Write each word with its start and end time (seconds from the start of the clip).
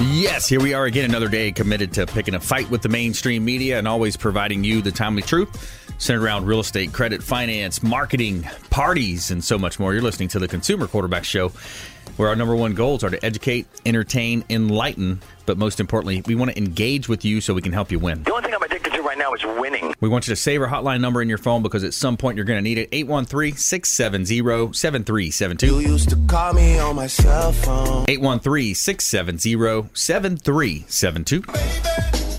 Yes, 0.00 0.48
here 0.48 0.60
we 0.60 0.74
are 0.74 0.86
again, 0.86 1.04
another 1.04 1.28
day 1.28 1.52
committed 1.52 1.92
to 1.94 2.06
picking 2.06 2.34
a 2.34 2.40
fight 2.40 2.68
with 2.70 2.82
the 2.82 2.88
mainstream 2.88 3.44
media 3.44 3.78
and 3.78 3.86
always 3.86 4.16
providing 4.16 4.64
you 4.64 4.82
the 4.82 4.90
timely 4.90 5.22
truth 5.22 5.78
centered 5.98 6.24
around 6.24 6.46
real 6.46 6.60
estate, 6.60 6.92
credit, 6.92 7.22
finance, 7.22 7.82
marketing, 7.82 8.42
parties, 8.70 9.30
and 9.30 9.44
so 9.44 9.56
much 9.56 9.78
more. 9.78 9.92
You're 9.92 10.02
listening 10.02 10.28
to 10.30 10.40
the 10.40 10.48
Consumer 10.48 10.88
Quarterback 10.88 11.24
Show, 11.24 11.50
where 12.16 12.28
our 12.28 12.34
number 12.34 12.56
one 12.56 12.74
goals 12.74 13.04
are 13.04 13.10
to 13.10 13.24
educate, 13.24 13.66
entertain, 13.86 14.44
enlighten, 14.50 15.22
but 15.46 15.58
most 15.58 15.78
importantly, 15.78 16.22
we 16.26 16.34
want 16.34 16.50
to 16.50 16.58
engage 16.58 17.08
with 17.08 17.24
you 17.24 17.40
so 17.40 17.54
we 17.54 17.62
can 17.62 17.72
help 17.72 17.92
you 17.92 18.00
win. 18.00 18.24
The 18.24 18.32
only 18.32 18.42
thing 18.42 18.54
I'm 18.54 18.62
now 19.22 19.34
is 19.34 19.44
winning. 19.60 19.94
We 20.00 20.08
want 20.08 20.26
you 20.26 20.32
to 20.32 20.40
save 20.40 20.60
our 20.62 20.68
hotline 20.68 21.00
number 21.00 21.22
in 21.22 21.28
your 21.28 21.38
phone 21.38 21.62
because 21.62 21.84
at 21.84 21.94
some 21.94 22.16
point 22.16 22.36
you're 22.36 22.44
going 22.44 22.58
to 22.58 22.62
need 22.62 22.78
it 22.78 22.88
813 22.90 23.56
670 23.56 24.72
7372. 24.72 25.66
You 25.66 25.92
used 25.92 26.10
to 26.10 26.16
call 26.26 26.54
me 26.54 26.78
on 26.78 26.96
my 26.96 27.06
cell 27.06 27.52
phone. 27.52 28.04
813 28.08 28.74
670 28.74 29.90
7372. 29.94 32.31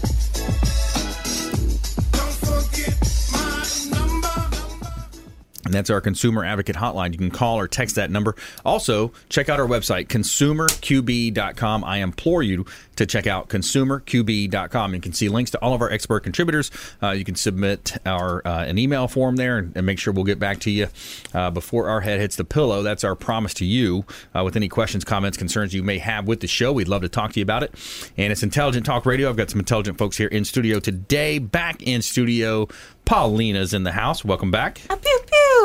And 5.65 5.73
that's 5.73 5.89
our 5.89 6.01
consumer 6.01 6.43
advocate 6.43 6.75
hotline. 6.75 7.13
You 7.13 7.17
can 7.17 7.31
call 7.31 7.57
or 7.57 7.67
text 7.67 7.95
that 7.95 8.11
number. 8.11 8.35
Also, 8.65 9.13
check 9.29 9.47
out 9.49 9.59
our 9.59 9.67
website, 9.67 10.07
consumerqb.com. 10.07 11.83
I 11.83 11.97
implore 11.97 12.43
you 12.43 12.65
to 12.95 13.05
check 13.05 13.27
out 13.27 13.49
consumerqb.com. 13.49 14.93
You 14.93 15.01
can 15.01 15.13
see 15.13 15.29
links 15.29 15.51
to 15.51 15.59
all 15.59 15.73
of 15.73 15.81
our 15.81 15.89
expert 15.91 16.21
contributors. 16.21 16.69
Uh, 17.01 17.11
you 17.11 17.23
can 17.23 17.35
submit 17.35 17.93
our 18.05 18.45
uh, 18.45 18.65
an 18.65 18.77
email 18.77 19.07
form 19.07 19.35
there 19.35 19.57
and, 19.57 19.75
and, 19.75 19.85
make 19.85 19.99
sure 19.99 20.13
we'll 20.13 20.23
get 20.23 20.39
back 20.39 20.59
to 20.59 20.71
you 20.71 20.87
uh, 21.33 21.49
before 21.49 21.89
our 21.89 22.01
head 22.01 22.19
hits 22.19 22.35
the 22.35 22.43
pillow. 22.43 22.83
That's 22.83 23.03
our 23.03 23.15
promise 23.15 23.53
to 23.55 23.65
you 23.65 24.05
uh, 24.33 24.43
with 24.43 24.55
any 24.55 24.69
questions, 24.69 25.03
comments, 25.03 25.37
concerns 25.37 25.73
you 25.73 25.83
may 25.83 25.97
have 25.97 26.25
with 26.27 26.39
the 26.39 26.47
show. 26.47 26.71
We'd 26.71 26.87
love 26.87 27.01
to 27.01 27.09
talk 27.09 27.33
to 27.33 27.39
you 27.39 27.43
about 27.43 27.63
it. 27.63 27.73
And 28.17 28.31
it's 28.31 28.43
Intelligent 28.43 28.85
Talk 28.85 29.05
Radio. 29.05 29.29
I've 29.29 29.35
got 29.35 29.49
some 29.49 29.59
intelligent 29.59 29.97
folks 29.97 30.17
here 30.17 30.29
in 30.29 30.45
studio 30.45 30.79
today. 30.79 31.39
Back 31.39 31.83
in 31.83 32.01
studio, 32.01 32.67
Paulina's 33.05 33.73
in 33.73 33.83
the 33.83 33.91
house. 33.91 34.23
Welcome 34.23 34.51
back. 34.51 34.81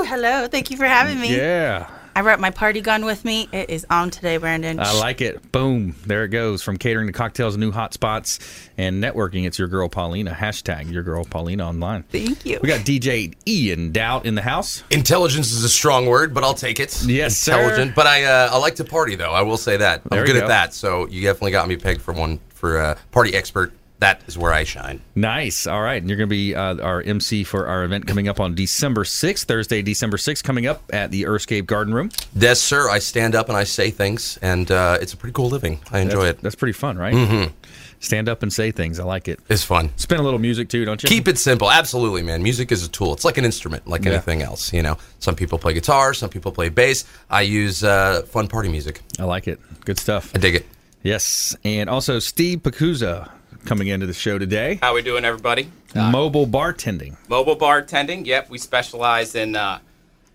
Pew 0.08 0.16
pew. 0.16 0.22
Hello. 0.22 0.46
Thank 0.48 0.70
you 0.70 0.76
for 0.76 0.86
having 0.86 1.20
me. 1.20 1.36
Yeah. 1.36 1.90
I 2.16 2.22
brought 2.22 2.40
my 2.40 2.50
party 2.50 2.80
gun 2.80 3.04
with 3.04 3.24
me. 3.24 3.48
It 3.52 3.70
is 3.70 3.86
on 3.90 4.10
today, 4.10 4.38
Brandon. 4.38 4.80
I 4.80 4.98
like 4.98 5.20
it. 5.20 5.52
Boom. 5.52 5.94
There 6.04 6.24
it 6.24 6.30
goes. 6.30 6.62
From 6.62 6.76
catering 6.76 7.06
to 7.06 7.12
cocktails, 7.12 7.56
new 7.56 7.70
hot 7.70 7.94
spots, 7.94 8.40
and 8.76 9.00
networking. 9.00 9.46
It's 9.46 9.56
your 9.56 9.68
girl 9.68 9.88
Paulina. 9.88 10.32
Hashtag 10.32 10.90
your 10.90 11.04
girl 11.04 11.24
Paulina 11.24 11.68
online. 11.68 12.02
Thank 12.04 12.44
you. 12.44 12.58
We 12.60 12.68
got 12.68 12.80
DJ 12.80 13.34
Ian 13.46 13.92
Doubt 13.92 14.26
in 14.26 14.34
the 14.34 14.42
house. 14.42 14.82
Intelligence 14.90 15.52
is 15.52 15.62
a 15.62 15.68
strong 15.68 16.06
word, 16.06 16.34
but 16.34 16.42
I'll 16.42 16.54
take 16.54 16.80
it. 16.80 17.04
Yes, 17.06 17.46
intelligent. 17.46 17.90
sir. 17.90 17.94
But 17.94 18.08
I 18.08 18.24
uh, 18.24 18.50
I 18.52 18.58
like 18.58 18.74
to 18.76 18.84
party 18.84 19.14
though. 19.14 19.30
I 19.32 19.42
will 19.42 19.56
say 19.56 19.76
that 19.76 20.02
There 20.02 20.18
I'm 20.20 20.26
you 20.26 20.32
good 20.32 20.40
go. 20.40 20.44
at 20.46 20.48
that. 20.48 20.74
So 20.74 21.06
you 21.06 21.22
definitely 21.22 21.52
got 21.52 21.68
me 21.68 21.76
pegged 21.76 22.02
for 22.02 22.12
one 22.12 22.40
for 22.48 22.78
uh, 22.80 22.98
party 23.12 23.34
expert. 23.36 23.72
That 24.00 24.22
is 24.28 24.38
where 24.38 24.52
I 24.52 24.62
shine. 24.62 25.00
Nice. 25.16 25.66
All 25.66 25.82
right. 25.82 26.00
And 26.00 26.08
you're 26.08 26.16
going 26.16 26.28
to 26.28 26.34
be 26.34 26.54
uh, 26.54 26.76
our 26.76 27.02
MC 27.02 27.42
for 27.42 27.66
our 27.66 27.82
event 27.82 28.06
coming 28.06 28.28
up 28.28 28.38
on 28.38 28.54
December 28.54 29.02
6th, 29.02 29.44
Thursday, 29.44 29.82
December 29.82 30.16
6th, 30.16 30.44
coming 30.44 30.66
up 30.66 30.82
at 30.92 31.10
the 31.10 31.24
Earthscape 31.24 31.66
Garden 31.66 31.92
Room. 31.92 32.10
Yes, 32.34 32.60
sir. 32.60 32.88
I 32.88 33.00
stand 33.00 33.34
up 33.34 33.48
and 33.48 33.58
I 33.58 33.64
say 33.64 33.90
things, 33.90 34.38
and 34.40 34.70
uh, 34.70 34.98
it's 35.00 35.14
a 35.14 35.16
pretty 35.16 35.32
cool 35.32 35.48
living. 35.48 35.80
I 35.90 35.98
enjoy 35.98 36.26
that's, 36.26 36.38
it. 36.38 36.42
That's 36.42 36.54
pretty 36.54 36.74
fun, 36.74 36.96
right? 36.96 37.12
Mm-hmm. 37.14 37.52
Stand 38.00 38.28
up 38.28 38.44
and 38.44 38.52
say 38.52 38.70
things. 38.70 39.00
I 39.00 39.04
like 39.04 39.26
it. 39.26 39.40
It's 39.48 39.64
fun. 39.64 39.90
Spin 39.96 40.20
a 40.20 40.22
little 40.22 40.38
music 40.38 40.68
too, 40.68 40.84
don't 40.84 41.02
you? 41.02 41.08
Keep 41.08 41.26
it 41.26 41.36
simple. 41.36 41.68
Absolutely, 41.68 42.22
man. 42.22 42.44
Music 42.44 42.70
is 42.70 42.84
a 42.86 42.88
tool. 42.88 43.12
It's 43.12 43.24
like 43.24 43.38
an 43.38 43.44
instrument, 43.44 43.88
like 43.88 44.04
Yeah. 44.04 44.12
anything 44.12 44.42
else. 44.42 44.72
You 44.72 44.82
know, 44.82 44.98
some 45.18 45.34
people 45.34 45.58
play 45.58 45.72
guitar, 45.72 46.14
some 46.14 46.30
people 46.30 46.52
play 46.52 46.68
bass. 46.68 47.04
I 47.28 47.40
use 47.42 47.82
uh, 47.82 48.22
fun 48.28 48.46
party 48.46 48.68
music. 48.68 49.00
I 49.18 49.24
like 49.24 49.48
it. 49.48 49.58
Good 49.84 49.98
stuff. 49.98 50.30
I 50.36 50.38
dig 50.38 50.54
it. 50.54 50.66
Yes. 51.02 51.56
And 51.64 51.90
also 51.90 52.20
Steve 52.20 52.60
Spicuzza 52.60 53.30
coming 53.68 53.88
into 53.88 54.06
the 54.06 54.14
show 54.14 54.38
today. 54.38 54.78
How 54.80 54.94
we 54.94 55.02
doing, 55.02 55.26
everybody? 55.26 55.70
Mobile 55.94 56.46
bartending. 56.46 57.16
Mobile 57.28 57.54
bartending. 57.54 58.24
Yep, 58.24 58.48
we 58.48 58.56
specialize 58.56 59.34
in 59.34 59.54
uh, 59.56 59.80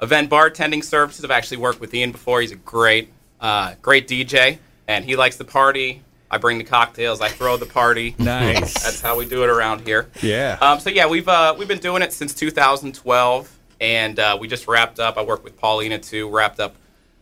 event 0.04 0.30
bartending 0.30 0.84
services. 0.84 1.26
I've 1.26 1.32
actually 1.32 1.58
worked 1.58 1.80
with 1.80 1.92
Ian 1.96 2.12
before. 2.12 2.42
He's 2.42 2.52
a 2.52 2.58
great, 2.58 3.12
uh, 3.42 3.74
great 3.82 4.08
DJ, 4.08 4.60
and 4.88 5.04
he 5.04 5.16
likes 5.16 5.38
the 5.38 5.46
party. 5.46 6.04
I 6.30 6.38
bring 6.38 6.60
the 6.60 6.64
cocktails. 6.64 7.22
I 7.22 7.30
throw 7.30 7.58
the 7.58 7.66
party. 7.66 8.16
Nice. 8.20 8.76
That's 8.84 9.02
how 9.02 9.18
we 9.18 9.26
do 9.26 9.44
it 9.44 9.50
around 9.50 9.82
here. 9.82 10.12
Yeah. 10.22 10.60
Um, 10.62 10.80
so 10.80 10.92
yeah, 10.92 11.08
we've 11.08 11.28
uh, 11.28 11.56
we've 11.58 11.68
been 11.68 11.80
doing 11.80 12.04
it 12.04 12.14
since 12.14 12.36
2012, 12.36 13.60
and 13.82 14.20
uh, 14.20 14.38
we 14.40 14.48
just 14.48 14.68
wrapped 14.68 15.00
up. 15.00 15.18
I 15.18 15.24
work 15.24 15.44
with 15.44 15.58
Paulina 15.58 15.98
too. 15.98 16.30
Wrapped 16.30 16.60
up 16.60 16.76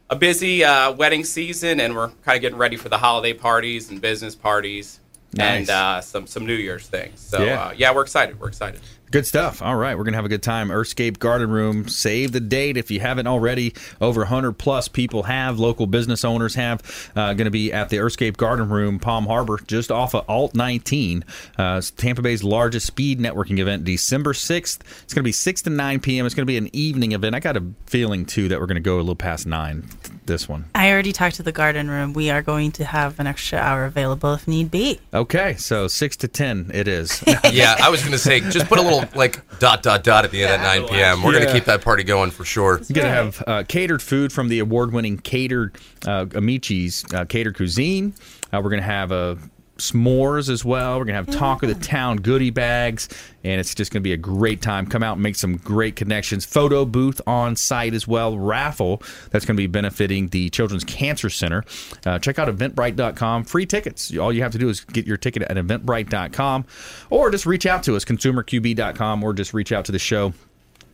a 0.10 0.16
busy 0.18 0.66
uh, 0.66 0.92
wedding 0.92 1.24
season, 1.24 1.80
and 1.80 1.96
we're 1.96 2.10
kind 2.26 2.36
of 2.36 2.42
getting 2.42 2.58
ready 2.58 2.76
for 2.76 2.90
the 2.90 2.98
holiday 2.98 3.34
parties 3.34 3.90
and 3.90 4.02
business 4.02 4.36
parties. 4.36 5.00
Nice. 5.34 5.62
And 5.62 5.70
uh, 5.70 6.02
some 6.02 6.28
some 6.28 6.46
New 6.46 6.56
Year's 6.56 6.88
things. 6.88 7.20
So 7.20 7.44
Yeah. 7.44 7.62
Uh, 7.62 7.74
yeah, 7.76 7.94
we're 7.94 8.02
excited. 8.02 8.40
We're 8.40 8.50
excited. 8.50 8.82
Good 9.12 9.28
stuff. 9.28 9.62
All 9.62 9.76
right, 9.76 9.98
we're 9.98 10.06
gonna 10.06 10.16
have 10.16 10.26
a 10.26 10.30
good 10.30 10.42
time. 10.44 10.70
Earthscape 10.70 11.20
Garden 11.20 11.52
Room. 11.52 11.90
Save 11.90 12.32
the 12.32 12.40
date 12.40 12.78
if 12.78 12.90
you 12.90 13.02
haven't 13.02 13.28
already. 13.28 13.74
Over 14.00 14.22
100 14.22 14.54
plus 14.54 14.88
people 14.88 15.24
have. 15.24 15.60
Local 15.60 15.86
business 15.86 16.24
owners 16.24 16.56
have. 16.56 16.82
Uh, 17.14 17.34
going 17.34 17.46
to 17.46 17.52
be 17.52 17.74
at 17.74 17.90
the 17.90 17.98
Earthscape 17.98 18.38
Garden 18.38 18.70
Room, 18.70 19.00
Palm 19.00 19.26
Harbor, 19.26 19.60
just 19.68 19.92
off 19.92 20.16
of 20.16 20.24
Alt 20.30 20.56
19. 20.56 21.26
Uh, 21.58 21.82
Tampa 21.98 22.22
Bay's 22.22 22.42
largest 22.44 22.88
speed 22.88 23.20
networking 23.20 23.60
event, 23.60 23.84
December 23.84 24.32
6th. 24.32 24.80
It's 25.04 25.14
going 25.14 25.22
to 25.22 25.24
be 25.24 25.34
6 25.34 25.62
to 25.64 25.70
9 25.70 26.00
p.m. 26.00 26.26
It's 26.26 26.34
going 26.34 26.46
to 26.46 26.52
be 26.52 26.58
an 26.58 26.70
evening 26.74 27.12
event. 27.12 27.36
I 27.36 27.42
got 27.42 27.58
a 27.58 27.64
feeling 27.88 28.26
too 28.26 28.48
that 28.48 28.62
we're 28.62 28.68
going 28.68 28.76
to 28.76 28.82
go 28.82 28.96
a 28.96 29.00
little 29.00 29.16
past 29.16 29.46
nine. 29.46 29.90
This 30.26 30.48
one. 30.48 30.66
I 30.76 30.92
already 30.92 31.12
talked 31.12 31.36
to 31.38 31.44
the 31.44 31.52
garden 31.52 31.90
room. 31.90 32.14
We 32.14 32.30
are 32.30 32.42
going 32.42 32.72
to 32.74 32.86
have 32.86 33.20
an 33.20 33.28
extra 33.28 33.58
hour 33.58 33.86
available 33.86 34.34
if 34.34 34.48
need 34.48 34.70
be. 34.70 35.00
Okay, 35.14 35.56
so 35.56 35.88
six 35.88 36.16
to 36.18 36.28
ten 36.28 36.70
it 36.74 36.88
is. 36.88 37.24
yeah, 37.52 37.76
I 37.82 37.90
was 37.90 38.02
going 38.02 38.12
to 38.12 38.20
say, 38.20 38.40
just 38.40 38.68
put 38.68 38.78
a 38.78 38.82
little 38.82 39.04
like 39.16 39.42
dot 39.60 39.82
dot 39.82 40.04
dot 40.04 40.24
at 40.24 40.32
the 40.32 40.44
end 40.44 40.62
at 40.62 40.80
9 40.80 40.90
p.m. 40.90 41.24
We're 41.24 41.34
going 41.34 41.48
to 41.48 41.52
keep 41.52 41.66
that 41.66 41.82
party 41.82 42.04
going 42.04 42.32
for 42.32 42.46
sure. 42.46 42.82
You're 42.88 43.04
gonna 43.04 43.14
have 43.14 43.44
uh, 43.48 43.64
catered 43.68 44.02
food 44.02 44.32
from 44.32 44.48
the 44.48 44.60
award-winning 44.60 45.18
catered 45.20 45.78
uh, 46.06 46.26
Amici's 46.26 47.04
uh, 47.14 47.26
catered 47.26 47.56
cuisine. 47.56 48.14
Uh, 48.54 48.62
we're 48.64 48.70
gonna 48.70 48.82
have 48.82 49.12
uh, 49.12 49.36
s'mores 49.82 50.50
as 50.50 50.64
well. 50.64 50.98
We're 50.98 51.06
gonna 51.06 51.18
have 51.18 51.30
talk 51.30 51.64
of 51.64 51.70
the 51.70 51.86
town 51.86 52.18
goodie 52.18 52.50
bags, 52.50 53.10
and 53.44 53.60
it's 53.60 53.76
just 53.76 53.92
gonna 53.92 54.02
be 54.02 54.14
a 54.14 54.18
great 54.18 54.62
time. 54.62 54.86
Come 54.86 55.04
out 55.04 55.14
and 55.14 55.24
make 55.24 55.36
some 55.36 55.58
great 55.58 55.96
connections. 55.96 56.46
Photo 56.46 56.86
booth 56.86 57.22
on 57.28 57.56
site 57.56 57.94
as 57.94 58.08
well. 58.08 58.38
Raffle 58.38 59.02
that's 59.32 59.46
gonna 59.46 59.58
be 59.58 59.68
benefiting 59.68 60.30
the 60.30 60.50
Children's 60.50 60.84
Cancer 60.84 61.30
Center. 61.30 61.64
Uh, 62.06 62.20
check 62.20 62.40
out 62.40 62.48
Eventbrite.com. 62.48 63.44
Free 63.44 63.66
tickets. 63.66 64.16
All 64.18 64.32
you 64.32 64.44
have 64.44 64.52
to 64.52 64.58
do 64.58 64.70
is 64.70 64.82
get 64.82 65.06
your 65.06 65.18
ticket 65.18 65.44
at 65.44 65.58
Eventbrite.com, 65.58 66.66
or 67.10 67.32
just 67.32 67.46
reach 67.46 67.66
out 67.66 67.84
to 67.84 67.96
us, 67.96 68.06
ConsumerQB.com, 68.06 69.24
or 69.24 69.34
just 69.34 69.54
reach 69.54 69.72
out 69.72 69.86
to 69.86 69.92
the 69.92 70.00
show 70.00 70.34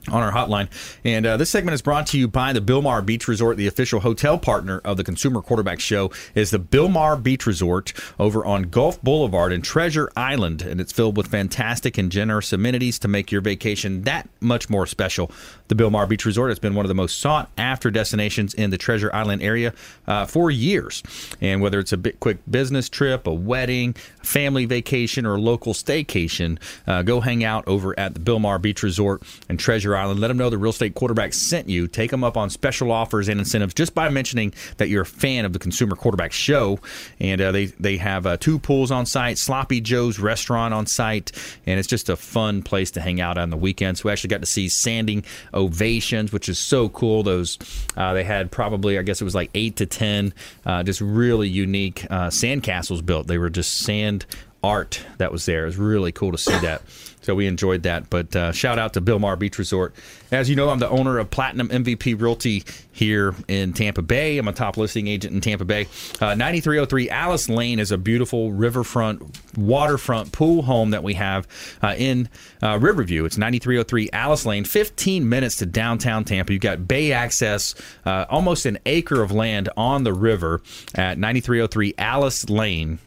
on 0.10 0.24
our 0.24 0.32
hotline. 0.32 0.70
And 1.04 1.26
uh, 1.26 1.38
this 1.38 1.50
segment 1.50 1.74
is 1.74 1.82
brought 1.82 2.08
to 2.08 2.18
you 2.18 2.28
by 2.28 2.54
the 2.54 2.62
Bilmar 2.62 3.06
Beach 3.06 3.28
Resort, 3.28 3.58
the 3.58 3.68
official 3.68 4.00
hotel 4.00 4.38
partner 4.38 4.80
of 4.84 4.98
the 4.98 5.04
Consumer 5.04 5.42
Quarterback 5.42 5.80
Show. 5.80 6.12
Is 6.36 6.52
the 6.52 6.60
Bilmar 6.60 7.22
Beach 7.22 7.46
Resort 7.46 7.94
over 8.20 8.46
on 8.46 8.64
Gulf 8.64 9.02
Boulevard 9.02 9.52
in 9.52 9.62
Treasure 9.62 10.10
Island, 10.16 10.62
and 10.62 10.80
it's 10.80 10.92
filled 10.92 11.18
with 11.18 11.28
fantastic 11.28 11.98
and 11.98 12.12
generous 12.12 12.54
amenities 12.54 13.00
to 13.00 13.08
make 13.08 13.32
your 13.32 13.42
vacation 13.42 14.04
that 14.04 14.30
much 14.40 14.70
more 14.70 14.86
special. 14.86 15.32
The 15.68 15.76
Bilmar 15.76 16.08
Beach 16.08 16.26
Resort 16.26 16.50
has 16.50 16.60
been 16.60 16.76
one 16.76 16.86
of 16.86 16.90
the 16.90 16.96
most 16.96 17.20
sought 17.20 17.50
after 17.58 17.92
destinations 17.92 18.54
in 18.54 18.70
the 18.70 18.78
Treasure 18.78 19.14
Island 19.14 19.42
area 19.42 19.74
uh, 20.08 20.26
for 20.26 20.50
years. 20.50 21.04
And 21.42 21.62
whether 21.62 21.80
it's 21.80 21.94
a 21.94 21.98
bit 21.98 22.20
quick 22.20 22.38
business 22.50 22.90
trip, 22.90 23.28
a 23.28 23.34
wedding, 23.34 23.94
family 24.24 24.66
vacation, 24.66 25.26
or 25.26 25.40
local 25.40 25.74
staycation, 25.74 26.60
uh, 26.88 27.02
go 27.02 27.20
hang 27.22 27.44
out 27.44 27.68
over 27.68 27.98
at 28.00 28.14
the 28.14 28.20
Bilmar 28.20 28.62
Beach 28.62 28.84
Resort 28.84 29.24
and 29.50 29.60
Treasure 29.60 29.96
Island. 29.98 30.20
Let 30.20 30.30
them 30.30 30.38
know 30.38 30.50
the 30.50 30.58
real 30.58 30.70
estate 30.70 30.96
quarterback 30.96 31.34
sent 31.34 31.70
you. 31.70 31.88
Take 31.88 32.12
them 32.12 32.24
up 32.24 32.38
on 32.38 32.50
special 32.50 32.92
offers 32.92 33.28
and 33.28 33.40
incentives 33.40 33.74
just 33.74 33.94
by 33.94 34.10
mentioning 34.10 34.54
that 34.78 34.90
you're 34.90 35.02
a 35.02 35.06
fan 35.06 35.46
of 35.46 35.54
the 35.54 35.60
Consumer 35.60 35.96
Quarterback 35.96 36.32
Show. 36.32 36.80
And 37.20 37.42
uh, 37.42 37.52
they 37.52 37.66
they 37.66 37.98
have 37.98 38.26
uh, 38.26 38.38
two 38.38 38.60
pools 38.60 38.92
on 38.92 39.06
site, 39.06 39.38
Sloppy 39.38 39.82
Joe's 39.82 40.20
restaurant 40.20 40.74
on 40.74 40.86
site, 40.86 41.32
and 41.66 41.80
it's 41.80 41.88
just 41.88 42.10
a 42.10 42.16
fun 42.16 42.62
place 42.64 42.92
to 42.92 43.02
hang 43.02 43.22
out 43.22 43.38
on 43.38 43.50
the 43.50 43.58
weekends. 43.58 44.04
We 44.04 44.12
actually 44.12 44.30
got 44.30 44.42
to 44.42 44.48
see 44.48 44.70
sanding 44.70 45.24
ovations, 45.54 46.32
which 46.32 46.50
is 46.50 46.60
so 46.60 46.90
cool. 46.90 47.24
Those 47.24 47.58
uh, 47.96 48.14
they 48.14 48.24
had 48.24 48.52
probably 48.52 48.98
I 48.98 49.02
guess 49.02 49.22
it 49.22 49.26
was 49.26 49.36
like 49.36 49.50
eight 49.54 49.78
to 49.78 49.86
ten, 49.86 50.34
uh, 50.66 50.84
just 50.84 51.02
really 51.02 51.48
unique 51.48 52.06
uh, 52.10 52.30
sand 52.30 52.64
castles 52.64 53.02
built. 53.02 53.28
They 53.28 53.38
were 53.38 53.50
just 53.50 53.80
sand 53.80 54.26
art 54.64 55.06
that 55.18 55.32
was 55.32 55.46
there. 55.46 55.64
It 55.64 55.68
was 55.68 55.78
really 55.78 56.12
cool 56.12 56.32
to 56.32 56.38
see 56.38 56.58
that. 56.60 56.82
So 57.28 57.36
we 57.36 57.46
enjoyed 57.46 57.84
that. 57.84 58.10
But 58.10 58.34
uh, 58.36 58.52
shout 58.54 58.80
out 58.80 58.94
to 58.94 59.02
Bilmar 59.02 59.38
Beach 59.38 59.58
Resort. 59.58 59.94
As 60.32 60.50
you 60.50 60.56
know, 60.56 60.70
I'm 60.70 60.80
the 60.80 60.90
owner 60.90 61.18
of 61.18 61.30
Platinum 61.30 61.68
MVP 61.68 62.22
Realty 62.22 62.64
here 62.94 63.36
in 63.50 63.74
Tampa 63.74 64.02
Bay. 64.02 64.38
I'm 64.38 64.48
a 64.48 64.54
top 64.54 64.78
listing 64.78 65.08
agent 65.08 65.34
in 65.34 65.42
Tampa 65.42 65.66
Bay. 65.66 65.88
Uh, 66.22 66.36
9303 66.36 67.10
Alice 67.10 67.50
Lane 67.50 67.80
is 67.80 67.92
a 67.92 67.98
beautiful 67.98 68.54
riverfront, 68.54 69.42
waterfront 69.58 70.32
pool 70.32 70.62
home 70.62 70.92
that 70.92 71.04
we 71.04 71.16
have 71.16 71.48
uh, 71.84 71.96
in 71.98 72.30
uh, 72.64 72.80
Riverview. 72.80 73.26
It's 73.26 73.38
9303 73.38 74.10
Alice 74.14 74.46
Lane, 74.46 74.64
15 74.64 75.28
minutes 75.28 75.58
to 75.58 75.66
downtown 75.66 76.24
Tampa. 76.24 76.54
You've 76.54 76.62
got 76.62 76.88
bay 76.88 77.12
access, 77.12 77.76
uh, 78.06 78.26
almost 78.30 78.66
an 78.66 78.78
acre 78.86 79.22
of 79.22 79.34
land 79.34 79.68
on 79.76 80.06
the 80.06 80.14
river 80.14 80.62
at 80.96 81.18
9303 81.18 81.94
Alice 81.98 82.50
Lane 82.50 83.00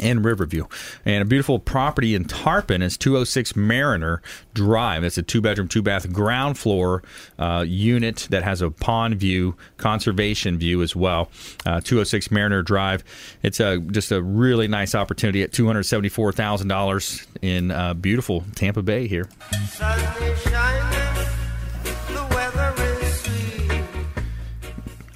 in 0.00 0.22
Riverview. 0.22 0.66
And 1.04 1.22
a 1.22 1.24
beautiful 1.24 1.58
property 1.58 2.14
in 2.14 2.24
Tarpon 2.24 2.82
is 2.82 2.96
206 2.96 3.54
Mariner 3.56 4.22
Drive. 4.54 5.04
It's 5.04 5.18
a 5.18 5.22
two 5.22 5.40
bedroom, 5.40 5.68
two 5.68 5.82
bath 5.82 6.12
ground 6.12 6.58
floor 6.58 7.02
uh, 7.38 7.64
unit 7.66 8.26
that 8.30 8.42
has 8.42 8.62
a 8.62 8.70
pond 8.70 9.16
view, 9.16 9.56
conservation 9.76 10.58
view 10.58 10.82
as 10.82 10.96
well. 10.96 11.30
Uh, 11.66 11.80
206 11.80 12.30
Mariner 12.30 12.62
Drive. 12.62 13.04
It's 13.42 13.60
a, 13.60 13.78
just 13.78 14.10
a 14.12 14.22
really 14.22 14.68
nice 14.68 14.94
opportunity 14.94 15.42
at 15.42 15.52
$274,000 15.52 17.26
in 17.42 17.70
uh, 17.70 17.94
beautiful 17.94 18.44
Tampa 18.54 18.82
Bay 18.82 19.06
here. 19.06 19.28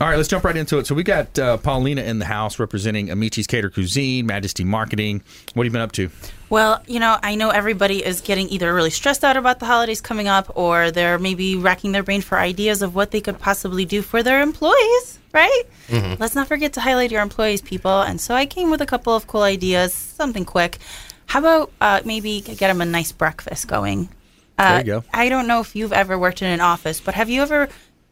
All 0.00 0.08
right, 0.08 0.17
let's 0.17 0.29
jump 0.29 0.44
right 0.44 0.56
into 0.56 0.79
it. 0.79 0.87
So 0.87 0.94
we 0.94 1.05
got 1.05 1.38
uh, 1.38 1.56
Paulina 1.56 2.02
in 2.02 2.19
the 2.19 2.25
house 2.25 2.58
representing 2.58 3.11
Amici's 3.11 3.46
Cater 3.46 3.70
Cuisine, 3.70 4.26
Majesty 4.26 4.64
Marketing. 4.64 5.23
What 5.55 5.64
have 5.64 5.70
you 5.70 5.73
been 5.73 5.81
up 5.81 5.93
to? 5.93 6.11
Well, 6.50 6.82
you 6.87 6.99
know, 6.99 7.17
I 7.23 7.37
know 7.37 7.50
everybody 7.50 8.05
is 8.05 8.20
getting 8.20 8.49
either 8.49 8.75
really 8.75 8.91
stressed 8.91 9.25
out 9.25 9.37
about 9.37 9.61
the 9.61 9.67
holidays 9.67 10.00
coming 10.00 10.26
up 10.26 10.50
or 10.56 10.91
they're 10.91 11.19
maybe 11.19 11.56
racking 11.56 11.93
their 11.93 12.02
brain 12.02 12.23
for 12.23 12.38
ideas 12.38 12.82
of 12.82 12.94
what 12.94 13.12
they 13.12 13.20
could 13.20 13.38
possibly 13.38 13.85
do 13.85 14.02
for 14.02 14.23
their 14.23 14.43
employees, 14.43 15.19
right? 15.32 15.62
Mm-hmm. 15.87 16.20
Let's 16.20 16.35
not 16.35 16.49
forget 16.49 16.73
to 16.75 16.81
highlight 16.81 17.12
your 17.12 17.23
employees, 17.23 17.62
people. 17.62 18.02
And 18.02 18.20
so 18.20 18.35
I 18.35 18.47
came 18.47 18.70
with 18.70 18.81
a 18.82 18.87
couple 18.87 19.14
of 19.14 19.29
cool 19.29 19.43
ideas, 19.43 19.94
something 19.94 20.44
quick. 20.44 20.79
How 21.26 21.38
about 21.38 21.73
uh, 21.81 22.00
maybe 22.05 22.40
get 22.40 22.58
them 22.58 22.81
a 22.81 22.85
nice 22.85 23.12
breakfast 23.12 23.69
going? 23.69 24.08
Uh, 24.58 24.75
There 24.75 24.79
you 24.79 24.85
go. 24.85 25.05
I 25.12 25.29
don't 25.29 25.47
know 25.49 25.61
if 25.61 25.75
you've 25.75 25.93
ever 25.93 26.17
worked 26.19 26.43
in 26.43 26.49
an 26.49 26.61
office, 26.61 27.00
but 27.00 27.14
have 27.14 27.29
you 27.29 27.43
ever, 27.43 27.69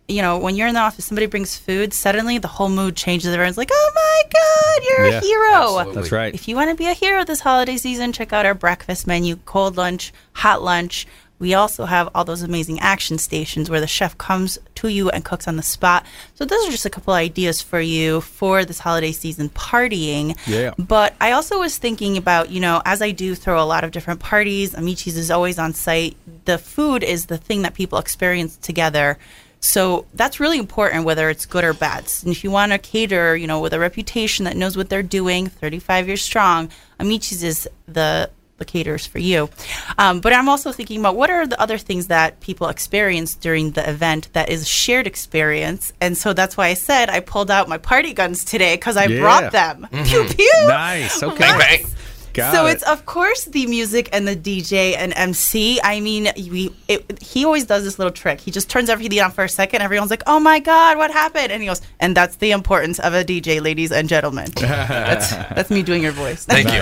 you 0.08 0.20
know, 0.20 0.38
when 0.38 0.56
you're 0.56 0.68
in 0.68 0.74
the 0.74 0.80
office, 0.80 1.04
somebody 1.06 1.26
brings 1.26 1.56
food, 1.56 1.94
suddenly 1.94 2.38
the 2.38 2.48
whole 2.48 2.68
mood 2.68 2.96
changes. 2.96 3.32
Everyone's 3.32 3.56
like, 3.56 3.70
oh 3.72 3.92
my 3.94 4.22
God, 4.32 4.82
you're 4.88 5.08
Yeah, 5.10 5.18
a 5.18 5.20
hero. 5.20 5.52
absolutely. 5.78 5.94
That's 5.94 6.12
right. 6.12 6.34
If 6.34 6.48
you 6.48 6.56
want 6.56 6.70
to 6.70 6.76
be 6.76 6.86
a 6.86 6.94
hero 6.94 7.24
this 7.24 7.40
holiday 7.40 7.76
season, 7.76 8.12
check 8.12 8.32
out 8.32 8.44
our 8.44 8.54
breakfast 8.54 9.06
menu, 9.06 9.36
cold 9.44 9.76
lunch, 9.76 10.12
hot 10.32 10.62
lunch. 10.62 11.06
We 11.38 11.54
also 11.54 11.86
have 11.86 12.08
all 12.14 12.24
those 12.24 12.42
amazing 12.42 12.78
action 12.78 13.18
stations 13.18 13.68
where 13.68 13.80
the 13.80 13.88
chef 13.88 14.16
comes 14.16 14.60
to 14.76 14.86
you 14.88 15.10
and 15.10 15.24
cooks 15.24 15.48
on 15.48 15.56
the 15.56 15.62
spot. 15.62 16.06
So 16.34 16.44
those 16.44 16.68
are 16.68 16.70
just 16.70 16.86
a 16.86 16.90
couple 16.90 17.14
ideas 17.14 17.60
for 17.60 17.80
you 17.80 18.20
for 18.20 18.64
this 18.64 18.78
holiday 18.78 19.10
season 19.10 19.48
partying. 19.48 20.38
Yeah. 20.46 20.72
But 20.78 21.14
I 21.20 21.32
also 21.32 21.58
was 21.58 21.78
thinking 21.78 22.16
about, 22.16 22.50
you 22.50 22.60
know, 22.60 22.80
as 22.84 23.02
I 23.02 23.10
do 23.10 23.34
throw 23.34 23.60
a 23.60 23.66
lot 23.66 23.82
of 23.82 23.90
different 23.90 24.20
parties, 24.20 24.72
Amici's 24.74 25.16
is 25.16 25.32
always 25.32 25.58
on 25.58 25.74
site. 25.74 26.16
The 26.44 26.58
food 26.58 27.02
is 27.02 27.26
the 27.26 27.38
thing 27.38 27.62
that 27.62 27.74
people 27.74 27.98
experience 27.98 28.56
together. 28.56 29.18
So 29.64 30.06
that's 30.12 30.40
really 30.40 30.58
important, 30.58 31.04
whether 31.04 31.30
it's 31.30 31.46
good 31.46 31.62
or 31.62 31.72
bad. 31.72 32.12
And 32.24 32.32
if 32.32 32.42
you 32.42 32.50
want 32.50 32.72
to 32.72 32.78
cater, 32.78 33.36
you 33.36 33.46
know, 33.46 33.60
with 33.60 33.72
a 33.72 33.78
reputation 33.78 34.44
that 34.44 34.56
knows 34.56 34.76
what 34.76 34.88
they're 34.90 35.04
doing, 35.04 35.46
35 35.46 36.08
years 36.08 36.20
strong, 36.20 36.68
Amici's 36.98 37.42
is 37.44 37.68
the 37.86 38.28
the 38.58 38.64
caterers 38.66 39.06
for 39.06 39.18
you. 39.18 39.48
Um, 39.98 40.20
but 40.20 40.32
I'm 40.32 40.48
also 40.48 40.70
thinking 40.70 41.00
about 41.00 41.16
what 41.16 41.30
are 41.30 41.46
the 41.48 41.60
other 41.60 41.78
things 41.78 42.08
that 42.08 42.38
people 42.40 42.68
experience 42.68 43.34
during 43.34 43.72
the 43.72 43.88
event 43.88 44.28
that 44.34 44.50
is 44.50 44.68
shared 44.68 45.06
experience. 45.08 45.92
And 46.00 46.16
so 46.16 46.32
that's 46.32 46.56
why 46.56 46.66
I 46.68 46.74
said 46.74 47.08
I 47.10 47.20
pulled 47.20 47.50
out 47.50 47.68
my 47.68 47.78
party 47.78 48.12
guns 48.12 48.44
today 48.44 48.74
because 48.76 48.96
I 48.96 49.06
Yeah. 49.06 49.20
brought 49.20 49.52
them. 49.52 49.88
Pew 50.04 50.24
pew. 50.28 50.52
Nice. 50.66 51.22
Okay. 51.22 51.38
Bang, 51.38 51.58
bang. 51.58 51.86
Got 52.34 52.54
so 52.54 52.66
it. 52.66 52.72
it's 52.72 52.82
of 52.84 53.04
course 53.06 53.44
the 53.44 53.66
music 53.66 54.08
and 54.12 54.26
the 54.26 54.36
DJ 54.36 54.96
and 54.96 55.12
MC. 55.14 55.80
I 55.82 56.00
mean, 56.00 56.28
we 56.36 56.74
it, 56.88 57.22
he 57.22 57.44
always 57.44 57.66
does 57.66 57.84
this 57.84 57.98
little 57.98 58.12
trick. 58.12 58.40
He 58.40 58.50
just 58.50 58.70
turns 58.70 58.88
everything 58.88 59.20
on 59.20 59.30
for 59.30 59.44
a 59.44 59.48
second. 59.48 59.82
Everyone's 59.82 60.10
like, 60.10 60.22
"Oh 60.26 60.40
my 60.40 60.58
god, 60.58 60.96
what 60.96 61.10
happened?" 61.10 61.52
And 61.52 61.62
he 61.62 61.68
goes, 61.68 61.82
"And 62.00 62.16
that's 62.16 62.36
the 62.36 62.52
importance 62.52 62.98
of 62.98 63.14
a 63.14 63.24
DJ, 63.24 63.62
ladies 63.62 63.92
and 63.92 64.08
gentlemen." 64.08 64.50
that's 64.56 65.30
that's 65.30 65.70
me 65.70 65.82
doing 65.82 66.02
your 66.02 66.12
voice. 66.12 66.44
Thank 66.44 66.72
you. 66.72 66.80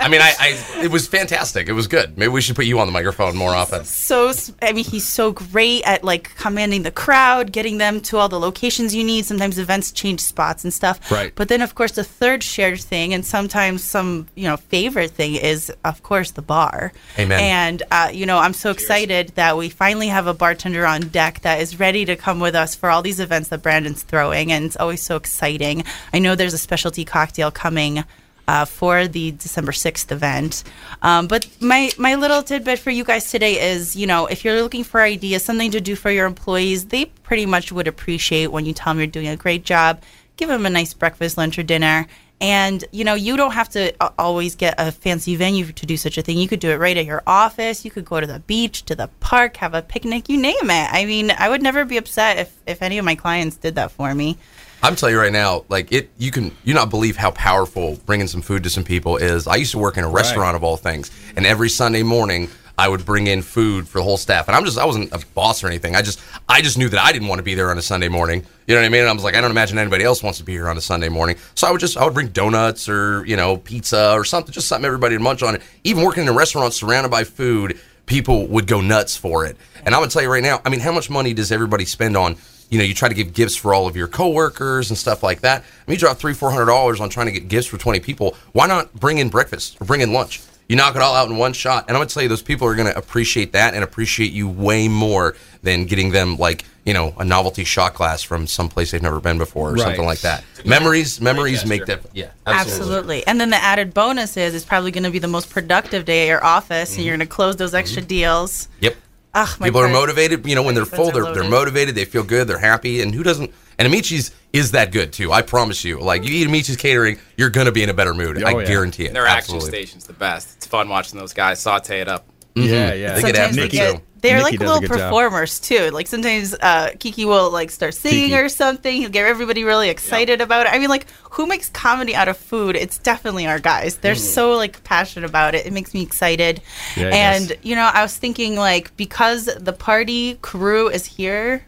I 0.00 0.08
mean, 0.08 0.20
I, 0.20 0.34
I 0.38 0.82
it 0.82 0.90
was 0.90 1.06
fantastic. 1.06 1.68
It 1.68 1.72
was 1.72 1.86
good. 1.86 2.18
Maybe 2.18 2.28
we 2.28 2.40
should 2.40 2.56
put 2.56 2.66
you 2.66 2.78
on 2.78 2.86
the 2.86 2.92
microphone 2.92 3.36
more 3.36 3.54
often. 3.54 3.84
so 3.84 4.32
I 4.60 4.72
mean 4.72 4.84
he's 4.84 5.08
so 5.08 5.32
great 5.32 5.82
at 5.84 6.04
like 6.04 6.34
commanding 6.36 6.82
the 6.82 6.90
crowd, 6.90 7.52
getting 7.52 7.78
them 7.78 8.00
to 8.02 8.18
all 8.18 8.28
the 8.28 8.40
locations 8.40 8.94
you 8.94 9.04
need. 9.04 9.24
Sometimes 9.24 9.58
events 9.58 9.92
change 9.92 10.20
spots 10.20 10.64
and 10.64 10.72
stuff. 10.72 11.10
Right. 11.10 11.32
But 11.34 11.48
then 11.48 11.62
of 11.62 11.74
course 11.74 11.92
the 11.92 12.04
third 12.04 12.42
shared 12.42 12.80
thing 12.80 13.14
and 13.14 13.24
sometimes 13.24 13.82
some, 13.82 14.28
you 14.34 14.44
know, 14.44 14.56
favorite 14.56 14.89
thing 14.90 15.34
is 15.34 15.72
of 15.84 16.02
course 16.02 16.32
the 16.32 16.42
bar. 16.42 16.92
Amen. 17.18 17.40
And 17.40 17.82
uh, 17.90 18.10
you 18.12 18.26
know, 18.26 18.38
I'm 18.38 18.54
so 18.54 18.70
excited 18.70 19.28
that 19.36 19.56
we 19.56 19.68
finally 19.68 20.08
have 20.08 20.26
a 20.26 20.34
bartender 20.34 20.86
on 20.86 21.02
deck 21.08 21.40
that 21.40 21.60
is 21.60 21.78
ready 21.78 22.04
to 22.04 22.16
come 22.16 22.40
with 22.40 22.54
us 22.54 22.74
for 22.74 22.90
all 22.90 23.02
these 23.02 23.20
events 23.20 23.48
that 23.48 23.62
Brandon's 23.62 24.02
throwing 24.02 24.52
and 24.52 24.64
it's 24.64 24.76
always 24.76 25.02
so 25.02 25.16
exciting. 25.16 25.84
I 26.12 26.18
know 26.18 26.34
there's 26.34 26.54
a 26.54 26.58
specialty 26.58 27.04
cocktail 27.04 27.50
coming 27.50 28.04
uh, 28.50 28.64
for 28.64 29.06
the 29.06 29.30
December 29.30 29.70
6th 29.70 30.10
event. 30.10 30.64
Um, 31.02 31.28
but 31.28 31.46
my, 31.60 31.92
my 31.96 32.16
little 32.16 32.42
tidbit 32.42 32.80
for 32.80 32.90
you 32.90 33.04
guys 33.04 33.30
today 33.30 33.70
is, 33.70 33.94
you 33.94 34.08
know, 34.08 34.26
if 34.26 34.44
you're 34.44 34.60
looking 34.60 34.82
for 34.82 35.00
ideas, 35.00 35.44
something 35.44 35.70
to 35.70 35.80
do 35.80 35.94
for 35.94 36.10
your 36.10 36.26
employees, 36.26 36.86
they 36.86 37.04
pretty 37.04 37.46
much 37.46 37.70
would 37.70 37.86
appreciate 37.86 38.48
when 38.48 38.66
you 38.66 38.72
tell 38.72 38.92
them 38.92 38.98
you're 38.98 39.06
doing 39.06 39.28
a 39.28 39.36
great 39.36 39.64
job. 39.64 40.02
Give 40.36 40.48
them 40.48 40.66
a 40.66 40.70
nice 40.70 40.94
breakfast, 40.94 41.38
lunch, 41.38 41.60
or 41.60 41.62
dinner. 41.62 42.08
And, 42.40 42.82
you 42.90 43.04
know, 43.04 43.14
you 43.14 43.36
don't 43.36 43.52
have 43.52 43.68
to 43.70 43.92
uh, 44.00 44.10
always 44.18 44.56
get 44.56 44.74
a 44.78 44.90
fancy 44.90 45.36
venue 45.36 45.72
to 45.72 45.86
do 45.86 45.96
such 45.98 46.16
a 46.16 46.22
thing. 46.22 46.38
You 46.38 46.48
could 46.48 46.60
do 46.60 46.70
it 46.70 46.76
right 46.76 46.96
at 46.96 47.04
your 47.04 47.22
office. 47.26 47.84
You 47.84 47.90
could 47.90 48.06
go 48.06 48.18
to 48.18 48.26
the 48.26 48.40
beach, 48.40 48.84
to 48.86 48.94
the 48.94 49.08
park, 49.20 49.58
have 49.58 49.74
a 49.74 49.82
picnic, 49.82 50.28
you 50.28 50.38
name 50.38 50.56
it. 50.62 50.88
I 50.92 51.04
mean, 51.04 51.32
I 51.32 51.50
would 51.50 51.62
never 51.62 51.84
be 51.84 51.98
upset 51.98 52.38
if, 52.38 52.56
if 52.66 52.82
any 52.82 52.96
of 52.96 53.04
my 53.04 53.14
clients 53.14 53.56
did 53.56 53.74
that 53.74 53.90
for 53.90 54.14
me. 54.14 54.38
I'm 54.82 54.96
telling 54.96 55.14
you 55.14 55.20
right 55.20 55.32
now, 55.32 55.66
like 55.68 55.92
it, 55.92 56.10
you 56.16 56.30
can 56.30 56.56
you 56.64 56.72
not 56.72 56.88
believe 56.88 57.16
how 57.16 57.32
powerful 57.32 57.98
bringing 58.06 58.26
some 58.26 58.40
food 58.40 58.62
to 58.64 58.70
some 58.70 58.84
people 58.84 59.18
is. 59.18 59.46
I 59.46 59.56
used 59.56 59.72
to 59.72 59.78
work 59.78 59.98
in 59.98 60.04
a 60.04 60.08
restaurant 60.08 60.56
of 60.56 60.64
all 60.64 60.78
things, 60.78 61.10
and 61.36 61.44
every 61.44 61.68
Sunday 61.68 62.02
morning 62.02 62.48
I 62.78 62.88
would 62.88 63.04
bring 63.04 63.26
in 63.26 63.42
food 63.42 63.86
for 63.86 63.98
the 63.98 64.04
whole 64.04 64.16
staff. 64.16 64.48
And 64.48 64.56
I'm 64.56 64.64
just 64.64 64.78
I 64.78 64.86
wasn't 64.86 65.12
a 65.12 65.22
boss 65.34 65.62
or 65.62 65.66
anything. 65.66 65.96
I 65.96 66.00
just 66.00 66.18
I 66.48 66.62
just 66.62 66.78
knew 66.78 66.88
that 66.88 67.04
I 67.04 67.12
didn't 67.12 67.28
want 67.28 67.40
to 67.40 67.42
be 67.42 67.54
there 67.54 67.70
on 67.70 67.76
a 67.76 67.82
Sunday 67.82 68.08
morning. 68.08 68.46
You 68.70 68.76
know 68.76 68.82
what 68.82 68.86
I 68.86 68.90
mean? 68.90 69.00
And 69.00 69.10
I 69.10 69.12
was 69.12 69.24
like, 69.24 69.34
I 69.34 69.40
don't 69.40 69.50
imagine 69.50 69.78
anybody 69.78 70.04
else 70.04 70.22
wants 70.22 70.38
to 70.38 70.44
be 70.44 70.52
here 70.52 70.68
on 70.68 70.78
a 70.78 70.80
Sunday 70.80 71.08
morning. 71.08 71.34
So 71.56 71.66
I 71.66 71.72
would 71.72 71.80
just 71.80 71.96
I 71.96 72.04
would 72.04 72.14
bring 72.14 72.28
donuts 72.28 72.88
or 72.88 73.26
you 73.26 73.34
know 73.34 73.56
pizza 73.56 74.12
or 74.12 74.24
something, 74.24 74.52
just 74.52 74.68
something 74.68 74.86
everybody 74.86 75.16
to 75.16 75.20
munch 75.20 75.42
on. 75.42 75.58
Even 75.82 76.04
working 76.04 76.22
in 76.22 76.28
a 76.28 76.32
restaurant 76.32 76.72
surrounded 76.72 77.08
by 77.08 77.24
food, 77.24 77.80
people 78.06 78.46
would 78.46 78.68
go 78.68 78.80
nuts 78.80 79.16
for 79.16 79.44
it. 79.44 79.56
And 79.84 79.92
I'm 79.92 80.00
gonna 80.00 80.12
tell 80.12 80.22
you 80.22 80.30
right 80.30 80.40
now, 80.40 80.60
I 80.64 80.68
mean, 80.68 80.78
how 80.78 80.92
much 80.92 81.10
money 81.10 81.34
does 81.34 81.50
everybody 81.50 81.84
spend 81.84 82.16
on? 82.16 82.36
You 82.68 82.78
know, 82.78 82.84
you 82.84 82.94
try 82.94 83.08
to 83.08 83.14
give 83.16 83.34
gifts 83.34 83.56
for 83.56 83.74
all 83.74 83.88
of 83.88 83.96
your 83.96 84.06
coworkers 84.06 84.88
and 84.88 84.96
stuff 84.96 85.24
like 85.24 85.40
that. 85.40 85.62
I 85.62 85.90
mean, 85.90 85.96
you 85.96 85.98
drop 85.98 86.18
three, 86.18 86.32
four 86.32 86.52
hundred 86.52 86.66
dollars 86.66 87.00
on 87.00 87.10
trying 87.10 87.26
to 87.26 87.32
get 87.32 87.48
gifts 87.48 87.66
for 87.66 87.76
twenty 87.76 87.98
people. 87.98 88.36
Why 88.52 88.68
not 88.68 88.94
bring 88.94 89.18
in 89.18 89.30
breakfast 89.30 89.78
or 89.80 89.84
bring 89.84 90.00
in 90.00 90.12
lunch? 90.12 90.42
You 90.70 90.76
knock 90.76 90.94
it 90.94 91.02
all 91.02 91.16
out 91.16 91.28
in 91.28 91.36
one 91.36 91.52
shot, 91.52 91.86
and 91.88 91.96
I'm 91.96 92.00
gonna 92.00 92.10
tell 92.10 92.22
you, 92.22 92.28
those 92.28 92.42
people 92.42 92.68
are 92.68 92.76
gonna 92.76 92.92
appreciate 92.94 93.54
that 93.54 93.74
and 93.74 93.82
appreciate 93.82 94.30
you 94.30 94.48
way 94.48 94.86
more 94.86 95.34
than 95.64 95.84
getting 95.84 96.12
them 96.12 96.36
like 96.36 96.64
you 96.84 96.94
know 96.94 97.12
a 97.18 97.24
novelty 97.24 97.64
shot 97.64 97.94
glass 97.94 98.22
from 98.22 98.46
some 98.46 98.68
place 98.68 98.92
they've 98.92 99.02
never 99.02 99.18
been 99.18 99.36
before 99.36 99.70
or 99.70 99.72
Right. 99.72 99.82
something 99.82 100.04
like 100.04 100.20
that. 100.20 100.44
Memories, 100.64 101.20
memories 101.20 101.66
make 101.66 101.86
that. 101.86 102.02
Yeah, 102.12 102.28
Absolutely. 102.46 103.26
And 103.26 103.40
then 103.40 103.50
the 103.50 103.56
added 103.56 103.92
bonus 103.92 104.36
is 104.36 104.54
it's 104.54 104.64
probably 104.64 104.92
going 104.92 105.02
to 105.02 105.10
be 105.10 105.18
the 105.18 105.26
most 105.26 105.50
productive 105.50 106.04
day 106.04 106.22
at 106.22 106.28
your 106.28 106.44
office, 106.44 106.94
and 106.94 107.04
you're 107.04 107.16
going 107.16 107.26
to 107.26 107.34
close 107.34 107.56
those 107.56 107.70
mm-hmm. 107.70 107.78
extra 107.78 108.02
deals. 108.02 108.68
Yep. 108.78 108.94
Ugh, 109.34 109.60
my 109.60 109.66
People 109.66 109.80
are 109.80 109.88
motivated. 109.88 110.46
You 110.46 110.54
know, 110.54 110.62
when 110.62 110.76
they're 110.76 110.84
full, 110.84 111.10
they're, 111.10 111.34
they're 111.34 111.50
motivated. 111.50 111.96
They 111.96 112.04
feel 112.04 112.22
good. 112.22 112.46
They're 112.46 112.58
happy. 112.58 113.00
And 113.00 113.12
who 113.12 113.24
doesn't? 113.24 113.52
And 113.78 113.92
Amici's 113.92 114.32
is 114.52 114.72
that 114.72 114.92
good 114.92 115.12
too. 115.12 115.32
I 115.32 115.42
promise 115.42 115.84
you. 115.84 116.00
Like 116.00 116.24
you 116.24 116.34
eat 116.34 116.46
Amici's 116.46 116.76
catering, 116.76 117.18
you're 117.36 117.48
gonna 117.48 117.72
be 117.72 117.82
in 117.82 117.88
a 117.88 117.94
better 117.94 118.12
mood. 118.12 118.42
Oh, 118.42 118.46
I 118.46 118.60
yeah. 118.60 118.66
guarantee 118.66 119.06
it. 119.06 119.14
Their 119.14 119.26
action 119.26 119.60
station's 119.60 120.04
the 120.04 120.12
best. 120.12 120.59
It's 120.70 120.76
fun 120.76 120.88
watching 120.88 121.18
those 121.18 121.32
guys 121.32 121.58
saute 121.58 122.00
it 122.00 122.06
up. 122.08 122.26
yeah, 122.54 122.92
yeah. 122.94 123.14
They 123.14 123.22
get 123.22 123.34
Sometimes 123.34 123.38
after 123.58 123.60
it, 123.62 123.70
get- 123.72 123.96
too. 123.96 124.02
They're 124.22 124.36
Nikki 124.36 124.58
like 124.58 124.60
little 124.60 124.80
good 124.80 124.88
job. 124.90 124.98
performers 124.98 125.58
too. 125.58 125.88
Like 125.92 126.06
sometimes 126.06 126.54
uh, 126.60 126.90
Kiki 127.00 127.24
will 127.24 127.50
like 127.50 127.70
start 127.70 127.94
singing 127.94 128.24
Kiki. 128.28 128.36
or 128.36 128.48
something. 128.50 129.00
He'll 129.00 129.08
get 129.08 129.24
everybody 129.26 129.64
really 129.64 129.88
excited 129.88 130.42
about 130.42 130.66
it. 130.66 130.72
I 130.74 130.78
mean, 130.78 130.90
like 130.90 131.06
who 131.30 131.46
makes 131.46 131.70
comedy 131.70 132.14
out 132.14 132.28
of 132.28 132.36
food? 132.36 132.76
It's 132.76 132.98
definitely 132.98 133.46
our 133.46 133.58
guys. 133.58 133.96
They're 133.96 134.14
so 134.14 134.52
like 134.56 134.84
passionate 134.84 135.26
about 135.26 135.54
it. 135.54 135.64
It 135.64 135.72
makes 135.72 135.94
me 135.94 136.02
excited. 136.02 136.60
Yeah, 136.98 137.08
and 137.14 137.48
does. 137.48 137.56
you 137.62 137.74
know, 137.74 137.90
I 137.92 138.02
was 138.02 138.14
thinking 138.14 138.56
like 138.56 138.94
because 138.98 139.46
the 139.46 139.72
party 139.72 140.34
crew 140.42 140.90
is 140.90 141.06
here, 141.06 141.64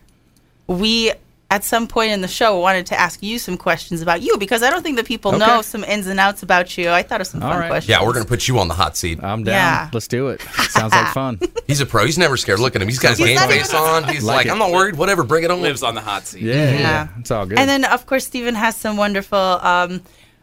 we 0.66 1.12
at 1.52 1.64
some 1.64 1.87
point 1.87 2.12
in 2.12 2.23
the 2.23 2.28
show, 2.28 2.59
wanted 2.59 2.87
to 2.87 2.99
ask 2.99 3.23
you 3.23 3.38
some 3.38 3.59
questions 3.59 4.00
about 4.00 4.23
you 4.23 4.38
because 4.38 4.62
I 4.62 4.71
don't 4.71 4.82
think 4.82 4.97
that 4.97 5.06
people 5.06 5.32
know 5.32 5.61
some 5.61 5.85
ins 5.85 6.06
and 6.06 6.18
outs 6.18 6.42
about 6.42 6.78
you. 6.78 6.88
I 6.90 7.02
thought 7.02 7.21
of 7.21 7.26
some 7.26 7.42
All 7.42 7.50
fun 7.50 7.61
right. 7.61 7.68
questions. 7.68 7.90
Yeah, 7.90 8.04
we're 8.04 8.14
gonna 8.14 8.25
put 8.25 8.49
you 8.49 8.59
on 8.59 8.68
the 8.68 8.75
hot 8.75 8.97
seat. 8.97 9.23
I'm 9.23 9.44
down. 9.44 9.54
Yeah. 9.54 9.90
Let's 9.92 10.09
do 10.09 10.28
it. 10.28 10.40
Sounds 10.40 10.92
like 10.92 11.12
fun. 11.12 11.38
He's 11.66 11.80
a 11.80 11.87
pro. 11.87 12.06
He's 12.06 12.16
never 12.18 12.37
scared. 12.38 12.59
Look 12.59 12.75
at 12.75 12.80
him. 12.82 12.88
He's 12.88 12.99
got 12.99 13.11
his 13.11 13.18
He's 13.18 13.26
game 13.28 13.37
not 13.37 13.50
face 13.50 13.75
on. 13.75 14.04
He's 14.04 14.25
Like 14.25 14.47
like. 14.47 14.49
I'm 14.50 14.59
not 14.59 14.71
worried. 14.73 14.97
Whatever, 14.97 15.25
bring 15.25 15.44
it 15.44 15.50
on. 15.50 15.61
Lives 15.61 15.82
on 15.82 15.94
the 15.94 16.00
hot 16.00 16.26
seat. 16.26 16.42
Yeah, 16.42 16.54
yeah, 16.54 16.78
Yeah. 16.80 17.09
It's 17.18 17.30
all 17.30 17.44
good. 17.47 17.59
And 17.59 17.68
then, 17.68 17.85
of 17.85 18.06
course, 18.06 18.26
Stephen 18.26 18.54
has 18.54 18.75
some 18.76 18.97
wonderful 18.97 19.38
um, 19.38 20.00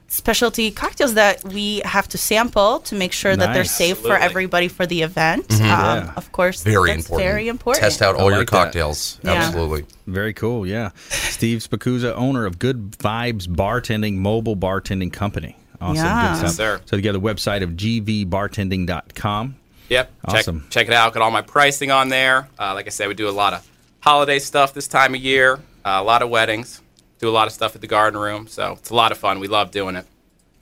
specialty 0.09 0.71
cocktails 0.71 1.13
that 1.13 1.43
we 1.43 1.81
have 1.85 2.07
to 2.09 2.17
sample 2.17 2.79
to 2.81 2.95
make 2.95 3.13
sure 3.13 3.35
that 3.35 3.53
they're 3.53 3.63
Nice. 3.63 3.77
safe 3.77 3.97
for 3.99 4.17
everybody 4.17 4.67
for 4.67 4.85
the 4.85 5.01
event. 5.03 5.45
Um, 5.51 5.57
Mm-hmm. 5.59 5.65
Yeah. 5.65 6.13
Of 6.15 6.31
course, 6.31 6.63
Very 6.63 6.89
that's 6.91 7.05
important. 7.05 7.29
Very 7.29 7.47
important. 7.47 7.83
Test 7.83 8.01
out 8.01 8.15
I 8.15 8.19
all 8.19 8.29
your 8.29 8.39
like 8.39 8.49
that. 8.49 8.63
cocktails. 8.65 9.19
Yeah. 9.23 9.33
Absolutely. 9.33 9.85
Very 10.07 10.33
cool, 10.33 10.65
yeah. 10.65 10.89
Steve 11.09 11.59
Spicuzza, 11.59 12.13
owner 12.15 12.45
of 12.45 12.57
Good 12.59 12.91
Vibes 12.93 13.47
Bartending, 13.47 14.15
mobile 14.15 14.55
bartending 14.57 15.13
company. 15.13 15.55
Awesome, 15.81 15.95
Yeah. 15.97 16.27
good 16.31 16.37
stuff. 16.37 16.43
Yes, 16.49 16.55
sir. 16.55 16.81
So 16.85 16.95
you 16.95 17.01
got 17.03 17.13
the 17.13 17.21
website 17.21 17.61
of 17.63 17.71
gvbartending.com. 17.71 19.55
Yep. 19.89 20.11
Check, 20.29 20.35
Awesome. 20.39 20.67
check 20.69 20.87
it 20.87 20.93
out. 20.93 21.13
Got 21.13 21.23
all 21.23 21.31
my 21.31 21.41
pricing 21.41 21.91
on 21.91 22.09
there. 22.09 22.47
Uh, 22.59 22.73
like 22.73 22.85
I 22.85 22.89
said, 22.89 23.07
we 23.07 23.13
do 23.15 23.29
a 23.29 23.31
lot 23.31 23.53
of 23.53 23.67
holiday 24.01 24.39
stuff 24.39 24.73
this 24.73 24.87
time 24.87 25.15
of 25.15 25.21
year. 25.21 25.55
Uh, 25.85 25.97
a 25.99 26.03
lot 26.03 26.21
of 26.21 26.29
weddings. 26.29 26.81
Do 27.19 27.29
a 27.29 27.31
lot 27.31 27.47
of 27.47 27.53
stuff 27.53 27.75
at 27.75 27.81
the 27.81 27.88
garden 27.88 28.19
room. 28.19 28.47
So 28.47 28.73
it's 28.73 28.89
a 28.89 28.95
lot 28.95 29.11
of 29.11 29.17
fun. 29.17 29.39
We 29.39 29.47
love 29.47 29.71
doing 29.71 29.95
it. 29.95 30.05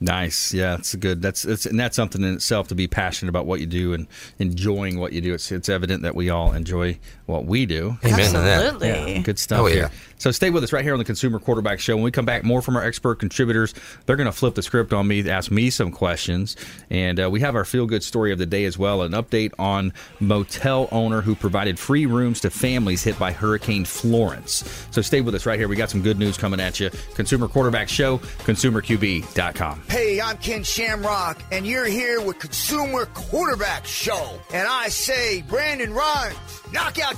Nice, 0.00 0.54
yeah, 0.54 0.76
that's 0.76 0.94
good. 0.94 1.22
That's 1.22 1.44
it's 1.44 1.66
and 1.66 1.78
that's 1.78 1.96
something 1.96 2.22
in 2.22 2.34
itself 2.34 2.68
to 2.68 2.76
be 2.76 2.86
passionate 2.86 3.30
about 3.30 3.46
what 3.46 3.58
you 3.58 3.66
do 3.66 3.94
and 3.94 4.06
enjoying 4.38 5.00
what 5.00 5.12
you 5.12 5.20
do. 5.20 5.34
It's 5.34 5.50
it's 5.50 5.68
evident 5.68 6.02
that 6.02 6.14
we 6.14 6.30
all 6.30 6.52
enjoy 6.52 7.00
what 7.28 7.44
we 7.44 7.66
do. 7.66 7.96
Amen 8.04 8.32
to 8.32 8.38
that. 8.38 8.62
Absolutely. 8.64 9.12
Yeah, 9.14 9.18
good 9.20 9.38
stuff 9.38 9.60
Oh, 9.60 9.66
yeah. 9.66 9.74
here. 9.74 9.90
So 10.16 10.32
stay 10.32 10.50
with 10.50 10.64
us 10.64 10.72
right 10.72 10.82
here 10.82 10.94
on 10.94 10.98
the 10.98 11.04
Consumer 11.04 11.38
Quarterback 11.38 11.78
Show. 11.78 11.94
When 11.94 12.02
we 12.02 12.10
come 12.10 12.24
back, 12.24 12.42
more 12.42 12.60
from 12.60 12.74
our 12.74 12.82
expert 12.82 13.16
contributors. 13.20 13.72
They're 14.06 14.16
going 14.16 14.26
to 14.26 14.32
flip 14.32 14.54
the 14.56 14.62
script 14.62 14.92
on 14.92 15.06
me, 15.06 15.28
ask 15.30 15.48
me 15.50 15.70
some 15.70 15.92
questions, 15.92 16.56
and 16.90 17.20
uh, 17.22 17.30
we 17.30 17.38
have 17.40 17.54
our 17.54 17.64
feel 17.64 17.86
good 17.86 18.02
story 18.02 18.32
of 18.32 18.38
the 18.38 18.46
day 18.46 18.64
as 18.64 18.76
well. 18.76 19.02
An 19.02 19.12
update 19.12 19.52
on 19.60 19.92
motel 20.18 20.88
owner 20.90 21.20
who 21.20 21.36
provided 21.36 21.78
free 21.78 22.06
rooms 22.06 22.40
to 22.40 22.50
families 22.50 23.04
hit 23.04 23.16
by 23.18 23.30
Hurricane 23.30 23.84
Florence. 23.84 24.64
So 24.90 25.02
stay 25.02 25.20
with 25.20 25.36
us 25.36 25.46
right 25.46 25.58
here. 25.58 25.68
We 25.68 25.76
got 25.76 25.90
some 25.90 26.02
good 26.02 26.18
news 26.18 26.36
coming 26.36 26.58
at 26.58 26.80
you. 26.80 26.90
Consumer 27.14 27.46
Quarterback 27.46 27.88
Show, 27.88 28.18
ConsumerQB.com. 28.18 29.82
Hey, 29.88 30.20
I'm 30.20 30.38
Ken 30.38 30.64
Shamrock, 30.64 31.42
and 31.52 31.66
you're 31.66 31.84
here 31.86 32.20
with 32.20 32.38
Consumer 32.38 33.06
Quarterback 33.14 33.84
Show. 33.86 34.40
And 34.52 34.66
I 34.66 34.88
say, 34.88 35.42
Brandon 35.42 35.92
Rhymes, 35.94 36.36
knock 36.72 36.98
out 36.98 37.17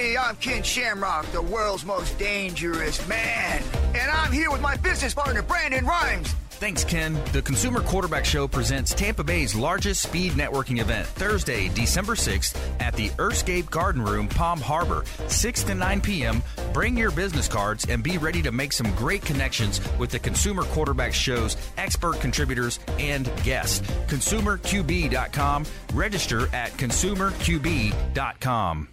Hey, 0.00 0.16
I'm 0.16 0.34
Ken 0.36 0.62
Shamrock, 0.62 1.30
the 1.32 1.42
world's 1.42 1.84
most 1.84 2.18
dangerous 2.18 3.06
man. 3.06 3.62
And 3.94 4.10
I'm 4.10 4.32
here 4.32 4.50
with 4.50 4.62
my 4.62 4.76
business 4.76 5.12
partner, 5.12 5.42
Brandon 5.42 5.84
Rhymes. 5.84 6.34
Thanks, 6.52 6.84
Ken. 6.84 7.20
The 7.32 7.42
Consumer 7.42 7.80
Quarterback 7.80 8.24
Show 8.24 8.48
presents 8.48 8.94
Tampa 8.94 9.22
Bay's 9.24 9.54
largest 9.54 10.02
speed 10.02 10.32
networking 10.32 10.80
event 10.80 11.06
Thursday, 11.06 11.68
December 11.68 12.14
6th 12.14 12.56
at 12.80 12.94
the 12.94 13.10
Earthscape 13.10 13.70
Garden 13.70 14.02
Room, 14.02 14.26
Palm 14.28 14.58
Harbor, 14.60 15.04
6 15.28 15.64
to 15.64 15.74
9 15.74 16.00
p.m. 16.00 16.42
Bring 16.72 16.96
your 16.96 17.10
business 17.10 17.48
cards 17.48 17.84
and 17.88 18.02
be 18.02 18.16
ready 18.16 18.40
to 18.40 18.52
make 18.52 18.72
some 18.72 18.90
great 18.94 19.22
connections 19.22 19.82
with 19.98 20.08
the 20.10 20.18
Consumer 20.18 20.62
Quarterback 20.64 21.12
Show's 21.12 21.58
expert 21.76 22.18
contributors 22.20 22.80
and 22.98 23.30
guests. 23.42 23.80
ConsumerQB.com. 24.06 25.66
Register 25.92 26.48
at 26.54 26.70
ConsumerQB.com. 26.72 28.88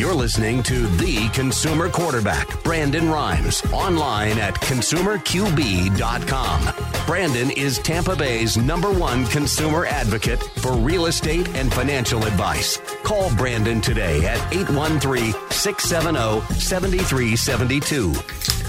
You're 0.00 0.14
listening 0.14 0.62
to 0.62 0.86
the 0.96 1.28
consumer 1.34 1.90
quarterback, 1.90 2.64
Brandon 2.64 3.10
Rhymes, 3.10 3.62
online 3.70 4.38
at 4.38 4.54
consumerqb.com. 4.54 7.04
Brandon 7.04 7.50
is 7.50 7.78
Tampa 7.80 8.16
Bay's 8.16 8.56
number 8.56 8.90
one 8.90 9.26
consumer 9.26 9.84
advocate 9.84 10.42
for 10.42 10.72
real 10.72 11.04
estate 11.04 11.54
and 11.54 11.70
financial 11.70 12.24
advice. 12.24 12.78
Call 13.02 13.30
Brandon 13.34 13.82
today 13.82 14.24
at 14.24 14.38
813 14.54 15.34
670 15.50 16.54
7372. 16.54 18.14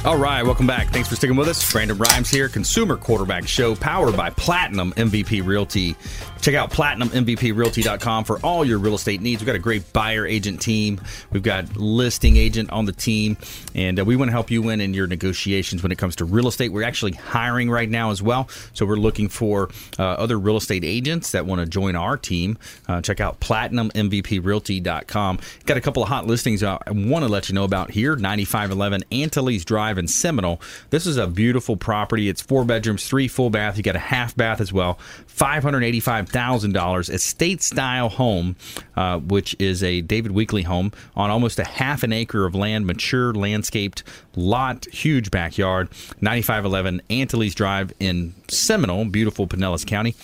All 0.04 0.18
right, 0.18 0.44
welcome 0.44 0.66
back. 0.66 0.90
Thanks 0.90 1.08
for 1.08 1.16
sticking 1.16 1.38
with 1.38 1.48
us. 1.48 1.72
Brandon 1.72 1.96
Rhymes 1.96 2.30
here, 2.30 2.50
Consumer 2.50 2.98
Quarterback 2.98 3.48
Show, 3.48 3.76
powered 3.76 4.18
by 4.18 4.32
Platinum 4.32 4.92
MVP 4.94 5.46
Realty. 5.46 5.96
Check 6.42 6.56
out 6.56 6.72
platinummvprealty.com 6.72 8.24
for 8.24 8.40
all 8.40 8.66
your 8.66 8.80
real 8.80 8.96
estate 8.96 9.22
needs. 9.22 9.42
We've 9.42 9.46
got 9.46 9.56
a 9.56 9.60
great 9.60 9.94
buyer 9.94 10.26
agent 10.26 10.60
team. 10.60 11.00
We've 11.32 11.44
got 11.44 11.78
listing 11.78 12.36
agent 12.36 12.72
on 12.72 12.86
the 12.86 12.92
team, 12.92 13.38
and 13.76 14.00
uh, 14.00 14.06
we 14.06 14.16
want 14.16 14.30
to 14.30 14.34
help 14.34 14.50
you 14.50 14.64
win 14.64 14.82
in 14.82 14.96
your 14.96 15.06
negotiations 15.06 15.84
when 15.84 15.92
it 15.92 16.00
comes 16.00 16.16
to 16.16 16.26
real 16.26 16.48
estate. 16.48 16.72
We're 16.72 16.82
actually 16.82 17.12
hiring 17.12 17.70
right 17.70 17.88
now 17.88 18.10
as 18.10 18.24
well, 18.24 18.50
so 18.74 18.88
we're 18.88 18.96
looking 18.96 19.30
for 19.30 19.70
uh, 20.00 20.04
other 20.04 20.40
real 20.40 20.58
estate 20.58 20.84
agents 20.84 21.32
that 21.32 21.46
want 21.46 21.62
to 21.62 21.68
join 21.68 21.96
our 21.96 22.18
team. 22.18 22.58
Uh, 22.88 23.02
check 23.02 23.20
out 23.20 23.40
platinummvprealty.com. 23.40 25.40
Got 25.66 25.78
a 25.78 25.82
couple 25.82 26.02
of 26.02 26.10
hot 26.10 26.26
listings 26.26 26.64
I 26.64 26.80
want 26.88 27.24
to 27.24 27.30
let 27.30 27.50
you 27.50 27.56
know 27.56 27.66
about 27.66 27.92
here. 27.92 28.16
9511 28.16 29.04
Antilles 29.12 29.64
Drive 29.64 30.00
in 30.00 30.08
Seminole. 30.08 30.60
This 30.90 31.06
is 31.06 31.18
a 31.18 31.28
beautiful 31.28 31.78
property. 31.78 32.30
It's 32.30 32.42
four 32.42 32.66
bedrooms, 32.66 33.08
three 33.08 33.28
full 33.28 33.52
bath. 33.52 33.78
You 33.78 33.84
got 33.84 33.96
a 33.96 34.00
half 34.00 34.36
bath 34.36 34.60
as 34.60 34.74
well. 34.74 34.98
$585,000 35.36 37.10
estate 37.10 37.62
style 37.62 38.10
home, 38.10 38.56
uh, 38.96 39.20
which 39.20 39.56
is 39.60 39.84
a 39.84 40.02
David 40.02 40.32
Weekley 40.32 40.66
home 40.66 40.92
on 41.16 41.30
almost 41.30 41.60
a 41.60 41.64
half 41.64 42.04
an 42.04 42.14
acre 42.14 42.46
of 42.46 42.56
land, 42.56 42.86
mature 42.86 43.34
landscaped 43.34 44.04
lot, 44.36 44.86
huge 44.86 45.32
backyard. 45.32 45.90
9511 46.22 47.02
Antilles 47.10 47.56
Drive 47.56 47.94
in 48.00 48.34
Seminole, 48.50 49.06
beautiful 49.06 49.48
Pinellas 49.48 49.86
County. 49.86 50.16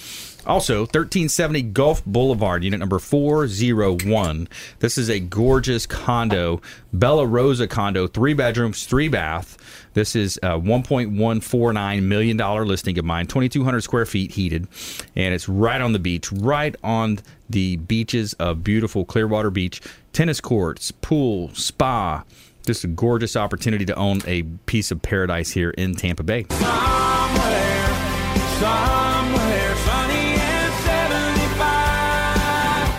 Also, 0.47 0.79
1370 0.79 1.61
Gulf 1.61 2.05
Boulevard, 2.05 2.63
unit 2.63 2.79
number 2.79 2.99
401. 2.99 4.47
This 4.79 4.97
is 4.97 5.09
a 5.09 5.19
gorgeous 5.19 5.85
condo, 5.85 6.61
Bella 6.93 7.25
Rosa 7.25 7.67
condo, 7.67 8.07
three 8.07 8.33
bedrooms, 8.33 8.85
three 8.85 9.09
bath. 9.09 9.57
This 9.93 10.15
is 10.15 10.39
uh, 10.41 10.55
a 10.55 10.59
$1.149 10.59 12.01
million 12.03 12.37
listing 12.37 12.97
of 12.97 13.03
mine, 13.03 13.27
2,200 13.27 13.81
square 13.81 14.05
feet 14.05 14.31
heated, 14.31 14.69
and 15.17 15.33
it's 15.33 15.49
right 15.49 15.81
on 15.81 15.91
the 15.91 15.99
beach, 15.99 16.31
right 16.31 16.75
on 16.81 17.19
the 17.49 17.75
beaches 17.75 18.31
of 18.33 18.63
beautiful 18.63 19.03
Clearwater 19.03 19.49
Beach. 19.49 19.81
Tennis 20.13 20.39
courts, 20.39 20.91
pool, 20.91 21.53
spa. 21.55 22.23
Just 22.65 22.85
a 22.85 22.87
gorgeous 22.87 23.35
opportunity 23.35 23.85
to 23.85 23.95
own 23.95 24.21
a 24.25 24.43
piece 24.65 24.91
of 24.91 25.01
paradise 25.01 25.51
here 25.51 25.71
in 25.71 25.95
Tampa 25.95 26.23
Bay. 26.23 26.45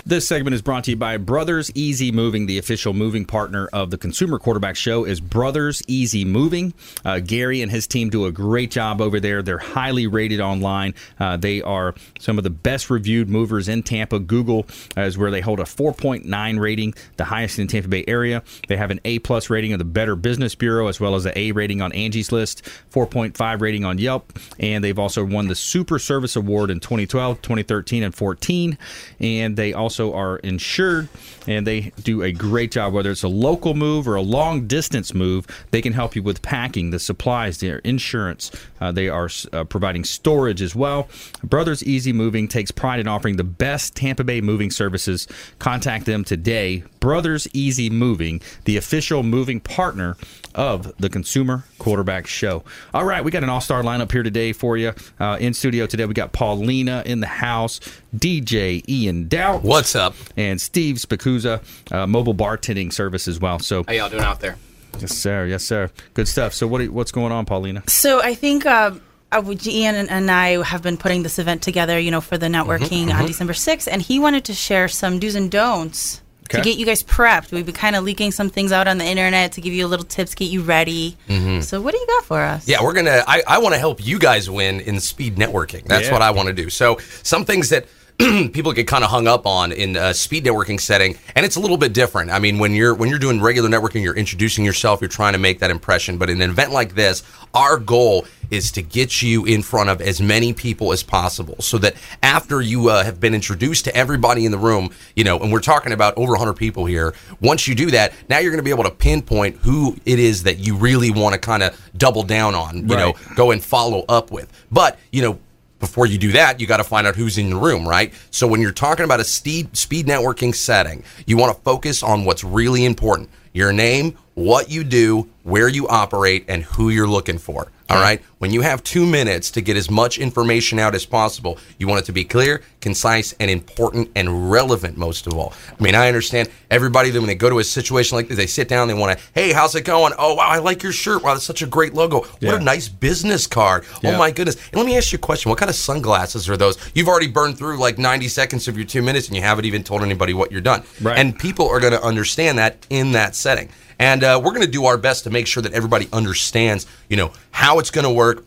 This 0.09 0.27
segment 0.27 0.55
is 0.55 0.63
brought 0.63 0.85
to 0.85 0.89
you 0.89 0.97
by 0.97 1.17
Brothers 1.17 1.69
Easy 1.75 2.11
Moving. 2.11 2.47
The 2.47 2.57
official 2.57 2.93
moving 2.93 3.25
partner 3.25 3.69
of 3.71 3.91
the 3.91 3.97
Consumer 3.99 4.39
Quarterback 4.39 4.75
Show 4.75 5.05
is 5.05 5.21
Brothers 5.21 5.83
Easy 5.87 6.25
Moving. 6.25 6.73
Uh, 7.05 7.19
Gary 7.19 7.61
and 7.61 7.71
his 7.71 7.85
team 7.85 8.09
do 8.09 8.25
a 8.25 8.31
great 8.31 8.71
job 8.71 9.01
over 9.01 9.19
there. 9.19 9.43
They're 9.43 9.59
highly 9.59 10.07
rated 10.07 10.39
online. 10.39 10.95
Uh, 11.19 11.37
they 11.37 11.61
are 11.61 11.93
some 12.19 12.39
of 12.39 12.43
the 12.43 12.49
best 12.49 12.89
reviewed 12.89 13.29
movers 13.29 13.69
in 13.69 13.83
Tampa. 13.83 14.17
Google 14.17 14.65
is 14.97 15.15
where 15.15 15.29
they 15.29 15.41
hold 15.41 15.59
a 15.59 15.63
4.9 15.65 16.59
rating, 16.59 16.95
the 17.17 17.25
highest 17.25 17.59
in 17.59 17.67
the 17.67 17.71
Tampa 17.71 17.89
Bay 17.89 18.03
area. 18.07 18.41
They 18.67 18.77
have 18.77 18.89
an 18.89 19.01
A 19.05 19.19
plus 19.19 19.51
rating 19.51 19.73
of 19.73 19.77
the 19.77 19.85
Better 19.85 20.15
Business 20.15 20.55
Bureau, 20.55 20.87
as 20.87 20.99
well 20.99 21.13
as 21.13 21.27
an 21.27 21.33
A 21.35 21.51
rating 21.51 21.83
on 21.83 21.91
Angie's 21.91 22.31
List, 22.31 22.63
4.5 22.91 23.61
rating 23.61 23.85
on 23.85 23.99
Yelp, 23.99 24.39
and 24.59 24.83
they've 24.83 24.97
also 24.97 25.23
won 25.23 25.49
the 25.49 25.55
Super 25.55 25.99
Service 25.99 26.35
Award 26.35 26.71
in 26.71 26.79
2012, 26.79 27.43
2013, 27.43 28.01
and 28.01 28.15
14. 28.15 28.75
And 29.19 29.55
they 29.55 29.73
also 29.73 29.98
also 29.99 30.15
are 30.15 30.37
insured, 30.37 31.09
and 31.47 31.67
they 31.67 31.91
do 32.03 32.23
a 32.23 32.31
great 32.31 32.71
job. 32.71 32.93
Whether 32.93 33.11
it's 33.11 33.23
a 33.23 33.27
local 33.27 33.73
move 33.73 34.07
or 34.07 34.15
a 34.15 34.21
long 34.21 34.67
distance 34.67 35.13
move, 35.13 35.45
they 35.71 35.81
can 35.81 35.93
help 35.93 36.15
you 36.15 36.23
with 36.23 36.41
packing, 36.41 36.91
the 36.91 36.99
supplies, 36.99 37.59
their 37.59 37.79
insurance. 37.79 38.51
Uh, 38.79 38.91
they 38.91 39.09
are 39.09 39.29
uh, 39.51 39.63
providing 39.65 40.03
storage 40.03 40.61
as 40.61 40.75
well. 40.75 41.09
Brothers 41.43 41.83
Easy 41.83 42.13
Moving 42.13 42.47
takes 42.47 42.71
pride 42.71 42.99
in 42.99 43.07
offering 43.07 43.35
the 43.35 43.43
best 43.43 43.95
Tampa 43.95 44.23
Bay 44.23 44.41
moving 44.41 44.71
services. 44.71 45.27
Contact 45.59 46.05
them 46.05 46.23
today. 46.23 46.83
Brothers 46.99 47.47
Easy 47.53 47.89
Moving, 47.89 48.41
the 48.65 48.77
official 48.77 49.23
moving 49.23 49.59
partner 49.59 50.17
of 50.55 50.95
the 50.97 51.09
Consumer 51.09 51.63
Quarterback 51.77 52.27
Show. 52.27 52.63
All 52.93 53.05
right, 53.05 53.23
we 53.23 53.31
got 53.31 53.43
an 53.43 53.49
all 53.49 53.61
star 53.61 53.83
lineup 53.83 54.11
here 54.11 54.23
today 54.23 54.51
for 54.51 54.77
you. 54.77 54.93
Uh, 55.19 55.37
in 55.39 55.53
studio 55.53 55.85
today, 55.85 56.05
we 56.05 56.13
got 56.13 56.33
Paulina 56.33 57.03
in 57.05 57.19
the 57.19 57.27
house, 57.27 57.79
DJ 58.15 58.87
Ian 58.89 59.27
Doubt. 59.27 59.63
What's 59.63 59.95
up? 59.95 60.15
And 60.37 60.59
Steve 60.59 60.97
Spicuzza, 60.97 61.61
uh, 61.91 62.07
mobile 62.07 62.35
bartending 62.35 62.91
service 62.91 63.27
as 63.27 63.39
well. 63.39 63.59
So, 63.59 63.83
How 63.87 63.93
y'all 63.93 64.09
doing 64.09 64.23
out 64.23 64.39
there? 64.39 64.57
yes, 64.99 65.11
sir. 65.15 65.45
Yes, 65.45 65.63
sir. 65.63 65.89
Good 66.13 66.27
stuff. 66.27 66.53
So, 66.53 66.67
what 66.67 66.87
what's 66.89 67.11
going 67.11 67.31
on, 67.31 67.45
Paulina? 67.45 67.83
So 67.87 68.21
I 68.21 68.33
think 68.33 68.65
uh, 68.65 68.91
uh, 69.31 69.55
Ian 69.65 69.95
and, 69.95 70.09
and 70.09 70.31
I 70.31 70.63
have 70.63 70.81
been 70.81 70.97
putting 70.97 71.23
this 71.23 71.37
event 71.39 71.61
together, 71.61 71.99
you 71.99 72.11
know, 72.11 72.21
for 72.21 72.37
the 72.37 72.47
networking 72.47 73.13
on 73.13 73.25
December 73.27 73.53
6th, 73.53 73.87
and 73.91 74.01
he 74.01 74.19
wanted 74.19 74.45
to 74.45 74.53
share 74.53 74.87
some 74.87 75.19
do's 75.19 75.35
and 75.35 75.51
don'ts 75.51 76.21
Okay. 76.51 76.57
to 76.57 76.63
get 76.63 76.79
you 76.79 76.85
guys 76.87 77.03
prepped. 77.03 77.51
We've 77.51 77.63
been 77.63 77.75
kind 77.75 77.95
of 77.95 78.03
leaking 78.03 78.31
some 78.31 78.49
things 78.49 78.71
out 78.71 78.87
on 78.87 78.97
the 78.97 79.05
internet 79.05 79.51
to 79.51 79.61
give 79.61 79.71
you 79.71 79.85
a 79.85 79.87
little 79.87 80.03
tips, 80.03 80.33
get 80.33 80.45
you 80.49 80.63
ready. 80.63 81.15
So 81.61 81.79
what 81.79 81.91
do 81.93 81.99
you 81.99 82.07
got 82.07 82.25
for 82.25 82.41
us? 82.41 82.67
Yeah, 82.67 82.81
we're 82.81 82.93
gonna. 82.93 83.23
I, 83.27 83.43
I 83.47 83.59
want 83.59 83.75
to 83.75 83.79
help 83.79 84.03
you 84.03 84.17
guys 84.17 84.49
win 84.49 84.79
in 84.79 84.99
speed 84.99 85.35
networking. 85.35 85.85
That's 85.85 86.07
Yeah. 86.07 86.13
what 86.13 86.23
I 86.23 86.31
want 86.31 86.47
to 86.47 86.53
do. 86.53 86.71
So 86.71 86.97
some 87.21 87.45
things 87.45 87.69
that 87.69 87.85
people 88.51 88.73
get 88.73 88.85
kind 88.85 89.05
of 89.05 89.09
hung 89.09 89.27
up 89.27 89.47
on 89.47 89.71
in 89.71 89.95
a 89.95 90.13
speed 90.13 90.43
networking 90.43 90.77
setting, 90.77 91.17
and 91.37 91.45
it's 91.45 91.55
a 91.55 91.59
little 91.59 91.77
bit 91.77 91.93
different. 91.93 92.29
I 92.31 92.39
mean, 92.39 92.59
when 92.59 92.73
you're 92.73 92.93
when 92.93 93.07
you're 93.09 93.17
doing 93.17 93.39
regular 93.39 93.69
networking, 93.69 94.03
you're 94.03 94.15
introducing 94.15 94.65
yourself, 94.65 94.99
you're 94.99 95.07
trying 95.07 95.33
to 95.33 95.39
make 95.39 95.59
that 95.59 95.71
impression. 95.71 96.17
But 96.17 96.29
in 96.29 96.41
an 96.41 96.49
event 96.49 96.73
like 96.73 96.95
this, 96.95 97.23
our 97.53 97.77
goal 97.77 98.25
is 98.51 98.73
to 98.73 98.81
get 98.81 99.21
you 99.21 99.45
in 99.45 99.61
front 99.61 99.89
of 99.89 100.01
as 100.01 100.19
many 100.19 100.51
people 100.51 100.91
as 100.91 101.01
possible, 101.01 101.55
so 101.61 101.77
that 101.77 101.95
after 102.21 102.59
you 102.59 102.89
uh, 102.89 103.05
have 103.05 103.21
been 103.21 103.33
introduced 103.33 103.85
to 103.85 103.95
everybody 103.95 104.45
in 104.45 104.51
the 104.51 104.57
room, 104.57 104.89
you 105.15 105.23
know, 105.23 105.39
and 105.39 105.49
we're 105.49 105.61
talking 105.61 105.93
about 105.93 106.17
over 106.17 106.33
100 106.33 106.55
people 106.55 106.85
here. 106.85 107.13
Once 107.39 107.69
you 107.69 107.75
do 107.75 107.89
that, 107.91 108.13
now 108.27 108.39
you're 108.39 108.51
going 108.51 108.59
to 108.59 108.63
be 108.63 108.69
able 108.69 108.83
to 108.83 108.91
pinpoint 108.91 109.55
who 109.57 109.95
it 110.05 110.19
is 110.19 110.43
that 110.43 110.59
you 110.59 110.75
really 110.75 111.09
want 111.09 111.33
to 111.35 111.39
kind 111.39 111.63
of 111.63 111.79
double 111.95 112.23
down 112.23 112.53
on. 112.53 112.89
You 112.89 112.97
know, 112.97 113.13
go 113.35 113.51
and 113.51 113.63
follow 113.63 114.03
up 114.09 114.29
with. 114.29 114.51
But 114.69 114.99
you 115.13 115.21
know 115.21 115.39
before 115.79 116.05
you 116.05 116.17
do 116.17 116.31
that, 116.33 116.59
you 116.59 116.67
got 116.67 116.77
to 116.77 116.83
find 116.83 117.07
out 117.07 117.15
who's 117.15 117.37
in 117.37 117.49
the 117.49 117.55
room, 117.55 117.87
right? 117.87 118.13
So 118.31 118.47
when 118.47 118.61
you're 118.61 118.71
talking 118.71 119.05
about 119.05 119.19
a 119.19 119.23
speed 119.23 119.75
speed 119.75 120.05
networking 120.07 120.53
setting, 120.53 121.03
you 121.25 121.37
want 121.37 121.55
to 121.55 121.61
focus 121.63 122.03
on 122.03 122.25
what's 122.25 122.43
really 122.43 122.85
important: 122.85 123.29
your 123.53 123.71
name, 123.71 124.17
what 124.35 124.69
you 124.69 124.83
do, 124.83 125.29
where 125.43 125.67
you 125.67 125.87
operate, 125.87 126.45
and 126.47 126.63
who 126.63 126.89
you're 126.89 127.07
looking 127.07 127.37
for. 127.37 127.71
All 127.89 127.99
right. 127.99 128.21
When 128.37 128.51
you 128.51 128.61
have 128.61 128.83
two 128.83 129.05
minutes 129.05 129.49
to 129.51 129.61
get 129.61 129.75
as 129.75 129.89
much 129.89 130.17
information 130.19 130.77
out 130.79 130.93
as 130.95 131.05
possible, 131.05 131.57
you 131.79 131.87
want 131.87 132.01
it 132.01 132.05
to 132.05 132.13
be 132.13 132.23
clear, 132.23 132.61
concise, 132.81 133.33
and 133.39 133.49
important 133.49 134.11
and 134.15 134.51
relevant. 134.51 134.95
Most 134.95 135.25
of 135.27 135.33
all, 135.33 135.53
I 135.77 135.83
mean, 135.83 135.95
I 135.95 136.07
understand 136.07 136.49
everybody 136.69 137.09
that 137.09 137.19
when 137.19 137.27
they 137.27 137.35
go 137.35 137.49
to 137.49 137.59
a 137.59 137.63
situation 137.63 138.15
like 138.15 138.27
this, 138.27 138.37
they 138.37 138.45
sit 138.47 138.67
down, 138.67 138.87
they 138.87 138.93
want 138.93 139.17
to, 139.17 139.25
hey, 139.33 139.51
how's 139.51 139.73
it 139.75 139.85
going? 139.85 140.13
Oh, 140.17 140.35
wow, 140.35 140.47
I 140.47 140.59
like 140.59 140.83
your 140.83 140.91
shirt. 140.93 141.23
Wow, 141.23 141.33
that's 141.33 141.43
such 141.45 141.61
a 141.63 141.65
great 141.65 141.93
logo. 141.95 142.19
What 142.21 142.41
Yeah. 142.41 142.55
a 142.55 142.59
nice 142.59 142.87
business 142.87 143.47
card. 143.47 143.83
Oh 143.95 143.99
yeah. 144.03 144.15
Oh 144.15 144.17
my 144.19 144.31
goodness. 144.31 144.55
And 144.71 144.75
let 144.75 144.85
me 144.85 144.95
ask 144.95 145.11
you 145.11 145.17
a 145.17 145.19
question. 145.19 145.49
What 145.49 145.57
kind 145.59 145.69
of 145.69 145.75
sunglasses 145.75 146.47
are 146.47 146.55
those? 146.57 146.77
You've 146.93 147.07
already 147.09 147.27
burned 147.27 147.57
through 147.57 147.77
like 147.77 147.97
90 147.97 148.27
seconds 148.27 148.67
of 148.67 148.77
your 148.77 148.85
two 148.85 149.01
minutes 149.01 149.27
and 149.27 149.35
you 149.35 149.41
haven't 149.41 149.65
even 149.65 149.83
told 149.83 150.03
anybody 150.03 150.33
what 150.33 150.51
you're 150.51 150.61
done. 150.61 150.83
Right. 151.01 151.17
And 151.17 151.37
people 151.37 151.67
are 151.67 151.79
going 151.79 151.93
to 151.93 152.03
understand 152.03 152.57
that 152.59 152.85
in 152.89 153.11
that 153.13 153.35
setting. 153.35 153.69
And 153.99 154.23
uh, 154.23 154.41
we're 154.43 154.51
going 154.51 154.65
to 154.65 154.71
do 154.71 154.85
our 154.85 154.97
best 154.97 155.25
to 155.25 155.29
make 155.29 155.45
sure 155.45 155.61
that 155.61 155.73
everybody 155.73 156.07
understands, 156.11 156.87
you 157.09 157.17
know, 157.17 157.33
how 157.51 157.79
it's 157.79 157.91
going 157.91 158.05
to 158.05 158.11
work. 158.11 158.45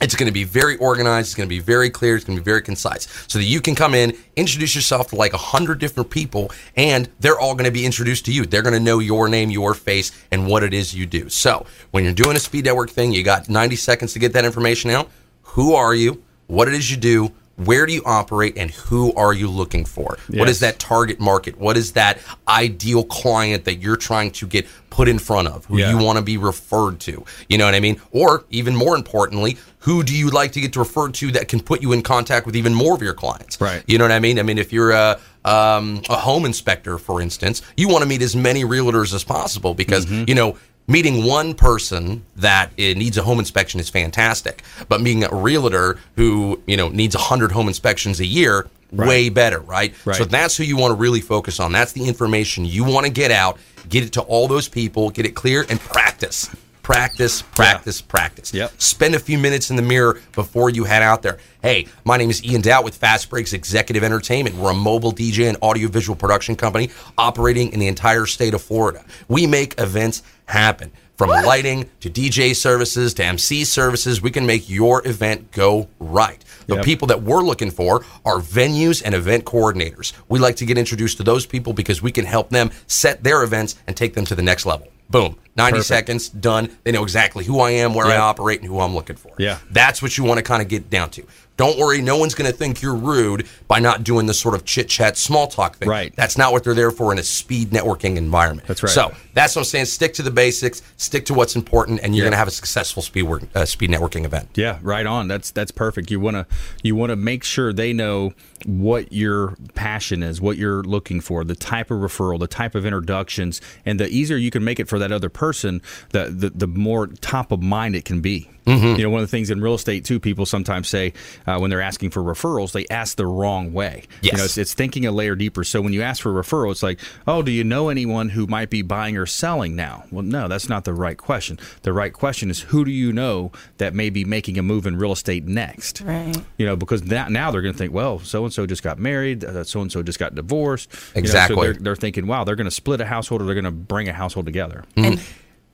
It's 0.00 0.14
going 0.14 0.28
to 0.28 0.32
be 0.32 0.44
very 0.44 0.76
organized. 0.76 1.28
It's 1.28 1.34
going 1.34 1.48
to 1.48 1.54
be 1.54 1.60
very 1.60 1.90
clear. 1.90 2.14
It's 2.14 2.24
going 2.24 2.36
to 2.36 2.42
be 2.42 2.44
very 2.44 2.62
concise, 2.62 3.08
so 3.26 3.38
that 3.38 3.44
you 3.44 3.60
can 3.60 3.74
come 3.74 3.94
in, 3.94 4.16
introduce 4.36 4.76
yourself 4.76 5.08
to 5.08 5.16
like 5.16 5.32
a 5.32 5.38
hundred 5.38 5.80
different 5.80 6.10
people, 6.10 6.52
and 6.76 7.08
they're 7.18 7.38
all 7.38 7.54
going 7.54 7.64
to 7.64 7.72
be 7.72 7.84
introduced 7.84 8.24
to 8.26 8.32
you. 8.32 8.46
They're 8.46 8.62
going 8.62 8.74
to 8.74 8.80
know 8.80 9.00
your 9.00 9.28
name, 9.28 9.50
your 9.50 9.74
face, 9.74 10.12
and 10.30 10.46
what 10.46 10.62
it 10.62 10.72
is 10.72 10.94
you 10.94 11.04
do. 11.04 11.28
So 11.28 11.66
when 11.90 12.04
you're 12.04 12.12
doing 12.12 12.36
a 12.36 12.38
speed 12.38 12.66
network 12.66 12.90
thing, 12.90 13.12
you 13.12 13.24
got 13.24 13.48
90 13.48 13.74
seconds 13.74 14.12
to 14.12 14.20
get 14.20 14.34
that 14.34 14.44
information 14.44 14.90
out. 14.90 15.10
Who 15.42 15.74
are 15.74 15.94
you? 15.94 16.22
What 16.46 16.68
it 16.68 16.74
is 16.74 16.90
you 16.90 16.96
do? 16.96 17.32
Where 17.64 17.86
do 17.86 17.92
you 17.92 18.02
operate? 18.06 18.56
And 18.56 18.70
who 18.70 19.12
are 19.14 19.32
you 19.32 19.48
looking 19.50 19.84
for? 19.84 20.16
What 20.28 20.46
Yes. 20.46 20.50
is 20.50 20.60
that 20.60 20.78
target 20.78 21.18
market? 21.18 21.58
What 21.58 21.76
is 21.76 21.92
that 21.92 22.18
ideal 22.46 23.02
client 23.04 23.64
that 23.64 23.76
you're 23.82 23.96
trying 23.96 24.30
to 24.32 24.46
get 24.46 24.66
put 24.90 25.08
in 25.08 25.18
front 25.18 25.48
of? 25.48 25.64
Who 25.66 25.78
Yeah. 25.78 25.90
you 25.90 25.98
want 25.98 26.16
to 26.18 26.22
be 26.22 26.36
referred 26.36 27.00
to? 27.00 27.24
You 27.48 27.58
know 27.58 27.64
what 27.64 27.74
I 27.74 27.80
mean? 27.80 28.00
Or 28.12 28.44
even 28.50 28.76
more 28.76 28.94
importantly, 28.96 29.58
who 29.80 30.02
do 30.04 30.14
you 30.14 30.30
like 30.30 30.52
to 30.52 30.60
get 30.60 30.76
referred 30.76 31.14
to 31.14 31.32
that 31.32 31.48
can 31.48 31.60
put 31.60 31.82
you 31.82 31.92
in 31.92 32.02
contact 32.02 32.46
with 32.46 32.54
even 32.56 32.74
more 32.74 32.94
of 32.94 33.02
your 33.02 33.14
clients? 33.14 33.60
Right. 33.60 33.82
You 33.86 33.98
know 33.98 34.04
what 34.04 34.12
I 34.12 34.20
mean? 34.20 34.38
I 34.38 34.42
mean, 34.42 34.58
if 34.58 34.72
you're 34.72 34.92
a 34.92 35.18
um, 35.44 36.02
a 36.10 36.16
home 36.16 36.44
inspector, 36.44 36.98
for 36.98 37.22
instance, 37.22 37.62
you 37.76 37.88
want 37.88 38.02
to 38.02 38.08
meet 38.08 38.20
as 38.22 38.36
many 38.36 38.64
realtors 38.64 39.14
as 39.14 39.24
possible 39.24 39.74
because 39.74 40.06
Mm-hmm. 40.06 40.24
you 40.28 40.34
know. 40.34 40.56
Meeting 40.90 41.24
one 41.24 41.52
person 41.52 42.24
that 42.36 42.76
needs 42.78 43.18
a 43.18 43.22
home 43.22 43.38
inspection 43.38 43.78
is 43.78 43.90
fantastic, 43.90 44.62
but 44.88 45.02
meeting 45.02 45.22
a 45.22 45.34
realtor 45.34 45.98
who 46.16 46.60
you 46.66 46.78
know 46.78 46.88
needs 46.88 47.14
hundred 47.14 47.52
home 47.52 47.68
inspections 47.68 48.20
a 48.20 48.26
year, 48.26 48.66
way 48.90 49.28
better, 49.28 49.60
right? 49.60 49.94
Right. 50.06 50.16
So 50.16 50.24
that's 50.24 50.56
who 50.56 50.64
you 50.64 50.78
want 50.78 50.92
to 50.92 50.94
really 50.96 51.20
focus 51.20 51.60
on. 51.60 51.72
That's 51.72 51.92
the 51.92 52.08
information 52.08 52.64
you 52.64 52.84
want 52.84 53.04
to 53.04 53.12
get 53.12 53.30
out, 53.30 53.58
get 53.90 54.02
it 54.02 54.14
to 54.14 54.22
all 54.22 54.48
those 54.48 54.66
people, 54.66 55.10
get 55.10 55.26
it 55.26 55.34
clear, 55.34 55.66
and 55.68 55.78
practice. 55.78 56.48
Practice, 56.88 57.42
practice, 57.42 58.00
practice. 58.00 58.54
Yep. 58.54 58.72
Spend 58.80 59.14
a 59.14 59.18
few 59.18 59.36
minutes 59.36 59.68
in 59.68 59.76
the 59.76 59.82
mirror 59.82 60.22
before 60.32 60.70
you 60.70 60.84
head 60.84 61.02
out 61.02 61.20
there. 61.20 61.36
Hey, 61.60 61.86
my 62.06 62.16
name 62.16 62.30
is 62.30 62.42
Ian 62.42 62.62
Doubt 62.62 62.82
with 62.82 62.94
Fast 62.94 63.28
Breaks 63.28 63.52
Executive 63.52 64.02
Entertainment. 64.02 64.56
We're 64.56 64.70
a 64.70 64.74
mobile 64.74 65.12
DJ 65.12 65.48
and 65.50 65.58
audiovisual 65.58 66.16
production 66.16 66.56
company 66.56 66.88
operating 67.18 67.74
in 67.74 67.78
the 67.78 67.88
entire 67.88 68.24
state 68.24 68.54
of 68.54 68.62
Florida. 68.62 69.04
We 69.28 69.46
make 69.46 69.78
events 69.78 70.22
happen. 70.46 70.90
From 71.18 71.28
lighting 71.28 71.90
to 72.00 72.08
DJ 72.08 72.56
services 72.56 73.12
to 73.14 73.24
MC 73.24 73.64
services, 73.64 74.22
we 74.22 74.30
can 74.30 74.46
make 74.46 74.70
your 74.70 75.06
event 75.06 75.50
go 75.50 75.88
right. 75.98 76.42
The 76.68 76.76
Yep. 76.76 76.84
people 76.86 77.08
that 77.08 77.22
we're 77.22 77.42
looking 77.42 77.70
for 77.70 78.02
are 78.24 78.40
venues 78.40 79.02
and 79.04 79.14
event 79.14 79.44
coordinators. 79.44 80.14
We 80.30 80.38
like 80.38 80.56
to 80.56 80.64
get 80.64 80.78
introduced 80.78 81.18
to 81.18 81.22
those 81.22 81.44
people 81.44 81.74
because 81.74 82.00
we 82.00 82.12
can 82.12 82.24
help 82.24 82.48
them 82.48 82.70
set 82.86 83.24
their 83.24 83.42
events 83.42 83.74
and 83.86 83.94
take 83.94 84.14
them 84.14 84.24
to 84.24 84.34
the 84.34 84.40
next 84.42 84.64
level. 84.64 84.88
Boom. 85.10 85.36
90 85.56 85.72
Perfect. 85.72 85.86
seconds, 85.86 86.28
done. 86.28 86.76
They 86.84 86.92
know 86.92 87.02
exactly 87.02 87.44
who 87.44 87.58
I 87.60 87.70
am, 87.70 87.94
where 87.94 88.06
I 88.06 88.16
operate, 88.16 88.60
and 88.60 88.68
who 88.68 88.78
I'm 88.78 88.94
looking 88.94 89.16
for. 89.16 89.32
Yeah. 89.38 89.58
That's 89.70 90.00
what 90.00 90.16
you 90.16 90.22
want 90.22 90.38
to 90.38 90.44
kind 90.44 90.62
of 90.62 90.68
get 90.68 90.88
down 90.88 91.10
to. 91.10 91.24
Don't 91.58 91.78
worry, 91.78 92.00
no 92.00 92.16
one's 92.16 92.34
going 92.34 92.50
to 92.50 92.56
think 92.56 92.80
you're 92.80 92.94
rude 92.94 93.46
by 93.66 93.78
not 93.80 94.04
doing 94.04 94.24
the 94.26 94.32
sort 94.32 94.54
of 94.54 94.64
chit 94.64 94.88
chat, 94.88 95.18
small 95.18 95.46
talk 95.48 95.76
thing. 95.76 95.88
Right. 95.88 96.16
That's 96.16 96.38
not 96.38 96.52
what 96.52 96.64
they're 96.64 96.72
there 96.72 96.90
for 96.90 97.12
in 97.12 97.18
a 97.18 97.22
speed 97.22 97.68
networking 97.70 98.16
environment. 98.16 98.66
That's 98.66 98.82
right. 98.82 98.90
So 98.90 99.12
that's 99.34 99.54
what 99.56 99.60
I'm 99.62 99.64
saying. 99.66 99.84
Stick 99.86 100.14
to 100.14 100.22
the 100.22 100.30
basics, 100.30 100.80
stick 100.96 101.26
to 101.26 101.34
what's 101.34 101.54
important, 101.56 102.00
and 102.02 102.14
you're 102.16 102.24
Yeah. 102.24 102.28
going 102.30 102.32
to 102.32 102.38
have 102.38 102.48
a 102.48 102.52
successful 102.52 103.02
speed 103.02 103.24
work, 103.24 103.42
uh, 103.54 103.66
speed 103.66 103.90
networking 103.90 104.24
event. 104.24 104.48
Yeah, 104.54 104.78
right 104.82 105.04
on. 105.04 105.28
That's 105.28 105.50
that's 105.50 105.70
perfect. 105.72 106.10
You 106.10 106.20
want 106.20 106.36
to 106.36 106.46
you 106.82 106.94
want 106.96 107.10
to 107.10 107.16
make 107.16 107.44
sure 107.44 107.72
they 107.72 107.92
know 107.92 108.32
what 108.64 109.12
your 109.12 109.56
passion 109.74 110.22
is, 110.22 110.40
what 110.40 110.56
you're 110.56 110.82
looking 110.82 111.20
for, 111.20 111.44
the 111.44 111.54
type 111.54 111.90
of 111.90 111.98
referral, 111.98 112.38
the 112.40 112.46
type 112.48 112.74
of 112.74 112.84
introductions, 112.86 113.60
and 113.84 114.00
the 114.00 114.08
easier 114.08 114.36
you 114.36 114.50
can 114.50 114.64
make 114.64 114.80
it 114.80 114.88
for 114.88 114.98
that 115.00 115.10
other 115.12 115.28
person, 115.28 115.82
the 116.10 116.26
the, 116.26 116.50
the 116.50 116.66
more 116.68 117.08
top 117.08 117.50
of 117.52 117.60
mind 117.62 117.96
it 117.96 118.04
can 118.04 118.20
be. 118.20 118.48
You 118.68 118.98
know, 118.98 119.08
one 119.08 119.22
of 119.22 119.26
the 119.26 119.30
things 119.30 119.48
in 119.48 119.62
real 119.62 119.72
estate 119.72 120.04
too, 120.04 120.20
people 120.20 120.44
sometimes 120.44 120.90
say 120.90 121.14
uh, 121.48 121.58
when 121.58 121.70
they're 121.70 121.80
asking 121.80 122.10
for 122.10 122.22
referrals, 122.22 122.72
they 122.72 122.86
ask 122.90 123.16
the 123.16 123.26
wrong 123.26 123.72
way. 123.72 124.04
You 124.22 124.32
know, 124.32 124.38
Yes. 124.38 124.44
it's, 124.44 124.58
it's 124.58 124.74
thinking 124.74 125.06
a 125.06 125.10
layer 125.12 125.34
deeper. 125.34 125.64
So 125.64 125.80
when 125.80 125.92
you 125.92 126.02
ask 126.02 126.22
for 126.22 126.38
a 126.38 126.42
referral, 126.42 126.70
it's 126.70 126.82
like, 126.82 127.00
oh, 127.26 127.40
do 127.42 127.50
you 127.50 127.64
know 127.64 127.88
anyone 127.88 128.28
who 128.30 128.46
might 128.46 128.70
be 128.70 128.82
buying 128.82 129.16
or 129.16 129.24
selling 129.26 129.74
now? 129.74 130.04
Well, 130.10 130.22
no, 130.22 130.46
that's 130.48 130.68
not 130.68 130.84
the 130.84 130.92
right 130.94 131.16
question. 131.16 131.58
The 131.82 131.92
right 131.92 132.12
question 132.12 132.50
is 132.50 132.60
who 132.60 132.84
do 132.84 132.90
you 132.90 133.12
know 133.12 133.50
that 133.78 133.94
may 133.94 134.10
be 134.10 134.24
making 134.24 134.58
a 134.58 134.62
move 134.62 134.86
in 134.86 134.96
real 134.98 135.12
estate 135.12 135.46
next? 135.46 136.02
Right. 136.02 136.36
You 136.58 136.66
know, 136.66 136.76
because 136.76 137.02
now, 137.04 137.28
now 137.28 137.50
they're 137.50 137.62
going 137.62 137.74
to 137.74 137.78
think, 137.78 137.92
well, 137.94 138.18
so 138.18 138.44
and 138.44 138.52
so 138.52 138.66
just 138.66 138.82
got 138.82 138.98
married, 138.98 139.42
so 139.64 139.80
and 139.80 139.90
so 139.90 140.02
just 140.02 140.18
got 140.18 140.34
divorced. 140.34 140.90
You 140.92 140.98
know, 140.98 141.12
so 141.14 141.18
Exactly. 141.20 141.62
they're, 141.66 141.74
they're 141.80 141.96
thinking, 141.96 142.26
wow, 142.26 142.44
they're 142.44 142.56
going 142.56 142.66
to 142.66 142.70
split 142.70 143.00
a 143.00 143.06
household 143.06 143.40
or 143.40 143.46
they're 143.46 143.54
going 143.54 143.64
to 143.64 143.70
bring 143.70 144.08
a 144.08 144.12
household 144.12 144.44
together. 144.46 144.84
And 144.96 145.20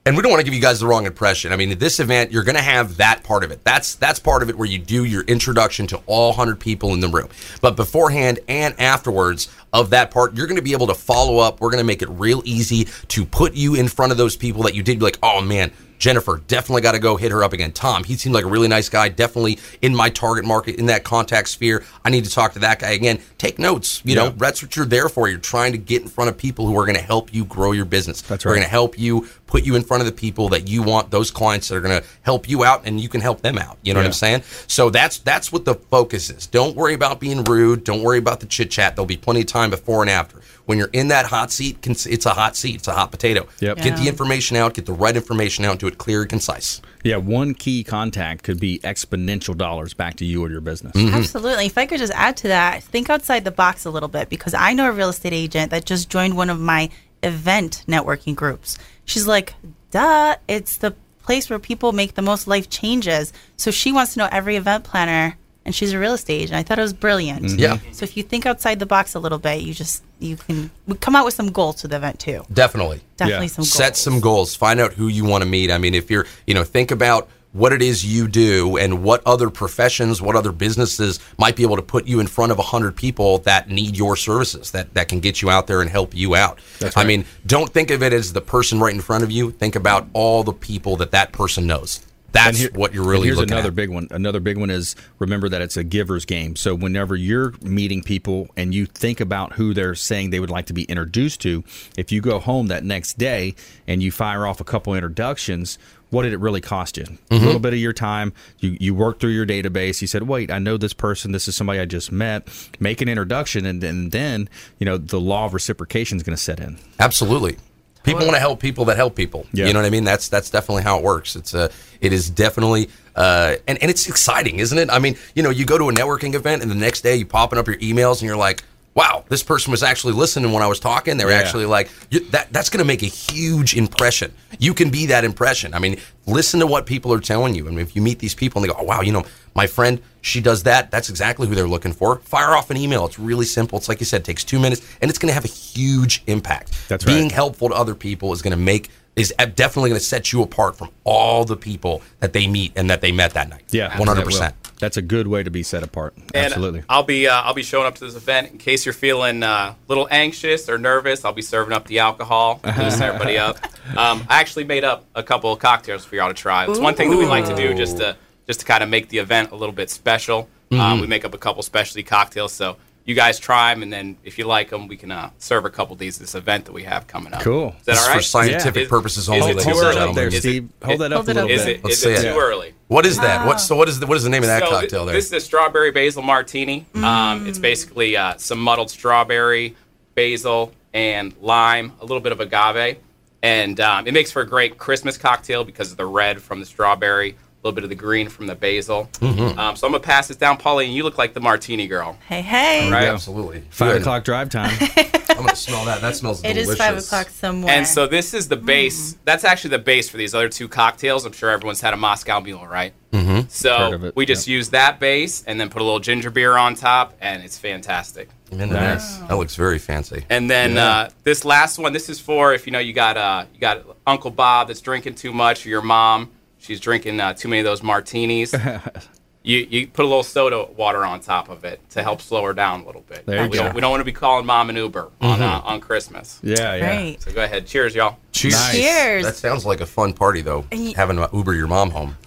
and 0.06 0.16
we 0.16 0.22
don't 0.22 0.30
want 0.30 0.40
to 0.40 0.44
give 0.44 0.52
you 0.52 0.60
guys 0.60 0.80
the 0.80 0.86
wrong 0.86 1.06
impression. 1.06 1.52
I 1.52 1.56
mean, 1.56 1.70
at 1.70 1.80
this 1.80 1.98
event, 1.98 2.30
you're 2.30 2.44
going 2.44 2.56
to 2.56 2.62
have 2.62 2.98
that 2.98 3.22
part 3.24 3.42
of 3.42 3.50
it. 3.50 3.64
That's 3.64 3.94
that's 3.94 4.18
part 4.18 4.42
of 4.42 4.50
it 4.50 4.56
where 4.56 4.68
you 4.68 4.78
do 4.78 5.04
your 5.04 5.22
introduction 5.22 5.86
to 5.88 6.02
all 6.06 6.32
hundred 6.32 6.60
people 6.60 6.92
in 6.92 7.00
the 7.00 7.08
room. 7.08 7.28
But 7.60 7.76
beforehand 7.76 8.40
and 8.46 8.78
afterwards 8.78 9.48
of 9.72 9.90
that 9.90 10.10
part, 10.10 10.34
you're 10.34 10.46
going 10.46 10.56
to 10.56 10.62
be 10.62 10.72
able 10.72 10.88
to 10.88 10.94
follow 10.94 11.38
up. 11.38 11.60
We're 11.60 11.70
going 11.70 11.82
to 11.82 11.86
make 11.86 12.02
it 12.02 12.10
real 12.10 12.42
easy 12.44 12.84
to 13.08 13.24
put 13.24 13.54
you 13.54 13.74
in 13.74 13.88
front 13.88 14.12
of 14.12 14.18
those 14.18 14.36
people 14.36 14.62
that 14.64 14.74
you 14.74 14.82
did 14.82 14.98
be 14.98 15.04
like, 15.04 15.18
oh 15.22 15.40
man, 15.40 15.72
Jennifer, 15.98 16.42
definitely 16.48 16.82
got 16.82 16.92
to 16.92 16.98
go 16.98 17.16
hit 17.16 17.32
her 17.32 17.42
up 17.42 17.54
again. 17.54 17.72
Tom, 17.72 18.04
he 18.04 18.16
seemed 18.16 18.34
like 18.34 18.44
a 18.44 18.48
really 18.48 18.68
nice 18.68 18.88
guy, 18.88 19.08
definitely 19.08 19.58
in 19.80 19.94
my 19.94 20.10
target 20.10 20.44
market, 20.44 20.76
in 20.76 20.86
that 20.86 21.02
contact 21.02 21.48
sphere. 21.48 21.82
I 22.04 22.10
need 22.10 22.24
to 22.24 22.30
talk 22.30 22.52
to 22.52 22.58
that 22.60 22.80
guy 22.80 22.90
again. 22.90 23.20
Take 23.38 23.58
notes. 23.58 24.02
You 24.04 24.14
know, 24.16 24.28
that's 24.28 24.62
what 24.62 24.76
you're 24.76 24.84
there 24.84 25.08
for. 25.08 25.28
You're 25.28 25.38
trying 25.38 25.72
to 25.72 25.78
get 25.78 26.02
in 26.02 26.08
front 26.08 26.28
of 26.28 26.36
people 26.36 26.66
who 26.66 26.76
are 26.78 26.84
going 26.84 26.96
to 26.96 27.02
help 27.02 27.32
you 27.32 27.44
grow 27.44 27.72
your 27.72 27.86
business. 27.86 28.20
That's 28.20 28.44
right. 28.44 28.50
We're 28.50 28.56
going 28.56 28.66
to 28.66 28.70
help 28.70 28.98
you, 28.98 29.28
put 29.54 29.64
you 29.64 29.76
in 29.76 29.84
front 29.84 30.00
of 30.00 30.06
the 30.06 30.12
people 30.12 30.48
that 30.48 30.66
you 30.66 30.82
want, 30.82 31.12
those 31.12 31.30
clients 31.30 31.68
that 31.68 31.76
are 31.76 31.80
going 31.80 32.02
to 32.02 32.04
help 32.22 32.48
you 32.48 32.64
out 32.64 32.82
and 32.86 33.00
you 33.00 33.08
can 33.08 33.20
help 33.20 33.40
them 33.40 33.56
out. 33.56 33.78
You 33.84 33.94
know 33.94 34.00
what 34.00 34.06
I'm 34.06 34.12
saying? 34.12 34.42
So 34.66 34.90
that's 34.90 35.18
that's 35.18 35.52
what 35.52 35.64
the 35.64 35.76
focus 35.76 36.28
is. 36.28 36.48
Don't 36.48 36.74
worry 36.74 36.92
about 36.92 37.20
being 37.20 37.44
rude. 37.44 37.84
Don't 37.84 38.02
worry 38.02 38.18
about 38.18 38.40
the 38.40 38.46
chit 38.46 38.72
chat. 38.72 38.96
There'll 38.96 39.06
be 39.06 39.16
plenty 39.16 39.42
of 39.42 39.46
time 39.46 39.70
before 39.70 40.02
and 40.02 40.10
after. 40.10 40.40
When 40.64 40.76
you're 40.76 40.90
in 40.92 41.06
that 41.08 41.26
hot 41.26 41.52
seat, 41.52 41.86
it's 41.86 42.26
a 42.26 42.30
hot 42.30 42.56
seat. 42.56 42.76
It's 42.76 42.88
a 42.88 42.94
hot 42.94 43.12
potato. 43.12 43.46
Yep. 43.60 43.76
Get 43.76 43.96
the 43.96 44.08
information 44.08 44.56
out. 44.56 44.74
Get 44.74 44.86
the 44.86 44.92
right 44.92 45.14
information 45.14 45.64
out. 45.64 45.78
Do 45.78 45.86
it 45.86 45.98
clear 45.98 46.22
and 46.22 46.30
concise. 46.30 46.82
Yeah, 47.04 47.18
one 47.18 47.54
key 47.54 47.84
contact 47.84 48.42
could 48.42 48.58
be 48.58 48.80
exponential 48.80 49.56
dollars 49.56 49.94
back 49.94 50.16
to 50.16 50.24
you 50.24 50.42
or 50.42 50.50
your 50.50 50.62
business. 50.62 50.94
Mm-hmm. 50.94 51.14
Absolutely. 51.14 51.66
If 51.66 51.78
I 51.78 51.86
could 51.86 52.00
just 52.00 52.14
add 52.14 52.36
to 52.38 52.48
that, 52.48 52.82
think 52.82 53.08
outside 53.08 53.44
the 53.44 53.52
box 53.52 53.84
a 53.84 53.90
little 53.90 54.08
bit 54.08 54.30
because 54.30 54.54
I 54.54 54.72
know 54.72 54.88
a 54.88 54.92
real 54.92 55.10
estate 55.10 55.32
agent 55.32 55.70
that 55.70 55.84
just 55.84 56.10
joined 56.10 56.36
one 56.36 56.50
of 56.50 56.58
my 56.58 56.90
event 57.22 57.84
networking 57.86 58.34
groups. 58.34 58.78
She's 59.04 59.26
like, 59.26 59.54
duh, 59.90 60.36
it's 60.48 60.78
the 60.78 60.94
place 61.22 61.48
where 61.48 61.58
people 61.58 61.92
make 61.92 62.14
the 62.14 62.22
most 62.22 62.46
life 62.46 62.68
changes. 62.68 63.32
So 63.56 63.70
she 63.70 63.92
wants 63.92 64.14
to 64.14 64.18
know 64.20 64.28
every 64.30 64.56
event 64.56 64.84
planner 64.84 65.36
and 65.64 65.74
she's 65.74 65.92
a 65.94 65.98
real 65.98 66.12
estate 66.14 66.42
agent. 66.42 66.58
I 66.58 66.62
thought 66.62 66.78
it 66.78 66.82
was 66.82 66.92
brilliant. 66.92 67.44
Mm-hmm. 67.44 67.58
Yeah. 67.58 67.78
So 67.92 68.04
if 68.04 68.16
you 68.16 68.22
think 68.22 68.44
outside 68.44 68.78
the 68.78 68.86
box 68.86 69.14
a 69.14 69.18
little 69.18 69.38
bit, 69.38 69.62
you 69.62 69.72
just 69.72 70.02
you 70.18 70.36
can 70.36 70.70
come 71.00 71.16
out 71.16 71.24
with 71.24 71.34
some 71.34 71.50
goals 71.52 71.76
to 71.76 71.88
the 71.88 71.96
event 71.96 72.18
too. 72.18 72.44
Definitely. 72.52 73.00
Definitely 73.16 73.46
Yeah. 73.46 73.52
some 73.52 73.62
goals. 73.62 73.72
Set 73.72 73.96
some 73.96 74.20
goals. 74.20 74.54
Find 74.54 74.80
out 74.80 74.92
who 74.92 75.08
you 75.08 75.24
want 75.24 75.42
to 75.42 75.48
meet. 75.48 75.70
I 75.70 75.78
mean, 75.78 75.94
if 75.94 76.10
you're, 76.10 76.26
you 76.46 76.52
know, 76.54 76.64
think 76.64 76.90
about 76.90 77.28
what 77.54 77.72
it 77.72 77.80
is 77.80 78.04
you 78.04 78.28
do 78.28 78.76
and 78.76 79.02
what 79.02 79.22
other 79.24 79.48
professions, 79.48 80.20
what 80.20 80.36
other 80.36 80.52
businesses 80.52 81.20
might 81.38 81.54
be 81.56 81.62
able 81.62 81.76
to 81.76 81.82
put 81.82 82.06
you 82.06 82.20
in 82.20 82.26
front 82.26 82.50
of 82.52 82.58
100 82.58 82.94
people 82.96 83.38
that 83.38 83.70
need 83.70 83.96
your 83.96 84.16
services, 84.16 84.72
that, 84.72 84.92
that 84.94 85.08
can 85.08 85.20
get 85.20 85.40
you 85.40 85.48
out 85.48 85.66
there 85.68 85.80
and 85.80 85.88
help 85.88 86.14
you 86.14 86.34
out. 86.34 86.58
That's 86.80 86.96
I 86.96 87.04
mean, 87.04 87.24
don't 87.46 87.72
think 87.72 87.90
of 87.90 88.02
it 88.02 88.12
as 88.12 88.32
the 88.32 88.40
person 88.40 88.80
right 88.80 88.92
in 88.92 89.00
front 89.00 89.22
of 89.24 89.30
you. 89.30 89.52
Think 89.52 89.76
about 89.76 90.08
all 90.12 90.42
the 90.42 90.52
people 90.52 90.96
that 90.96 91.12
that 91.12 91.32
person 91.32 91.66
knows. 91.66 92.04
That's 92.32 92.58
here- 92.58 92.70
what 92.74 92.92
you're 92.92 93.04
really 93.06 93.28
here's 93.28 93.36
looking 93.36 93.52
another 93.52 93.68
at. 93.68 93.76
big 93.76 93.90
one. 93.90 94.08
Another 94.10 94.40
big 94.40 94.58
one 94.58 94.68
is 94.68 94.96
remember 95.20 95.48
that 95.48 95.62
it's 95.62 95.76
a 95.76 95.84
giver's 95.84 96.24
game. 96.24 96.56
So 96.56 96.74
whenever 96.74 97.14
you're 97.14 97.54
meeting 97.62 98.02
people 98.02 98.48
and 98.56 98.74
you 98.74 98.86
think 98.86 99.20
about 99.20 99.52
who 99.52 99.72
they're 99.72 99.94
saying 99.94 100.30
they 100.30 100.40
would 100.40 100.50
like 100.50 100.66
to 100.66 100.72
be 100.72 100.82
introduced 100.84 101.40
to, 101.42 101.62
if 101.96 102.10
you 102.10 102.20
go 102.20 102.40
home 102.40 102.66
that 102.66 102.82
next 102.82 103.18
day 103.18 103.54
and 103.86 104.02
you 104.02 104.10
fire 104.10 104.48
off 104.48 104.60
a 104.60 104.64
couple 104.64 104.94
introductions, 104.94 105.78
what 106.14 106.22
did 106.22 106.32
it 106.32 106.38
really 106.40 106.60
cost 106.62 106.96
you? 106.96 107.04
A 107.04 107.06
Mm-hmm. 107.34 107.44
little 107.44 107.60
bit 107.60 107.72
of 107.74 107.78
your 107.78 107.92
time. 107.92 108.32
You 108.60 108.76
you 108.80 108.94
work 108.94 109.20
through 109.20 109.30
your 109.32 109.44
database. 109.46 110.00
You 110.00 110.06
said, 110.06 110.22
"Wait, 110.22 110.50
I 110.50 110.58
know 110.58 110.76
this 110.78 110.94
person. 110.94 111.32
This 111.32 111.48
is 111.48 111.56
somebody 111.56 111.80
I 111.80 111.84
just 111.84 112.10
met." 112.12 112.48
Make 112.80 113.00
an 113.02 113.08
introduction, 113.08 113.66
and 113.66 113.82
then 113.82 114.08
then 114.10 114.48
you 114.78 114.86
know 114.86 114.96
the 114.96 115.20
law 115.20 115.44
of 115.44 115.52
reciprocation 115.52 116.16
is 116.16 116.22
going 116.22 116.36
to 116.36 116.42
set 116.42 116.60
in. 116.60 116.78
Absolutely. 116.98 117.56
People 118.04 118.20
want 118.22 118.34
to 118.34 118.38
help 118.40 118.60
people 118.60 118.84
that 118.86 118.96
help 118.98 119.16
people. 119.16 119.46
Yeah. 119.54 119.66
You 119.66 119.72
know 119.72 119.78
what 119.80 119.86
I 119.86 119.90
mean? 119.90 120.04
That's 120.04 120.28
that's 120.28 120.50
definitely 120.50 120.82
how 120.82 120.98
it 120.98 121.02
works. 121.04 121.36
It's 121.36 121.54
a 121.54 121.70
it 122.02 122.12
is 122.12 122.28
definitely 122.28 122.90
uh 123.16 123.54
and, 123.66 123.78
and 123.80 123.90
it's 123.90 124.06
exciting, 124.08 124.58
isn't 124.58 124.76
it? 124.76 124.90
I 124.90 124.98
mean, 124.98 125.16
you 125.34 125.42
know, 125.42 125.48
you 125.50 125.64
go 125.64 125.78
to 125.78 125.88
a 125.88 125.92
networking 125.92 126.34
event 126.34 126.60
and 126.60 126.70
the 126.70 126.74
next 126.74 127.00
day 127.00 127.16
you 127.16 127.24
popping 127.24 127.58
up 127.58 127.66
your 127.66 127.78
emails 127.78 128.14
and 128.20 128.22
you're 128.28 128.36
like, 128.36 128.62
wow, 128.94 129.24
this 129.28 129.42
person 129.42 129.70
was 129.72 129.82
actually 129.82 130.12
listening 130.12 130.52
when 130.52 130.62
I 130.62 130.66
was 130.68 130.78
talking. 130.78 131.16
They 131.16 131.24
were 131.24 131.32
Yeah. 131.32 131.38
actually 131.38 131.66
like 131.66 131.90
that 132.30 132.52
that's 132.52 132.70
going 132.70 132.78
to 132.78 132.84
make 132.84 133.02
a 133.02 133.06
huge 133.06 133.74
impression. 133.76 134.32
You 134.58 134.72
can 134.72 134.90
be 134.90 135.06
that 135.06 135.24
impression. 135.24 135.74
I 135.74 135.80
mean, 135.80 135.96
listen 136.26 136.60
to 136.60 136.66
what 136.66 136.86
people 136.86 137.12
are 137.12 137.18
telling 137.20 137.54
you. 137.54 137.66
I 137.66 137.70
mean, 137.70 137.80
if 137.80 137.96
you 137.96 138.02
meet 138.02 138.20
these 138.20 138.34
people 138.34 138.62
and 138.62 138.68
they 138.68 138.72
go, 138.72 138.78
"Oh 138.80 138.84
wow, 138.84 139.00
you 139.00 139.10
know, 139.12 139.24
my 139.54 139.66
friend, 139.66 140.00
she 140.20 140.40
does 140.40 140.62
that. 140.62 140.90
That's 140.92 141.10
exactly 141.10 141.48
who 141.48 141.54
they're 141.56 141.66
looking 141.68 141.92
for." 141.92 142.20
Fire 142.24 142.50
off 142.54 142.70
an 142.70 142.76
email. 142.76 143.04
It's 143.06 143.18
really 143.18 143.46
simple. 143.46 143.78
It's 143.78 143.88
like 143.88 143.98
you 144.00 144.06
said, 144.06 144.20
it 144.20 144.24
takes 144.24 144.44
2 144.44 144.60
minutes 144.60 144.82
and 145.02 145.08
it's 145.10 145.18
going 145.18 145.28
to 145.30 145.34
have 145.34 145.44
a 145.44 145.48
huge 145.48 146.22
impact. 146.28 146.72
That's 146.88 147.04
Being 147.04 147.24
right. 147.24 147.32
helpful 147.32 147.68
to 147.70 147.74
other 147.74 147.94
people 147.96 148.32
is 148.32 148.42
going 148.42 148.52
to 148.52 148.56
make 148.56 148.90
is 149.16 149.32
definitely 149.54 149.90
going 149.90 150.00
to 150.00 150.04
set 150.04 150.32
you 150.32 150.42
apart 150.42 150.76
from 150.76 150.90
all 151.04 151.44
the 151.44 151.56
people 151.56 152.02
that 152.20 152.32
they 152.32 152.46
meet 152.46 152.72
and 152.76 152.90
that 152.90 153.00
they 153.00 153.12
met 153.12 153.34
that 153.34 153.48
night. 153.48 153.64
Yeah, 153.70 153.96
one 153.98 154.08
hundred 154.08 154.24
percent. 154.24 154.54
That's 154.80 154.96
a 154.96 155.02
good 155.02 155.28
way 155.28 155.42
to 155.42 155.50
be 155.50 155.62
set 155.62 155.82
apart. 155.82 156.14
And 156.16 156.46
Absolutely. 156.46 156.82
I'll 156.88 157.04
be 157.04 157.28
uh, 157.28 157.42
I'll 157.42 157.54
be 157.54 157.62
showing 157.62 157.86
up 157.86 157.94
to 157.96 158.04
this 158.04 158.16
event 158.16 158.50
in 158.52 158.58
case 158.58 158.84
you're 158.84 158.92
feeling 158.92 159.42
uh, 159.42 159.74
a 159.74 159.76
little 159.88 160.08
anxious 160.10 160.68
or 160.68 160.78
nervous. 160.78 161.24
I'll 161.24 161.32
be 161.32 161.42
serving 161.42 161.72
up 161.72 161.86
the 161.86 162.00
alcohol, 162.00 162.60
loosen 162.64 163.02
everybody 163.02 163.38
up. 163.38 163.56
Um, 163.96 164.26
I 164.28 164.40
actually 164.40 164.64
made 164.64 164.84
up 164.84 165.04
a 165.14 165.22
couple 165.22 165.52
of 165.52 165.58
cocktails 165.58 166.04
for 166.04 166.16
y'all 166.16 166.28
to 166.28 166.34
try. 166.34 166.68
It's 166.68 166.80
one 166.80 166.94
thing 166.94 167.10
that 167.10 167.16
we 167.16 167.26
like 167.26 167.46
to 167.46 167.56
do 167.56 167.74
just 167.74 167.98
to 167.98 168.16
just 168.46 168.60
to 168.60 168.66
kind 168.66 168.82
of 168.82 168.88
make 168.88 169.08
the 169.08 169.18
event 169.18 169.52
a 169.52 169.56
little 169.56 169.74
bit 169.74 169.90
special. 169.90 170.48
Mm-hmm. 170.70 170.80
Um, 170.80 171.00
we 171.00 171.06
make 171.06 171.24
up 171.24 171.34
a 171.34 171.38
couple 171.38 171.62
specialty 171.62 172.02
cocktails, 172.02 172.52
so 172.52 172.76
you 173.04 173.14
guys 173.14 173.38
try 173.38 173.74
them, 173.74 173.82
and 173.82 173.92
then 173.92 174.16
if 174.24 174.38
you 174.38 174.46
like 174.46 174.70
them, 174.70 174.88
we 174.88 174.96
can 174.96 175.10
uh, 175.10 175.30
serve 175.38 175.64
a 175.66 175.70
couple 175.70 175.92
of 175.92 175.98
these 175.98 176.16
at 176.16 176.20
this 176.22 176.34
event 176.34 176.64
that 176.64 176.72
we 176.72 176.84
have 176.84 177.06
coming 177.06 177.32
up. 177.34 177.42
Cool. 177.42 177.68
Is 177.80 177.84
that 177.84 177.92
This 177.92 177.98
all 177.98 178.02
is 178.04 178.08
right? 178.08 178.16
for 178.16 178.22
scientific 178.22 178.82
Is- 178.84 178.88
purposes 178.88 179.28
only, 179.28 179.40
it 179.50 179.56
ladies 179.56 179.64
too 179.64 179.70
and 179.70 179.76
Hold 179.78 179.84
that 179.84 179.88
up 179.88 179.94
gentlemen. 179.94 180.14
there, 180.16 180.28
Is 180.28 180.34
it- 180.34 180.40
Steve. 180.40 180.68
Hold 180.82 181.00
that 181.00 181.12
up 181.12 181.16
Hold 181.16 181.28
a 181.28 181.32
little 181.34 181.44
up 181.44 181.50
Is 181.50 181.64
bit. 181.64 181.76
it, 181.76 181.84
Let's 181.84 181.96
is 181.96 182.02
see 182.02 182.10
it 182.12 182.24
it. 182.24 182.32
too 182.32 182.38
early? 182.40 182.74
What 182.88 183.04
is 183.06 183.18
that? 183.18 183.46
What's 183.46 183.64
so 183.66 183.76
what 183.76 183.88
is 183.88 184.00
the, 184.00 184.06
what 184.06 184.16
is 184.16 184.22
the 184.24 184.30
name 184.30 184.42
of 184.42 184.46
that 184.48 184.62
So 184.62 184.70
cocktail 184.70 185.04
there? 185.04 185.14
This 185.14 185.26
is 185.26 185.32
a 185.32 185.40
strawberry 185.40 185.90
basil 185.90 186.22
martini. 186.22 186.86
Um, 186.94 187.02
Mm. 187.04 187.48
it's 187.48 187.58
basically 187.58 188.16
uh, 188.16 188.34
some 188.38 188.58
muddled 188.58 188.90
strawberry, 188.90 189.74
basil, 190.14 190.72
and 190.92 191.34
lime, 191.40 191.92
a 192.00 192.04
little 192.04 192.20
bit 192.20 192.32
of 192.32 192.40
agave, 192.40 192.98
and 193.42 193.80
um, 193.80 194.06
it 194.06 194.14
makes 194.14 194.30
for 194.30 194.42
a 194.42 194.46
great 194.46 194.78
Christmas 194.78 195.18
cocktail 195.18 195.64
because 195.64 195.90
of 195.90 195.96
the 195.98 196.06
red 196.06 196.40
from 196.40 196.60
the 196.60 196.66
strawberry, 196.66 197.30
a 197.30 197.43
little 197.64 197.74
bit 197.74 197.84
of 197.84 197.90
the 197.90 197.96
green 197.96 198.28
from 198.28 198.46
the 198.46 198.54
basil. 198.54 199.08
Mm-hmm. 199.14 199.58
Um, 199.58 199.74
so 199.74 199.86
I'm 199.86 199.92
gonna 199.92 200.02
pass 200.02 200.28
this 200.28 200.36
down, 200.36 200.58
Pauline. 200.58 200.92
You 200.92 201.02
look 201.02 201.16
like 201.16 201.32
the 201.32 201.40
martini 201.40 201.86
girl. 201.86 202.18
Hey, 202.28 202.42
hey. 202.42 202.90
Right. 202.90 203.04
Absolutely. 203.08 203.62
Five 203.70 203.92
Good. 203.94 204.00
o'clock 204.02 204.24
drive 204.24 204.50
time. 204.50 204.76
I'm 205.30 205.38
gonna 205.38 205.56
smell 205.56 205.84
that. 205.86 206.00
That 206.00 206.14
smells 206.14 206.40
It 206.40 206.54
delicious. 206.54 206.70
is 206.72 206.78
five 206.78 206.98
o'clock 206.98 207.28
somewhere. 207.30 207.72
And 207.74 207.86
so 207.86 208.06
this 208.06 208.34
is 208.34 208.48
the 208.48 208.56
base. 208.56 209.16
That's 209.24 209.44
actually 209.44 209.70
the 209.70 209.78
base 209.78 210.08
for 210.08 210.16
these 210.16 210.34
other 210.34 210.48
two 210.48 210.68
cocktails. 210.68 211.24
I'm 211.24 211.32
sure 211.32 211.50
everyone's 211.50 211.80
had 211.80 211.94
a 211.94 211.96
Moscow 211.96 212.40
Mule, 212.40 212.66
right? 212.66 212.92
Mm-hmm. 213.12 213.48
So 213.48 214.12
we 214.14 214.26
just 214.26 214.46
use 214.46 214.70
that 214.70 215.00
base 215.00 215.44
and 215.46 215.58
then 215.58 215.70
put 215.70 215.80
a 215.80 215.84
little 215.84 216.00
ginger 216.00 216.30
beer 216.30 216.56
on 216.56 216.74
top, 216.74 217.14
and 217.20 217.42
it's 217.42 217.56
fantastic. 217.56 218.28
Man, 218.52 218.70
nice. 218.70 219.18
That 219.18 219.36
looks 219.36 219.56
very 219.56 219.78
fancy. 219.78 220.24
And 220.30 220.50
then 220.50 220.76
uh, 220.76 221.10
this 221.22 221.44
last 221.44 221.78
one, 221.78 221.92
this 221.92 222.08
is 222.08 222.20
for 222.20 222.54
if 222.54 222.66
you 222.66 222.72
know 222.72 222.78
you 222.78 222.92
got 222.92 223.16
uh, 223.16 223.46
you 223.54 223.60
got 223.60 223.84
Uncle 224.06 224.30
Bob 224.30 224.68
that's 224.68 224.80
drinking 224.80 225.14
too 225.14 225.32
much, 225.32 225.64
or 225.64 225.68
your 225.68 225.82
mom, 225.82 226.30
she's 226.64 226.80
drinking 226.80 227.20
uh, 227.20 227.34
too 227.34 227.48
many 227.48 227.60
of 227.60 227.64
those 227.64 227.82
martinis. 227.82 228.54
you 229.42 229.58
you 229.70 229.86
put 229.86 230.04
a 230.04 230.08
little 230.08 230.22
soda 230.22 230.64
water 230.76 231.04
on 231.04 231.20
top 231.20 231.48
of 231.50 231.64
it 231.64 231.78
to 231.90 232.02
help 232.02 232.20
slow 232.22 232.42
her 232.44 232.54
down 232.54 232.80
a 232.80 232.86
little 232.86 233.02
bit. 233.02 233.26
There 233.26 233.44
you 233.44 233.50
we 233.50 233.56
go. 233.58 233.64
don't 233.64 233.74
we 233.74 233.80
don't 233.80 233.90
want 233.90 234.00
to 234.00 234.04
be 234.04 234.12
calling 234.12 234.46
mom 234.46 234.70
an 234.70 234.76
Uber 234.76 235.10
on 235.20 235.42
uh, 235.42 235.60
on 235.64 235.80
Christmas. 235.80 236.40
Yeah, 236.42 236.74
yeah. 236.74 236.78
Great. 236.96 237.22
So 237.22 237.32
go 237.32 237.44
ahead, 237.44 237.66
cheers, 237.66 237.94
y'all. 237.94 238.16
Cheers. 238.32 238.54
Nice. 238.54 238.72
Cheers. 238.74 239.24
That 239.24 239.36
sounds 239.36 239.66
like 239.66 239.80
a 239.80 239.86
fun 239.86 240.14
party, 240.14 240.40
though. 240.40 240.64
And 240.72 240.80
y- 240.80 240.94
Having 240.96 241.16
to 241.16 241.28
Uber 241.32 241.54
your 241.54 241.68
mom 241.68 241.90
home. 241.90 242.16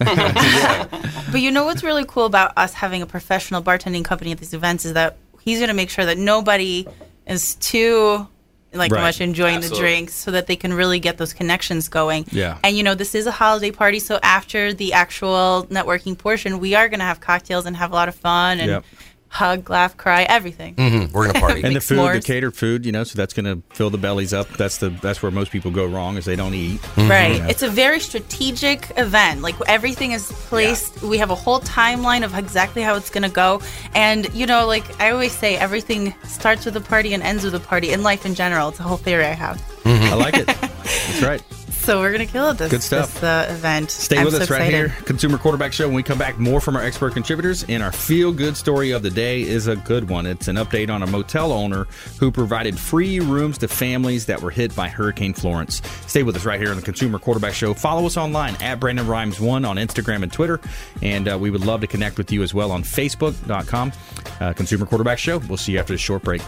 But 1.30 1.42
you 1.42 1.50
know 1.50 1.66
what's 1.66 1.82
really 1.84 2.06
cool 2.06 2.24
about 2.24 2.54
us 2.56 2.72
having 2.72 3.02
a 3.02 3.06
professional 3.06 3.62
bartending 3.62 4.02
company 4.02 4.32
at 4.32 4.38
these 4.38 4.54
events 4.54 4.86
is 4.86 4.94
that 4.94 5.18
he's 5.40 5.58
going 5.58 5.68
to 5.68 5.74
make 5.74 5.90
sure 5.90 6.06
that 6.06 6.16
nobody 6.16 6.86
is 7.26 7.54
too 7.56 8.26
like 8.72 8.92
Right. 8.92 9.00
much 9.02 9.20
enjoying 9.20 9.60
the 9.60 9.68
drinks 9.70 10.14
so 10.14 10.30
that 10.30 10.46
they 10.46 10.56
can 10.56 10.72
really 10.74 11.00
get 11.00 11.16
those 11.16 11.32
connections 11.32 11.88
going. 11.88 12.26
Yeah. 12.30 12.58
And 12.62 12.76
you 12.76 12.82
know, 12.82 12.94
this 12.94 13.14
is 13.14 13.26
a 13.26 13.30
holiday 13.32 13.70
party, 13.70 13.98
so 13.98 14.18
after 14.22 14.72
the 14.74 14.92
actual 14.92 15.66
networking 15.70 16.16
portion, 16.18 16.58
we 16.58 16.74
are 16.74 16.88
going 16.88 17.00
to 17.00 17.06
have 17.06 17.20
cocktails 17.20 17.64
and 17.66 17.76
have 17.76 17.92
a 17.92 17.94
lot 17.94 18.08
of 18.08 18.14
fun 18.14 18.60
and 18.60 18.68
Yep. 18.68 18.84
Hug, 19.30 19.68
laugh, 19.70 19.96
cry, 19.96 20.22
everything. 20.24 20.74
Mhm, 20.76 21.12
We're 21.12 21.26
gonna 21.26 21.40
party. 21.40 21.62
And 21.64 21.74
the 21.74 21.80
Make 21.80 21.82
food, 21.82 22.14
the 22.14 22.20
catered 22.26 22.54
food, 22.56 22.86
you 22.86 22.92
know, 22.92 23.04
so 23.04 23.16
that's 23.16 23.34
going 23.34 23.44
to 23.44 23.62
fill 23.74 23.90
the 23.90 23.98
bellies 23.98 24.32
up. 24.32 24.48
That's 24.56 24.78
the 24.78 24.88
that's 24.90 25.22
where 25.22 25.30
most 25.30 25.50
people 25.50 25.70
go 25.70 25.84
wrong 25.86 26.16
is 26.16 26.24
they 26.24 26.36
don't 26.36 26.54
eat. 26.54 26.80
Right. 26.96 27.36
Yeah. 27.36 27.48
It's 27.48 27.62
a 27.62 27.68
very 27.68 28.00
strategic 28.00 28.90
event. 28.96 29.42
Like 29.42 29.54
everything 29.68 30.12
is 30.12 30.30
placed. 30.48 31.02
We 31.02 31.18
have 31.18 31.30
a 31.30 31.34
whole 31.34 31.60
timeline 31.60 32.24
of 32.24 32.36
exactly 32.36 32.82
how 32.82 32.94
it's 32.96 33.10
going 33.10 33.22
to 33.24 33.28
go. 33.28 33.60
And, 33.94 34.32
you 34.34 34.46
know, 34.46 34.66
like 34.66 35.00
I 35.00 35.10
always 35.10 35.32
say, 35.32 35.56
everything 35.56 36.14
starts 36.24 36.64
with 36.64 36.76
a 36.76 36.80
party 36.80 37.12
and 37.14 37.22
ends 37.22 37.44
with 37.44 37.54
a 37.54 37.60
party 37.60 37.92
in 37.92 38.02
life 38.02 38.24
in 38.24 38.34
general. 38.34 38.68
It's 38.70 38.80
a 38.80 38.84
whole 38.84 38.96
theory 38.96 39.24
I 39.26 39.32
have. 39.34 39.62
I 39.84 40.14
like 40.14 40.36
it. 40.36 40.46
That's 40.88 41.22
right. 41.22 41.42
So 41.88 42.00
we're 42.00 42.12
going 42.12 42.26
to 42.26 42.30
kill 42.30 42.50
it 42.50 42.58
this, 42.58 42.70
Good 42.70 42.82
stuff. 42.82 43.14
this 43.14 43.22
uh, 43.22 43.46
event. 43.48 43.90
Stay 43.90 44.18
I'm 44.18 44.26
with 44.26 44.34
so 44.34 44.42
us 44.42 44.50
right 44.50 44.60
excited. 44.60 44.90
here, 44.90 45.04
Consumer 45.06 45.38
Quarterback 45.38 45.72
Show. 45.72 45.86
When 45.86 45.94
we 45.96 46.02
come 46.02 46.18
back, 46.18 46.38
more 46.38 46.60
from 46.60 46.76
our 46.76 46.82
expert 46.82 47.14
contributors. 47.14 47.64
And 47.66 47.82
our 47.82 47.92
feel 47.92 48.30
good 48.30 48.58
story 48.58 48.90
of 48.90 49.02
the 49.02 49.08
day 49.08 49.40
is 49.40 49.68
a 49.68 49.76
good 49.76 50.10
one. 50.10 50.26
It's 50.26 50.48
an 50.48 50.56
update 50.56 50.90
on 50.90 51.02
a 51.02 51.06
motel 51.06 51.50
owner 51.50 51.86
who 52.20 52.30
provided 52.30 52.78
free 52.78 53.20
rooms 53.20 53.56
to 53.56 53.68
families 53.68 54.26
that 54.26 54.42
were 54.42 54.50
hit 54.50 54.76
by 54.76 54.88
Hurricane 54.88 55.32
Florence. 55.32 55.80
Stay 56.06 56.22
with 56.22 56.36
us 56.36 56.44
right 56.44 56.60
here 56.60 56.68
on 56.68 56.76
the 56.76 56.82
Consumer 56.82 57.18
Quarterback 57.18 57.54
Show. 57.54 57.72
Follow 57.72 58.04
us 58.04 58.18
online 58.18 58.54
at 58.60 58.78
Brandon 58.78 59.06
Rhymes1 59.06 59.66
on 59.66 59.76
Instagram 59.78 60.22
and 60.22 60.30
Twitter. 60.30 60.60
And 61.00 61.26
uh, 61.26 61.38
we 61.38 61.48
would 61.48 61.64
love 61.64 61.80
to 61.80 61.86
connect 61.86 62.18
with 62.18 62.30
you 62.30 62.42
as 62.42 62.52
well 62.52 62.70
on 62.70 62.82
Facebook.com. 62.82 63.92
Uh, 64.40 64.52
Consumer 64.52 64.84
Quarterback 64.84 65.18
Show. 65.18 65.38
We'll 65.38 65.56
see 65.56 65.72
you 65.72 65.78
after 65.78 65.94
this 65.94 66.02
short 66.02 66.22
break. 66.22 66.42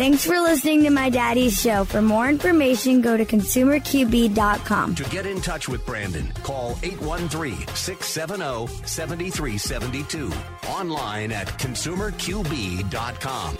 Thanks 0.00 0.24
for 0.24 0.40
listening 0.40 0.84
to 0.84 0.90
my 0.90 1.10
daddy's 1.10 1.60
show. 1.60 1.84
For 1.84 2.00
more 2.00 2.30
information, 2.30 3.02
go 3.02 3.18
to 3.18 3.26
consumerqb.com. 3.26 4.69
To 4.70 5.04
get 5.10 5.26
in 5.26 5.40
touch 5.40 5.68
with 5.68 5.84
Brandon, 5.84 6.32
call 6.44 6.78
813 6.84 7.66
670 7.74 8.68
7372. 8.86 10.32
Online 10.68 11.32
at 11.32 11.48
consumerqb.com. 11.58 13.58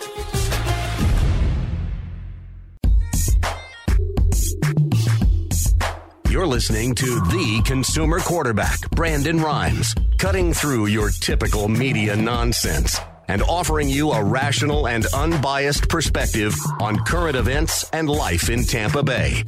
You're 6.31 6.47
listening 6.47 6.95
to 6.95 7.07
the 7.07 7.63
consumer 7.65 8.21
quarterback, 8.21 8.89
Brandon 8.91 9.41
Rhymes, 9.41 9.97
cutting 10.17 10.53
through 10.53 10.87
your 10.87 11.11
typical 11.11 11.67
media 11.67 12.15
nonsense 12.15 13.01
and 13.27 13.43
offering 13.43 13.89
you 13.89 14.13
a 14.13 14.23
rational 14.23 14.87
and 14.87 15.05
unbiased 15.07 15.89
perspective 15.89 16.55
on 16.81 17.05
current 17.05 17.35
events 17.35 17.85
and 17.93 18.09
life 18.09 18.49
in 18.49 18.63
Tampa 18.63 19.03
Bay. 19.03 19.43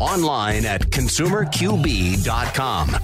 Online 0.00 0.64
at 0.64 0.88
consumerqb.com. 0.88 2.96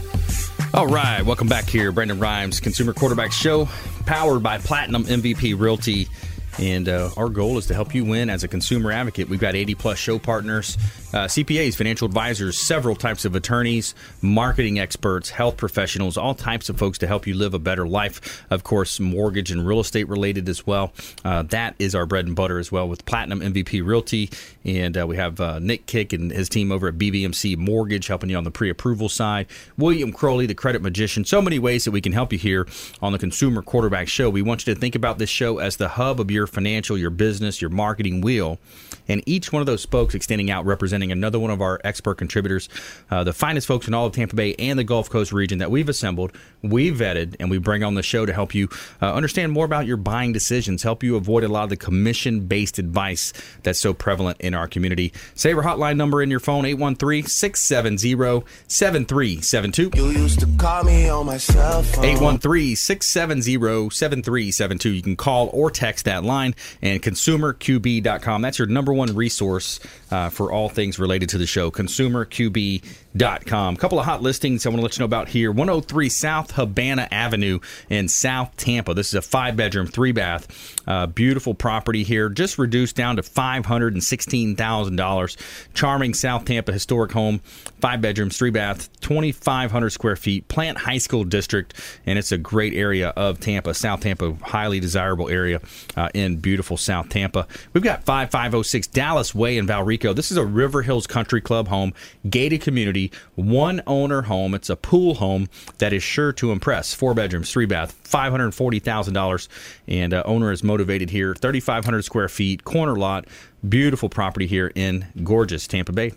All 0.72 0.86
right, 0.86 1.22
welcome 1.22 1.46
back 1.46 1.68
here, 1.68 1.92
Brandon 1.92 2.18
Rhymes, 2.18 2.58
Consumer 2.58 2.94
Quarterback 2.94 3.32
Show, 3.32 3.68
powered 4.06 4.42
by 4.42 4.56
Platinum 4.58 5.04
MVP 5.04 5.58
Realty. 5.58 6.08
And 6.58 6.88
uh, 6.88 7.10
our 7.16 7.28
goal 7.28 7.58
is 7.58 7.66
to 7.66 7.74
help 7.74 7.94
you 7.94 8.04
win 8.04 8.30
as 8.30 8.42
a 8.42 8.48
consumer 8.48 8.90
advocate. 8.90 9.28
We've 9.28 9.40
got 9.40 9.54
80 9.54 9.74
plus 9.74 9.98
show 9.98 10.18
partners, 10.18 10.78
uh, 11.12 11.26
CPAs, 11.26 11.74
financial 11.76 12.06
advisors, 12.06 12.58
several 12.58 12.96
types 12.96 13.24
of 13.24 13.34
attorneys, 13.34 13.94
marketing 14.22 14.78
experts, 14.78 15.30
health 15.30 15.56
professionals, 15.56 16.16
all 16.16 16.34
types 16.34 16.68
of 16.68 16.78
folks 16.78 16.98
to 16.98 17.06
help 17.06 17.26
you 17.26 17.34
live 17.34 17.52
a 17.52 17.58
better 17.58 17.86
life. 17.86 18.44
Of 18.50 18.64
course, 18.64 18.98
mortgage 18.98 19.50
and 19.50 19.66
real 19.66 19.80
estate 19.80 20.08
related 20.08 20.48
as 20.48 20.66
well. 20.66 20.92
Uh, 21.24 21.42
that 21.44 21.74
is 21.78 21.94
our 21.94 22.06
bread 22.06 22.26
and 22.26 22.34
butter 22.34 22.58
as 22.58 22.72
well 22.72 22.88
with 22.88 23.04
Platinum 23.04 23.40
MVP 23.40 23.86
Realty. 23.86 24.30
And 24.64 24.98
uh, 24.98 25.06
we 25.06 25.16
have 25.16 25.40
uh, 25.40 25.58
Nick 25.58 25.86
Kick 25.86 26.12
and 26.12 26.30
his 26.30 26.48
team 26.48 26.72
over 26.72 26.88
at 26.88 26.94
BBMC 26.94 27.56
Mortgage 27.56 28.06
helping 28.06 28.30
you 28.30 28.36
on 28.36 28.44
the 28.44 28.50
pre 28.50 28.70
approval 28.70 29.08
side. 29.08 29.46
William 29.76 30.12
Crowley, 30.12 30.46
the 30.46 30.54
credit 30.54 30.82
magician. 30.82 31.24
So 31.24 31.42
many 31.42 31.58
ways 31.58 31.84
that 31.84 31.90
we 31.90 32.00
can 32.00 32.12
help 32.12 32.32
you 32.32 32.38
here 32.38 32.66
on 33.02 33.12
the 33.12 33.18
Consumer 33.18 33.62
Quarterback 33.62 34.08
Show. 34.08 34.30
We 34.30 34.42
want 34.42 34.66
you 34.66 34.74
to 34.74 34.80
think 34.80 34.94
about 34.94 35.18
this 35.18 35.30
show 35.30 35.58
as 35.58 35.76
the 35.76 35.88
hub 35.88 36.20
of 36.20 36.30
your 36.30 36.45
financial, 36.46 36.96
your 36.96 37.10
business, 37.10 37.60
your 37.60 37.70
marketing 37.70 38.20
wheel. 38.20 38.58
And 39.08 39.22
each 39.26 39.52
one 39.52 39.60
of 39.60 39.66
those 39.66 39.82
spokes 39.82 40.14
extending 40.14 40.50
out, 40.50 40.66
representing 40.66 41.12
another 41.12 41.38
one 41.38 41.50
of 41.50 41.60
our 41.60 41.80
expert 41.84 42.16
contributors, 42.16 42.68
uh, 43.10 43.24
the 43.24 43.32
finest 43.32 43.66
folks 43.66 43.88
in 43.88 43.94
all 43.94 44.06
of 44.06 44.12
Tampa 44.12 44.36
Bay 44.36 44.54
and 44.58 44.78
the 44.78 44.84
Gulf 44.84 45.10
Coast 45.10 45.32
region 45.32 45.58
that 45.58 45.70
we've 45.70 45.88
assembled, 45.88 46.32
we 46.62 46.90
vetted, 46.90 47.36
and 47.38 47.50
we 47.50 47.58
bring 47.58 47.84
on 47.84 47.94
the 47.94 48.02
show 48.02 48.26
to 48.26 48.32
help 48.32 48.54
you 48.54 48.68
uh, 49.02 49.12
understand 49.12 49.52
more 49.52 49.64
about 49.64 49.86
your 49.86 49.96
buying 49.96 50.32
decisions, 50.32 50.82
help 50.82 51.02
you 51.02 51.16
avoid 51.16 51.44
a 51.44 51.48
lot 51.48 51.64
of 51.64 51.70
the 51.70 51.76
commission 51.76 52.46
based 52.46 52.78
advice 52.78 53.32
that's 53.62 53.80
so 53.80 53.94
prevalent 53.94 54.40
in 54.40 54.54
our 54.54 54.68
community. 54.68 55.12
Save 55.34 55.58
our 55.58 55.64
hotline 55.64 55.96
number 55.96 56.22
in 56.22 56.30
your 56.30 56.40
phone, 56.40 56.64
813 56.64 57.26
670 57.26 58.44
7372. 58.68 59.90
You 59.94 60.10
used 60.10 60.40
to 60.40 60.46
call 60.58 60.84
me 60.84 61.08
on 61.08 61.26
my 61.26 61.36
cell 61.36 61.82
phone. 61.82 62.04
813-670-7372. 62.04 64.94
You 64.94 65.02
can 65.02 65.16
call 65.16 65.50
or 65.52 65.70
text 65.70 66.06
that 66.06 66.24
line 66.24 66.54
and 66.82 67.02
consumerqb.com. 67.02 68.42
That's 68.42 68.58
your 68.58 68.68
number 68.68 68.92
one 68.96 69.14
resource 69.14 69.78
uh, 70.10 70.30
for 70.30 70.50
all 70.52 70.68
things 70.68 70.98
related 70.98 71.28
to 71.30 71.38
the 71.38 71.46
show, 71.46 71.70
consumerqb.com. 71.70 73.74
A 73.74 73.78
couple 73.78 73.98
of 73.98 74.04
hot 74.04 74.22
listings 74.22 74.66
I 74.66 74.68
want 74.70 74.78
to 74.78 74.82
let 74.82 74.96
you 74.96 75.00
know 75.00 75.06
about 75.06 75.28
here. 75.28 75.50
103 75.50 76.08
South 76.08 76.52
Habana 76.52 77.08
Avenue 77.10 77.58
in 77.88 78.06
South 78.08 78.56
Tampa. 78.56 78.94
This 78.94 79.08
is 79.08 79.14
a 79.14 79.22
five 79.22 79.56
bedroom, 79.56 79.86
three 79.86 80.12
bath, 80.12 80.76
uh, 80.86 81.06
beautiful 81.06 81.54
property 81.54 82.02
here, 82.02 82.28
just 82.28 82.58
reduced 82.58 82.96
down 82.96 83.16
to 83.16 83.22
$516,000. 83.22 85.36
Charming 85.74 86.14
South 86.14 86.44
Tampa 86.44 86.72
historic 86.72 87.12
home, 87.12 87.40
five 87.80 88.00
bedrooms, 88.00 88.38
three 88.38 88.50
bath, 88.50 88.88
2,500 89.00 89.90
square 89.90 90.16
feet, 90.16 90.48
Plant 90.48 90.78
High 90.78 90.98
School 90.98 91.22
District, 91.24 91.72
and 92.06 92.18
it's 92.18 92.32
a 92.32 92.38
great 92.38 92.74
area 92.74 93.10
of 93.10 93.38
Tampa, 93.40 93.74
South 93.74 94.00
Tampa, 94.00 94.34
highly 94.42 94.80
desirable 94.80 95.28
area 95.28 95.60
uh, 95.96 96.08
in 96.14 96.36
beautiful 96.36 96.76
South 96.76 97.08
Tampa. 97.08 97.46
We've 97.72 97.84
got 97.84 98.04
5506 98.04 98.85
Dallas 98.86 99.34
Way 99.34 99.58
in 99.58 99.66
Valrico. 99.66 100.14
This 100.14 100.30
is 100.30 100.36
a 100.36 100.44
River 100.44 100.82
Hills 100.82 101.06
Country 101.06 101.40
Club 101.40 101.68
home, 101.68 101.92
gated 102.28 102.60
community, 102.60 103.10
one 103.34 103.82
owner 103.86 104.22
home. 104.22 104.54
It's 104.54 104.70
a 104.70 104.76
pool 104.76 105.14
home 105.14 105.48
that 105.78 105.92
is 105.92 106.02
sure 106.02 106.32
to 106.34 106.52
impress. 106.52 106.94
Four 106.94 107.14
bedrooms, 107.14 107.50
three 107.50 107.66
bath, 107.66 107.94
$540,000, 108.04 109.48
and 109.88 110.14
uh, 110.14 110.22
owner 110.24 110.52
is 110.52 110.62
motivated 110.62 111.10
here. 111.10 111.34
3,500 111.34 112.02
square 112.02 112.28
feet, 112.28 112.64
corner 112.64 112.96
lot, 112.96 113.26
beautiful 113.68 114.08
property 114.08 114.46
here 114.46 114.72
in 114.74 115.06
gorgeous 115.22 115.66
Tampa 115.66 115.92
Bay. 115.92 116.12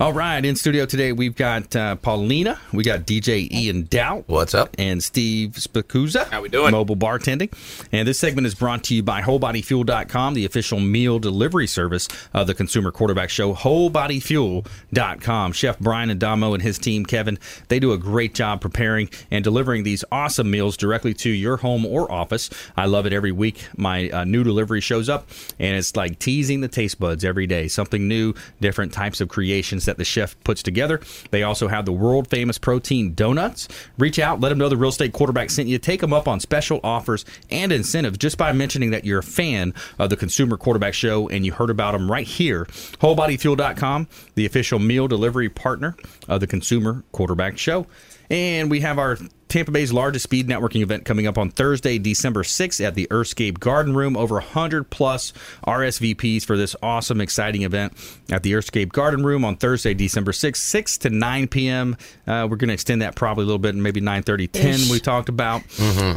All 0.00 0.12
right, 0.12 0.44
in 0.44 0.56
studio 0.56 0.86
today 0.86 1.12
we've 1.12 1.36
got 1.36 1.76
uh, 1.76 1.94
Paulina, 1.94 2.58
we 2.72 2.82
got 2.82 3.02
DJ 3.06 3.48
Ian 3.52 3.84
Doubt, 3.84 4.24
what's 4.26 4.52
up, 4.52 4.74
and 4.76 5.02
Steve 5.02 5.52
Spicuzza. 5.52 6.26
How 6.26 6.42
we 6.42 6.48
doing? 6.48 6.72
Mobile 6.72 6.96
bartending, 6.96 7.52
and 7.92 8.06
this 8.06 8.18
segment 8.18 8.44
is 8.48 8.56
brought 8.56 8.82
to 8.84 8.94
you 8.96 9.04
by 9.04 9.22
WholeBodyFuel.com, 9.22 10.34
the 10.34 10.44
official 10.46 10.80
meal 10.80 11.20
delivery 11.20 11.68
service 11.68 12.08
of 12.34 12.48
the 12.48 12.54
Consumer 12.54 12.90
Quarterback 12.90 13.30
Show. 13.30 13.54
WholeBodyFuel.com. 13.54 15.52
Chef 15.52 15.78
Brian 15.78 16.10
Adamo 16.10 16.54
and 16.54 16.62
his 16.62 16.76
team, 16.76 17.06
Kevin, 17.06 17.38
they 17.68 17.78
do 17.78 17.92
a 17.92 17.98
great 17.98 18.34
job 18.34 18.60
preparing 18.60 19.08
and 19.30 19.44
delivering 19.44 19.84
these 19.84 20.04
awesome 20.10 20.50
meals 20.50 20.76
directly 20.76 21.14
to 21.14 21.30
your 21.30 21.58
home 21.58 21.86
or 21.86 22.10
office. 22.10 22.50
I 22.76 22.86
love 22.86 23.06
it 23.06 23.12
every 23.12 23.32
week. 23.32 23.68
My 23.76 24.10
uh, 24.10 24.24
new 24.24 24.42
delivery 24.42 24.80
shows 24.80 25.08
up, 25.08 25.28
and 25.60 25.76
it's 25.76 25.94
like 25.94 26.18
teasing 26.18 26.62
the 26.62 26.68
taste 26.68 26.98
buds 26.98 27.24
every 27.24 27.46
day. 27.46 27.68
Something 27.68 28.08
new, 28.08 28.34
different 28.60 28.92
types 28.92 29.20
of 29.20 29.28
creations 29.28 29.83
that 29.86 29.96
the 29.96 30.04
chef 30.04 30.36
puts 30.44 30.62
together. 30.62 31.00
They 31.30 31.42
also 31.42 31.68
have 31.68 31.84
the 31.84 31.92
world 31.92 32.28
famous 32.28 32.58
protein 32.58 33.14
donuts. 33.14 33.68
Reach 33.98 34.18
out, 34.18 34.40
let 34.40 34.50
them 34.50 34.58
know 34.58 34.68
the 34.68 34.76
real 34.76 34.90
estate 34.90 35.12
quarterback 35.12 35.50
sent 35.50 35.68
you. 35.68 35.78
Take 35.78 36.00
them 36.00 36.12
up 36.12 36.28
on 36.28 36.40
special 36.40 36.80
offers 36.82 37.24
and 37.50 37.72
incentives 37.72 38.18
just 38.18 38.38
by 38.38 38.52
mentioning 38.52 38.90
that 38.90 39.04
you're 39.04 39.20
a 39.20 39.22
fan 39.22 39.74
of 39.98 40.10
the 40.10 40.16
Consumer 40.16 40.56
Quarterback 40.56 40.94
Show 40.94 41.28
and 41.28 41.44
you 41.44 41.52
heard 41.52 41.70
about 41.70 41.92
them 41.92 42.10
right 42.10 42.26
here. 42.26 42.64
WholeBodyFuel.com, 42.64 44.08
the 44.34 44.46
official 44.46 44.78
meal 44.78 45.08
delivery 45.08 45.48
partner 45.48 45.96
of 46.28 46.40
the 46.40 46.46
Consumer 46.46 47.04
Quarterback 47.12 47.58
Show. 47.58 47.86
And 48.30 48.70
we 48.70 48.80
have 48.80 48.98
our 48.98 49.18
Tampa 49.48 49.70
Bay's 49.70 49.92
largest 49.92 50.24
speed 50.24 50.48
networking 50.48 50.82
event 50.82 51.04
coming 51.04 51.28
up 51.28 51.38
on 51.38 51.48
Thursday, 51.48 51.96
December 51.98 52.42
6th 52.42 52.84
at 52.84 52.96
the 52.96 53.06
Earthscape 53.08 53.60
Garden 53.60 53.94
Room. 53.94 54.16
Over 54.16 54.36
100 54.36 54.90
plus 54.90 55.32
RSVPs 55.64 56.44
for 56.44 56.56
this 56.56 56.74
awesome, 56.82 57.20
exciting 57.20 57.62
event 57.62 57.92
at 58.32 58.42
the 58.42 58.52
Earthscape 58.52 58.88
Garden 58.90 59.24
Room 59.24 59.44
on 59.44 59.56
Thursday, 59.56 59.94
December 59.94 60.32
6th, 60.32 60.56
6 60.56 60.98
to 60.98 61.10
9 61.10 61.46
p.m. 61.48 61.96
Uh, 62.26 62.48
we're 62.50 62.56
going 62.56 62.68
to 62.68 62.74
extend 62.74 63.02
that 63.02 63.14
probably 63.14 63.44
a 63.44 63.46
little 63.46 63.60
bit, 63.60 63.74
and 63.74 63.82
maybe 63.82 64.00
9.30, 64.00 64.50
10 64.50 64.90
we 64.90 64.98
talked 64.98 65.28
about. 65.28 65.62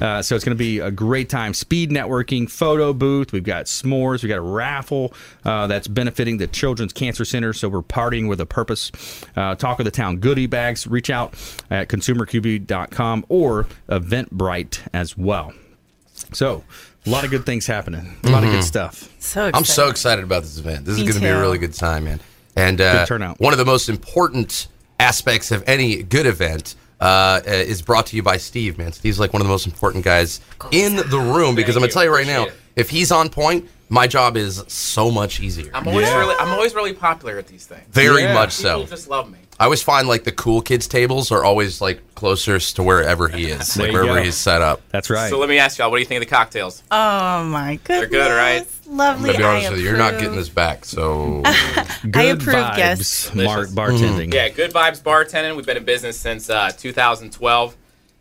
Uh, 0.01 0.21
so 0.23 0.35
it's 0.35 0.43
going 0.43 0.55
to 0.55 0.59
be 0.59 0.79
a 0.79 0.89
great 0.89 1.29
time. 1.29 1.53
Speed 1.53 1.91
networking, 1.91 2.49
photo 2.49 2.91
booth. 2.91 3.31
We've 3.31 3.43
got 3.43 3.65
s'mores. 3.65 4.23
We've 4.23 4.29
got 4.29 4.39
a 4.39 4.41
raffle 4.41 5.13
uh, 5.45 5.67
that's 5.67 5.87
benefiting 5.87 6.37
the 6.37 6.47
Children's 6.47 6.93
Cancer 6.93 7.25
Center. 7.25 7.53
So 7.53 7.69
we're 7.69 7.83
partying 7.83 8.27
with 8.27 8.41
a 8.41 8.45
purpose. 8.47 8.91
Uh, 9.35 9.53
Talk 9.53 9.79
of 9.79 9.85
the 9.85 9.91
Town 9.91 10.17
goodie 10.17 10.47
bags. 10.47 10.87
Reach 10.87 11.11
out 11.11 11.35
at 11.69 11.87
consumerqb.com 11.97 13.25
or 13.29 13.67
Eventbrite 13.89 14.79
as 14.93 15.17
well. 15.17 15.53
So, 16.33 16.63
a 17.05 17.09
lot 17.09 17.23
of 17.23 17.29
good 17.31 17.45
things 17.45 17.67
happening. 17.67 18.17
A 18.23 18.29
lot 18.29 18.43
of 18.43 18.49
good 18.51 18.63
stuff. 18.63 19.09
So 19.19 19.49
I'm 19.53 19.63
so 19.63 19.89
excited 19.89 20.23
about 20.23 20.43
this 20.43 20.57
event. 20.57 20.85
This 20.85 20.97
Me 20.97 21.03
is 21.03 21.09
going 21.09 21.21
to 21.21 21.27
be 21.27 21.31
a 21.31 21.39
really 21.39 21.57
good 21.57 21.73
time, 21.73 22.05
man. 22.05 22.19
And 22.55 22.81
uh, 22.81 22.99
Good 22.99 23.07
turnout. 23.07 23.39
one 23.39 23.53
of 23.53 23.59
the 23.59 23.65
most 23.65 23.87
important 23.87 24.67
aspects 24.99 25.51
of 25.51 25.63
any 25.67 26.01
good 26.03 26.25
event 26.25 26.75
uh, 26.99 27.41
is 27.45 27.81
brought 27.83 28.07
to 28.07 28.15
you 28.15 28.23
by 28.23 28.37
Steve, 28.37 28.77
man. 28.79 28.91
Steve's 28.91 29.19
like 29.19 29.31
one 29.31 29.41
of 29.41 29.47
the 29.47 29.51
most 29.53 29.67
important 29.67 30.03
guys 30.03 30.41
in 30.71 30.95
the 30.95 31.19
room 31.19 31.53
because 31.55 31.75
I'm 31.75 31.81
going 31.81 31.89
to 31.89 31.93
tell 31.93 32.03
you 32.03 32.13
right 32.13 32.25
now, 32.25 32.43
Appreciate 32.43 32.61
if 32.75 32.89
he's 32.89 33.11
on 33.11 33.29
point, 33.29 33.69
my 33.89 34.05
job 34.07 34.35
is 34.37 34.63
so 34.67 35.09
much 35.11 35.39
easier. 35.39 35.71
I'm 35.73 35.87
always 35.87 36.07
Yeah. 36.07 36.17
really, 36.19 36.35
I'm 36.39 36.49
always 36.49 36.73
really 36.75 36.93
popular 36.93 37.37
at 37.37 37.47
these 37.47 37.65
things. 37.65 37.83
Very 37.91 38.23
Yeah. 38.23 38.33
much 38.33 38.57
People 38.57 38.85
so. 38.85 38.89
just 38.89 39.07
love 39.07 39.31
me. 39.31 39.37
I 39.59 39.63
always 39.63 39.81
find 39.81 40.07
like 40.07 40.23
the 40.23 40.31
cool 40.31 40.61
kids 40.61 40.87
tables 40.87 41.31
are 41.31 41.43
always 41.43 41.81
like 41.81 42.01
closest 42.13 42.75
to 42.75 42.83
wherever 42.83 43.27
he 43.27 43.47
is, 43.47 43.73
There 43.73 43.85
like 43.87 43.91
you 43.93 43.99
wherever 43.99 44.19
go. 44.19 44.23
he's 44.23 44.35
set 44.35 44.61
up. 44.61 44.81
That's 44.89 45.09
right. 45.09 45.29
So 45.31 45.39
let 45.39 45.49
me 45.49 45.57
ask 45.57 45.79
y'all, 45.79 45.89
what 45.89 45.97
do 45.97 46.01
you 46.01 46.05
think 46.05 46.21
of 46.21 46.29
the 46.29 46.35
cocktails? 46.35 46.83
Oh 46.91 47.43
my 47.45 47.79
goodness. 47.83 47.87
They're 47.87 48.07
good, 48.07 48.31
right? 48.31 48.67
Lovely. 48.87 49.31
To 49.31 49.37
be 49.37 49.43
honest 49.43 49.67
I 49.67 49.69
with 49.71 49.79
you, 49.79 49.85
you're 49.87 49.97
not 49.97 50.19
getting 50.19 50.35
this 50.35 50.49
back. 50.49 50.85
So 50.85 51.41
good 52.11 52.39
approve, 52.39 52.55
vibes, 52.55 52.77
yes. 52.77 53.33
mar- 53.35 53.65
Delicious. 53.65 53.73
bartending. 53.73 54.33
Yeah, 54.33 54.49
Good 54.49 54.71
Vibes 54.71 55.01
Bartending. 55.01 55.55
We've 55.55 55.65
been 55.65 55.77
in 55.77 55.85
business 55.85 56.19
since 56.19 56.49
uh, 56.51 56.71
2012, 56.77 57.75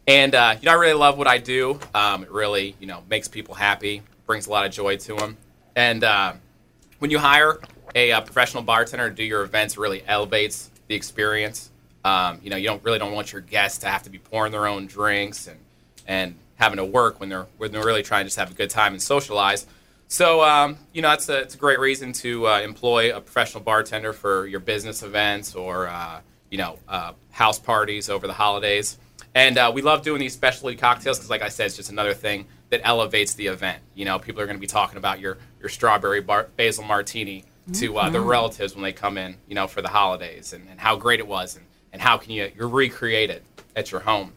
and 0.07 0.35
uh, 0.35 0.57
you 0.61 0.67
know 0.67 0.73
I 0.73 0.75
really 0.75 0.95
love 0.95 1.19
what 1.19 1.27
I 1.29 1.39
do. 1.39 1.79
Um, 1.95 2.23
it 2.23 2.31
really 2.31 2.75
you 2.81 2.87
know 2.87 3.03
makes 3.11 3.29
people 3.29 3.55
happy, 3.55 4.03
brings 4.27 4.47
a 4.47 4.51
lot 4.51 4.65
of 4.67 4.73
joy 4.73 4.97
to 4.97 5.15
them, 5.17 5.37
and 5.77 6.03
uh, 6.03 6.33
when 6.99 7.11
you 7.11 7.19
hire 7.19 7.59
a, 7.95 8.11
uh 8.13 8.21
professional 8.23 8.63
bartender 8.63 9.09
to 9.11 9.15
do 9.15 9.23
your 9.23 9.43
events, 9.43 9.75
it 9.75 9.81
really 9.81 10.03
elevates 10.07 10.71
the 10.89 10.95
experience. 10.95 11.71
Um, 12.05 12.41
you 12.43 12.51
know, 12.51 12.57
you 12.57 12.69
don't 12.69 12.83
really 12.85 12.99
don't 12.99 13.13
want 13.13 13.33
your 13.33 13.43
guests 13.43 13.79
to 13.79 13.89
have 13.89 14.03
to 14.05 14.11
be 14.11 14.19
pouring 14.19 14.53
their 14.53 14.67
own 14.67 14.87
drinks 14.87 15.47
and 15.47 15.59
and 16.07 16.37
having 16.57 16.77
to 16.77 16.85
work 16.85 17.21
when 17.21 17.29
they're 17.29 17.47
when 17.59 17.73
they're 17.73 17.85
really 17.85 18.03
trying 18.03 18.25
to 18.25 18.27
just 18.27 18.39
have 18.39 18.51
a 18.51 18.55
good 18.55 18.71
time 18.71 18.93
and 18.93 19.03
socialize. 19.03 19.67
So 20.09 20.43
um, 20.43 20.79
you 20.93 21.03
know, 21.03 21.09
that's 21.09 21.29
a, 21.29 21.41
it's 21.41 21.55
a 21.55 21.59
great 21.59 21.81
reason 21.81 22.13
to 22.15 22.47
uh, 22.47 22.61
employ 22.61 23.15
a 23.15 23.21
professional 23.21 23.63
bartender 23.63 24.13
for 24.13 24.47
your 24.47 24.61
business 24.61 25.03
events 25.03 25.55
or 25.55 25.89
uh, 25.89 26.21
you 26.51 26.59
know 26.59 26.79
uh, 26.89 27.13
house 27.31 27.59
parties 27.59 28.09
over 28.09 28.27
the 28.27 28.35
holidays. 28.35 28.99
And 29.35 29.59
uh, 29.59 29.71
we 29.75 29.83
love 29.83 30.03
doing 30.03 30.21
these 30.21 30.33
specialty 30.33 30.77
cocktails 30.77 31.19
because, 31.19 31.29
like 31.29 31.43
I 31.43 31.49
said, 31.49 31.67
it's 31.67 31.77
just 31.77 31.91
another 31.91 32.15
thing 32.15 32.47
that 32.71 32.81
elevates 32.85 33.35
the 33.35 33.49
event. 33.49 33.83
You 33.95 34.05
know, 34.05 34.19
people 34.19 34.41
are 34.41 34.47
going 34.47 34.57
to 34.57 34.61
be 34.61 34.67
talking 34.67 34.97
about 34.97 35.21
your 35.21 35.39
your 35.61 35.69
strawberry 35.69 36.21
bar- 36.21 36.49
basil 36.57 36.85
martini 36.85 37.45
to 37.75 37.99
uh, 37.99 38.11
their 38.11 38.21
Mhm. 38.21 38.29
relatives 38.29 38.75
when 38.75 38.83
they 38.85 38.93
come 38.93 39.19
in, 39.19 39.37
you 39.49 39.55
know, 39.55 39.67
for 39.67 39.83
the 39.83 39.89
holidays, 39.89 40.53
and, 40.53 40.69
and 40.71 40.79
how 40.81 40.97
great 40.97 41.21
it 41.21 41.27
was, 41.27 41.57
and, 41.57 41.65
and 41.93 42.01
how 42.03 42.17
can 42.17 42.31
you 42.33 42.51
you 42.57 42.67
recreate 42.67 43.31
it 43.31 43.43
at 43.75 43.91
your 43.91 44.01
home. 44.03 44.33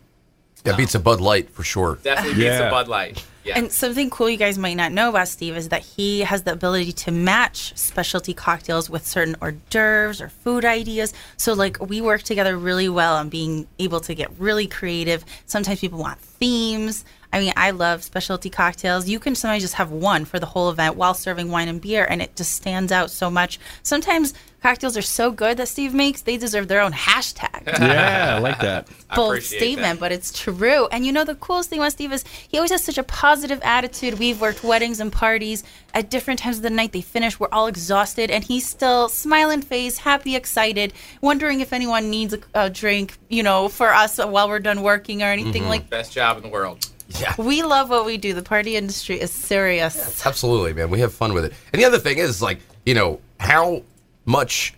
Yeah, 0.65 0.75
beats 0.75 0.93
a 0.95 0.99
Bud 0.99 1.21
Light 1.21 1.49
for 1.49 1.63
sure. 1.63 1.99
Definitely 2.03 2.43
beats 2.43 2.59
a 2.59 2.69
Bud 2.69 2.87
Light. 2.89 3.23
Yeah. 3.45 3.57
And 3.57 3.71
something 3.71 4.09
cool 4.09 4.29
you 4.29 4.35
guys 4.37 4.57
might 4.57 4.73
not 4.73 4.91
know 4.91 5.07
about 5.09 5.29
Steve 5.29 5.55
is 5.55 5.69
that 5.69 5.81
he 5.81 6.19
has 6.21 6.43
the 6.43 6.51
ability 6.51 6.91
to 6.91 7.11
match 7.11 7.71
specialty 7.77 8.33
cocktails 8.33 8.89
with 8.89 9.07
certain 9.07 9.37
hors 9.41 9.53
d'oeuvres 9.69 10.19
or 10.21 10.27
food 10.27 10.65
ideas. 10.65 11.13
So, 11.37 11.53
like, 11.53 11.79
we 11.79 12.01
work 12.01 12.23
together 12.23 12.57
really 12.57 12.89
well 12.89 13.15
on 13.15 13.29
being 13.29 13.67
able 13.79 14.01
to 14.01 14.13
get 14.13 14.29
really 14.37 14.67
creative. 14.67 15.23
Sometimes 15.45 15.79
people 15.79 15.99
want 15.99 16.19
themes. 16.19 17.05
I 17.31 17.39
mean, 17.39 17.53
I 17.55 17.71
love 17.71 18.03
specialty 18.03 18.49
cocktails. 18.49 19.07
You 19.07 19.19
can 19.19 19.35
sometimes 19.35 19.61
just 19.61 19.75
have 19.75 19.91
one 19.91 20.25
for 20.25 20.39
the 20.39 20.47
whole 20.47 20.69
event 20.71 20.95
while 20.95 21.13
serving 21.13 21.51
wine 21.51 21.67
and 21.67 21.79
beer, 21.79 22.05
and 22.09 22.21
it 22.23 22.35
just 22.35 22.53
stands 22.53 22.91
out 22.91 23.11
so 23.11 23.29
much. 23.29 23.59
Sometimes 23.83 24.33
cocktails 24.63 24.97
are 24.97 25.01
so 25.03 25.31
good 25.31 25.57
that 25.57 25.67
Steve 25.67 25.93
makes, 25.93 26.23
they 26.23 26.37
deserve 26.37 26.67
their 26.67 26.81
own 26.81 26.91
hashtag 26.91 27.65
yeah, 27.79 28.35
I 28.35 28.39
like 28.39 28.59
that. 28.59 28.87
bold 29.15 29.41
statement, 29.43 29.99
but 29.99 30.11
it's 30.11 30.37
true. 30.37 30.87
And 30.91 31.05
you 31.05 31.11
know, 31.11 31.23
the 31.23 31.35
coolest 31.35 31.69
thing 31.69 31.79
about 31.79 31.91
Steve 31.93 32.11
is 32.11 32.25
he 32.47 32.57
always 32.57 32.71
has 32.71 32.83
such 32.83 32.97
a 32.97 33.03
positive 33.03 33.59
attitude. 33.63 34.17
We've 34.19 34.41
worked 34.41 34.63
weddings 34.63 34.99
and 34.99 35.11
parties 35.11 35.63
at 35.93 36.09
different 36.09 36.39
times 36.39 36.57
of 36.57 36.63
the 36.63 36.69
night. 36.71 36.91
They 36.93 37.01
finish, 37.01 37.39
we're 37.39 37.47
all 37.51 37.67
exhausted, 37.67 38.31
and 38.31 38.43
he's 38.43 38.67
still 38.67 39.07
smiling 39.07 39.61
face, 39.61 39.99
happy, 39.99 40.35
excited, 40.35 40.93
wondering 41.21 41.59
if 41.61 41.71
anyone 41.73 42.09
needs 42.09 42.33
a, 42.33 42.39
a 42.55 42.69
drink, 42.71 43.17
you 43.29 43.43
know, 43.43 43.69
for 43.69 43.93
us 43.93 44.17
while 44.17 44.49
we're 44.49 44.59
done 44.59 44.81
working 44.81 45.21
or 45.21 45.27
anything 45.27 45.61
Mm-hmm. 45.61 45.69
like. 45.69 45.89
Best 45.91 46.11
job 46.11 46.35
in 46.37 46.43
the 46.43 46.49
world. 46.49 46.89
Yeah. 47.19 47.33
We 47.39 47.63
love 47.63 47.89
what 47.89 48.05
we 48.05 48.17
do. 48.17 48.33
The 48.35 48.43
party 48.43 48.75
industry 48.75 49.19
is 49.19 49.31
serious. 49.31 50.25
Absolutely, 50.25 50.73
man. 50.73 50.91
We 50.91 50.99
have 50.99 51.11
fun 51.11 51.33
with 51.33 51.43
it. 51.43 51.53
And 51.73 51.81
the 51.81 51.85
other 51.85 51.97
thing 51.97 52.19
is, 52.19 52.39
like, 52.39 52.59
you 52.85 52.93
know, 52.93 53.19
how 53.39 53.81
much 54.25 54.75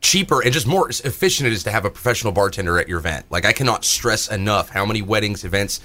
cheaper 0.00 0.42
and 0.42 0.52
just 0.52 0.66
more 0.66 0.88
efficient 0.88 1.46
it 1.46 1.52
is 1.52 1.62
to 1.62 1.70
have 1.70 1.84
a 1.84 1.90
professional 1.90 2.32
bartender 2.32 2.78
at 2.80 2.88
your 2.88 2.98
event. 2.98 3.26
Like, 3.30 3.44
I 3.44 3.52
cannot 3.52 3.84
stress 3.84 4.28
enough 4.28 4.70
how 4.70 4.84
many 4.84 5.02
weddings, 5.02 5.44
events, 5.44 5.80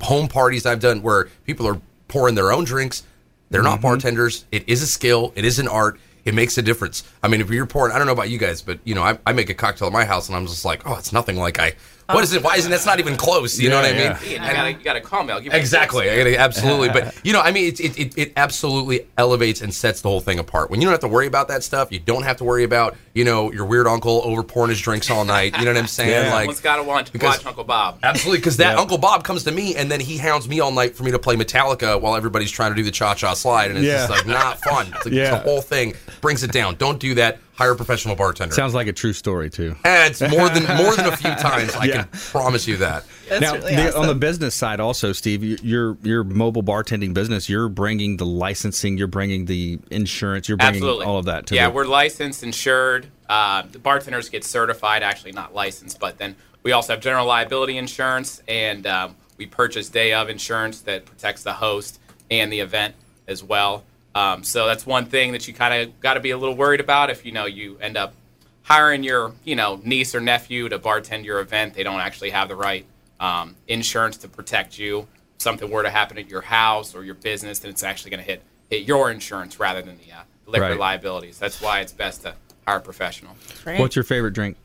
home 0.00 0.26
parties 0.26 0.64
I've 0.64 0.80
done 0.80 1.02
where 1.02 1.28
people 1.44 1.68
are 1.68 1.80
pouring 2.08 2.34
their 2.34 2.50
own 2.50 2.64
drinks. 2.64 3.02
They're 3.50 3.62
not 3.62 3.74
mm-hmm. 3.74 3.82
bartenders. 3.82 4.46
It 4.50 4.68
is 4.68 4.82
a 4.82 4.86
skill. 4.86 5.32
It 5.36 5.44
is 5.44 5.58
an 5.58 5.68
art. 5.68 5.98
It 6.24 6.34
makes 6.34 6.56
a 6.56 6.62
difference. 6.62 7.04
I 7.22 7.28
mean, 7.28 7.40
if 7.40 7.50
you're 7.50 7.66
pouring, 7.66 7.92
I 7.92 7.98
don't 7.98 8.06
know 8.06 8.12
about 8.12 8.30
you 8.30 8.38
guys, 8.38 8.62
but 8.62 8.78
you 8.84 8.94
know, 8.94 9.02
I, 9.02 9.18
I 9.26 9.32
make 9.32 9.50
a 9.50 9.54
cocktail 9.54 9.88
at 9.88 9.92
my 9.92 10.06
house, 10.06 10.28
and 10.28 10.36
I'm 10.36 10.46
just 10.46 10.64
like, 10.64 10.86
oh, 10.86 10.96
it's 10.96 11.12
nothing 11.12 11.36
like 11.36 11.58
I. 11.58 11.74
What 12.06 12.22
is 12.22 12.32
it? 12.34 12.42
Why 12.42 12.56
isn't 12.56 12.70
that's 12.70 12.84
not 12.84 13.00
even 13.00 13.16
close? 13.16 13.58
You 13.58 13.70
know 13.70 13.76
what 13.76 13.86
I 13.86 13.92
mean? 13.92 14.00
Yeah, 14.02 14.20
you 14.22 14.38
gotta, 14.38 14.70
you 14.72 14.78
gotta 14.84 15.00
call 15.00 15.24
me. 15.24 15.32
I'll 15.32 15.40
give 15.40 15.54
Exactly. 15.54 16.10
I 16.10 16.16
gotta- 16.18 16.38
absolutely. 16.38 16.90
But 16.90 17.14
you 17.24 17.32
know, 17.32 17.40
I 17.40 17.50
mean, 17.50 17.68
it, 17.68 17.80
it, 17.80 17.98
it, 17.98 18.18
it 18.18 18.32
absolutely 18.36 19.06
elevates 19.16 19.62
and 19.62 19.72
sets 19.72 20.02
the 20.02 20.08
whole 20.08 20.20
thing 20.20 20.38
apart. 20.38 20.70
When 20.70 20.80
you 20.80 20.86
don't 20.86 20.92
have 20.92 21.00
to 21.00 21.08
worry 21.08 21.26
about 21.26 21.48
that 21.48 21.62
stuff, 21.64 21.90
you 21.90 21.98
don't 22.00 22.22
have 22.24 22.36
to 22.38 22.44
worry 22.44 22.64
about 22.64 22.96
you 23.14 23.24
know 23.24 23.50
your 23.52 23.64
weird 23.64 23.86
uncle 23.86 24.20
over 24.24 24.42
pouring 24.42 24.70
his 24.70 24.80
drinks 24.80 25.10
all 25.10 25.24
night. 25.24 25.56
You 25.58 25.64
know 25.64 25.72
what 25.72 25.78
I'm 25.78 25.86
saying? 25.86 26.30
Like 26.30 26.40
Someone's 26.42 26.60
gotta 26.60 26.82
watch, 26.82 27.12
because- 27.12 27.38
watch 27.38 27.46
Uncle 27.46 27.64
Bob. 27.64 28.00
Absolutely, 28.02 28.38
because 28.38 28.58
that 28.58 28.76
Uncle 28.78 28.98
Bob 28.98 29.24
comes 29.24 29.44
to 29.44 29.52
me 29.52 29.74
and 29.76 29.90
then 29.90 30.00
he 30.00 30.18
hounds 30.18 30.48
me 30.48 30.60
all 30.60 30.72
night 30.72 30.94
for 30.96 31.04
me 31.04 31.10
to 31.10 31.18
play 31.18 31.36
Metallica 31.36 31.98
while 32.00 32.16
everybody's 32.16 32.50
trying 32.50 32.72
to 32.72 32.76
do 32.76 32.82
the 32.82 32.90
cha 32.90 33.14
cha 33.14 33.32
slide, 33.34 33.70
and 33.70 33.78
it's 33.78 33.86
Yeah. 33.86 34.06
just 34.06 34.10
like 34.10 34.26
not 34.26 34.60
fun. 34.62 34.88
It's 34.94 35.04
like, 35.06 35.14
Yeah. 35.14 35.30
The 35.30 35.38
whole 35.38 35.62
thing 35.62 35.94
brings 36.20 36.42
it 36.42 36.52
down. 36.52 36.74
Don't 36.76 36.98
do 37.00 37.14
that. 37.14 37.38
Hire 37.54 37.70
a 37.72 37.76
professional 37.76 38.16
bartender. 38.16 38.52
Sounds 38.52 38.74
like 38.74 38.88
a 38.88 38.92
true 38.92 39.12
story 39.12 39.48
too. 39.48 39.76
Eh, 39.84 40.06
it's 40.08 40.20
more 40.20 40.48
than 40.48 40.64
more 40.76 40.96
than 40.96 41.06
a 41.06 41.16
few 41.16 41.30
times. 41.36 41.72
I 41.76 41.84
Yeah. 41.84 42.02
can 42.02 42.08
promise 42.30 42.66
you 42.66 42.76
that. 42.78 43.04
now, 43.40 43.56
the- 43.56 43.96
on 43.96 44.08
the 44.08 44.14
business 44.14 44.56
side, 44.56 44.80
also, 44.80 45.12
Steve, 45.12 45.44
your 45.64 45.96
your 46.02 46.24
mobile 46.24 46.64
bartending 46.64 47.14
business, 47.14 47.48
you're 47.48 47.68
bringing 47.68 48.16
the 48.16 48.26
licensing, 48.26 48.98
you're 48.98 49.06
bringing 49.06 49.44
the 49.44 49.78
insurance, 49.92 50.48
you're 50.48 50.56
bringing 50.56 50.76
Absolutely. 50.82 51.06
all 51.06 51.18
of 51.18 51.26
that 51.26 51.46
to 51.46 51.54
yeah, 51.54 51.68
the, 51.68 51.74
we're 51.74 51.84
licensed, 51.86 52.42
insured. 52.42 53.06
Uh, 53.28 53.62
the 53.70 53.78
bartenders 53.78 54.28
get 54.28 54.42
certified, 54.44 55.02
actually 55.04 55.32
not 55.32 55.54
licensed, 55.54 56.00
but 56.00 56.18
then 56.18 56.34
we 56.64 56.72
also 56.72 56.92
have 56.94 57.00
general 57.02 57.24
liability 57.26 57.78
insurance, 57.78 58.42
and 58.48 58.84
um, 58.86 59.14
we 59.38 59.46
purchase 59.46 59.88
day 59.88 60.12
of 60.12 60.28
insurance 60.28 60.80
that 60.82 61.04
protects 61.06 61.42
the 61.44 61.52
host 61.54 62.00
and 62.30 62.52
the 62.52 62.58
event 62.60 62.94
as 63.28 63.42
well. 63.44 63.84
Um, 64.14 64.44
so 64.44 64.66
that's 64.66 64.86
one 64.86 65.06
thing 65.06 65.32
that 65.32 65.48
you 65.48 65.54
kind 65.54 65.74
of 65.82 66.00
got 66.00 66.14
to 66.14 66.20
be 66.20 66.30
a 66.30 66.38
little 66.38 66.54
worried 66.56 66.80
about 66.80 67.10
if 67.10 67.24
you 67.24 67.32
know 67.32 67.46
you 67.46 67.78
end 67.80 67.96
up 67.96 68.14
hiring 68.62 69.02
your 69.02 69.32
you 69.44 69.56
know 69.56 69.80
niece 69.84 70.14
or 70.14 70.20
nephew 70.20 70.68
to 70.68 70.78
bartend 70.78 71.24
your 71.24 71.40
event. 71.40 71.74
They 71.74 71.82
don't 71.82 72.00
actually 72.00 72.30
have 72.30 72.48
the 72.48 72.56
right 72.56 72.86
um, 73.20 73.56
insurance 73.66 74.16
to 74.18 74.28
protect 74.28 74.78
you. 74.78 75.00
If 75.36 75.42
something 75.42 75.70
were 75.70 75.82
to 75.82 75.90
happen 75.90 76.16
at 76.18 76.28
your 76.28 76.42
house 76.42 76.94
or 76.94 77.04
your 77.04 77.16
business, 77.16 77.58
then 77.58 77.70
it's 77.70 77.82
actually 77.82 78.10
going 78.12 78.20
to 78.22 78.26
hit 78.26 78.42
hit 78.70 78.84
your 78.86 79.10
insurance 79.10 79.58
rather 79.58 79.82
than 79.82 79.98
the 79.98 80.12
uh, 80.12 80.22
liquor 80.46 80.68
Right. 80.70 80.78
liabilities. 80.78 81.38
That's 81.38 81.60
why 81.60 81.80
it's 81.80 81.92
best 81.92 82.22
to 82.22 82.34
hire 82.66 82.78
a 82.78 82.80
professional. 82.80 83.36
What's 83.64 83.96
your 83.96 84.04
favorite 84.04 84.32
drink? 84.32 84.56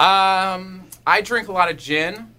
Um, 0.00 0.84
I 1.06 1.20
drink 1.22 1.48
a 1.48 1.52
lot 1.52 1.70
of 1.70 1.76
gin. 1.76 2.30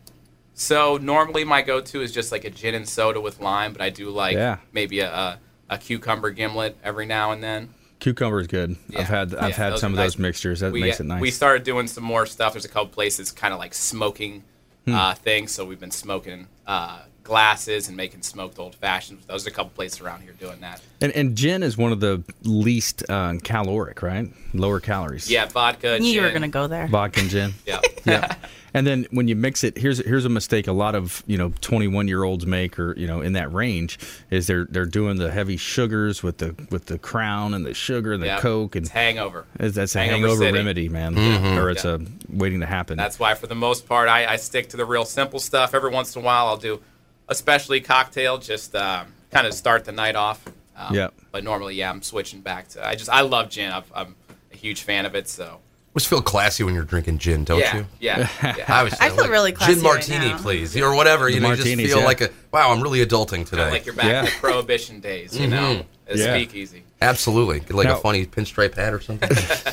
So 0.55 0.97
normally 0.97 1.43
my 1.43 1.61
go-to 1.61 2.01
is 2.01 2.13
just 2.13 2.31
like 2.31 2.45
a 2.45 2.49
gin 2.49 2.75
and 2.75 2.87
soda 2.87 3.19
with 3.19 3.41
lime, 3.41 3.73
but 3.73 3.81
I 3.81 3.89
do 3.89 4.09
like 4.09 4.35
Yeah. 4.35 4.57
maybe 4.71 5.01
a, 5.01 5.11
a, 5.13 5.39
a 5.69 5.77
cucumber 5.77 6.31
gimlet 6.31 6.77
every 6.83 7.05
now 7.05 7.31
and 7.31 7.43
then. 7.43 7.69
Cucumber 7.99 8.39
is 8.41 8.47
good. 8.47 8.75
I've 8.97 9.07
had 9.07 9.33
I've 9.35 9.51
Yeah, 9.51 9.55
had 9.55 9.79
some 9.79 9.93
are 9.93 9.95
of 9.95 9.97
those 9.97 10.19
mixtures. 10.19 10.59
That 10.59 10.71
we, 10.71 10.81
makes 10.81 10.99
it 10.99 11.05
nice. 11.05 11.21
We 11.21 11.31
started 11.31 11.63
doing 11.63 11.87
some 11.87 12.03
more 12.03 12.25
stuff. 12.25 12.53
There's 12.53 12.65
a 12.65 12.69
couple 12.69 12.89
places 12.89 13.31
kind 13.31 13.53
of 13.53 13.59
like 13.59 13.73
smoking 13.73 14.43
Hmm. 14.85 14.93
uh, 14.93 15.13
things, 15.15 15.51
so 15.51 15.65
we've 15.65 15.79
been 15.79 15.89
smoking 15.89 16.45
uh, 16.67 16.99
glasses 17.23 17.87
and 17.87 17.97
making 17.97 18.21
smoked 18.21 18.59
old 18.59 18.75
fashions. 18.75 19.25
Those 19.25 19.47
are 19.47 19.49
a 19.49 19.53
couple 19.53 19.71
places 19.71 19.99
around 19.99 20.21
here 20.21 20.33
doing 20.33 20.59
that. 20.61 20.79
and, 21.01 21.11
and 21.13 21.35
gin 21.35 21.63
is 21.63 21.75
one 21.75 21.91
of 21.91 21.99
the 21.99 22.21
least 22.43 23.03
uh, 23.09 23.33
caloric, 23.43 24.03
right? 24.03 24.27
Lower 24.53 24.79
calories. 24.79 25.27
Yeah, 25.31 25.47
vodka. 25.47 25.97
Knew 25.97 26.11
you 26.11 26.21
were 26.21 26.29
gonna 26.31 26.47
go 26.49 26.67
there. 26.67 26.85
Vodka 26.87 27.21
and 27.21 27.29
gin. 27.31 27.53
Yeah. 27.65 27.81
yeah. 28.05 28.35
And 28.75 28.85
then 28.85 29.07
when 29.11 29.29
you 29.29 29.37
mix 29.37 29.63
it, 29.63 29.77
here's 29.77 29.99
here's 30.05 30.25
a 30.25 30.29
mistake 30.29 30.67
a 30.67 30.73
lot 30.73 30.95
of 30.95 31.23
you 31.27 31.37
know 31.37 31.53
21 31.61 32.09
year 32.09 32.23
olds 32.23 32.45
make, 32.45 32.77
or 32.77 32.93
you 32.97 33.07
know 33.07 33.21
in 33.21 33.31
that 33.33 33.51
range, 33.53 33.97
is 34.29 34.47
they're 34.47 34.65
they're 34.65 34.85
doing 34.85 35.15
the 35.15 35.31
heavy 35.31 35.55
sugars 35.55 36.21
with 36.21 36.39
the 36.39 36.53
with 36.69 36.87
the 36.87 36.99
crown 36.99 37.53
and 37.53 37.65
the 37.65 37.73
sugar 37.73 38.11
and 38.11 38.21
the 38.21 38.27
Yeah. 38.27 38.39
coke 38.41 38.75
and 38.75 38.85
It's 38.85 38.91
hangover. 38.93 39.45
That's 39.55 39.95
a 39.95 39.99
Hangover 39.99 40.27
hangover, 40.27 40.51
remedy, 40.51 40.89
man, 40.89 41.15
Mhm. 41.15 41.55
or 41.57 41.69
it's 41.69 41.85
Yeah. 41.85 41.99
a 41.99 41.99
waiting 42.29 42.59
to 42.59 42.65
happen. 42.65 42.97
That's 42.97 43.17
why, 43.17 43.33
for 43.35 43.47
the 43.47 43.55
most 43.55 43.87
part, 43.87 44.09
I, 44.09 44.25
I 44.25 44.35
stick 44.35 44.67
to 44.69 44.77
the 44.77 44.85
real 44.85 45.05
simple 45.05 45.39
stuff. 45.39 45.73
Every 45.73 45.89
once 45.91 46.13
in 46.13 46.21
a 46.21 46.25
while, 46.25 46.47
I'll 46.47 46.57
do 46.57 46.81
a 47.29 47.33
specialty 47.35 47.79
cocktail, 47.79 48.37
just 48.39 48.75
um, 48.75 49.07
kind 49.31 49.47
of 49.47 49.53
start 49.53 49.85
the 49.85 49.93
night 49.93 50.17
off. 50.17 50.45
Um, 50.77 50.93
Yep. 50.93 51.13
But 51.31 51.45
normally, 51.45 51.75
yeah, 51.75 51.89
I'm 51.91 52.01
switching 52.01 52.41
back 52.41 52.67
to. 52.71 52.85
I 52.85 52.95
just 52.95 53.09
I 53.09 53.21
love 53.21 53.49
gin. 53.49 53.71
I've, 53.71 53.89
I'm 53.95 54.15
a 54.53 54.57
huge 54.57 54.81
fan 54.81 55.05
of 55.05 55.15
it. 55.15 55.29
So 55.29 55.59
Just 55.95 56.09
feel 56.09 56.21
classy 56.21 56.63
when 56.63 56.73
you're 56.73 56.83
drinking 56.83 57.19
gin, 57.19 57.45
don't 57.45 57.59
Yeah, 57.59 57.77
you? 57.77 57.85
yeah, 58.01 58.29
yeah. 58.43 58.65
I, 58.67 58.83
was 58.83 58.93
I 58.95 59.09
feel 59.09 59.29
really 59.29 59.53
classy 59.53 59.75
Gin 59.75 59.83
right 59.83 59.93
martini, 59.93 60.27
now. 60.29 60.37
please, 60.37 60.75
or 60.75 60.93
whatever. 60.93 61.25
The 61.27 61.35
you 61.35 61.39
know, 61.39 61.51
you 61.51 61.55
just 61.55 61.67
feel 61.75 61.99
yeah. 61.99 62.05
like 62.05 62.19
a 62.19 62.29
wow. 62.51 62.71
I'm 62.71 62.81
really 62.81 62.99
adulting 62.99 63.45
today. 63.47 63.57
Kinda 63.63 63.69
like 63.71 63.85
you're 63.85 63.95
back 63.95 64.05
Yeah. 64.05 64.19
in 64.19 64.25
the 64.25 64.31
prohibition 64.31 64.99
days, 64.99 65.39
you 65.39 65.47
know, 65.47 65.57
Mhm. 65.57 65.85
a 66.09 66.17
Yeah. 66.17 66.33
speakeasy. 66.35 66.83
Absolutely, 67.01 67.61
Get 67.61 67.71
like 67.71 67.87
Now- 67.87 67.93
a 67.97 68.01
funny 68.01 68.25
pinstripe 68.25 68.75
hat 68.75 68.93
or 68.93 68.99
something. 68.99 69.29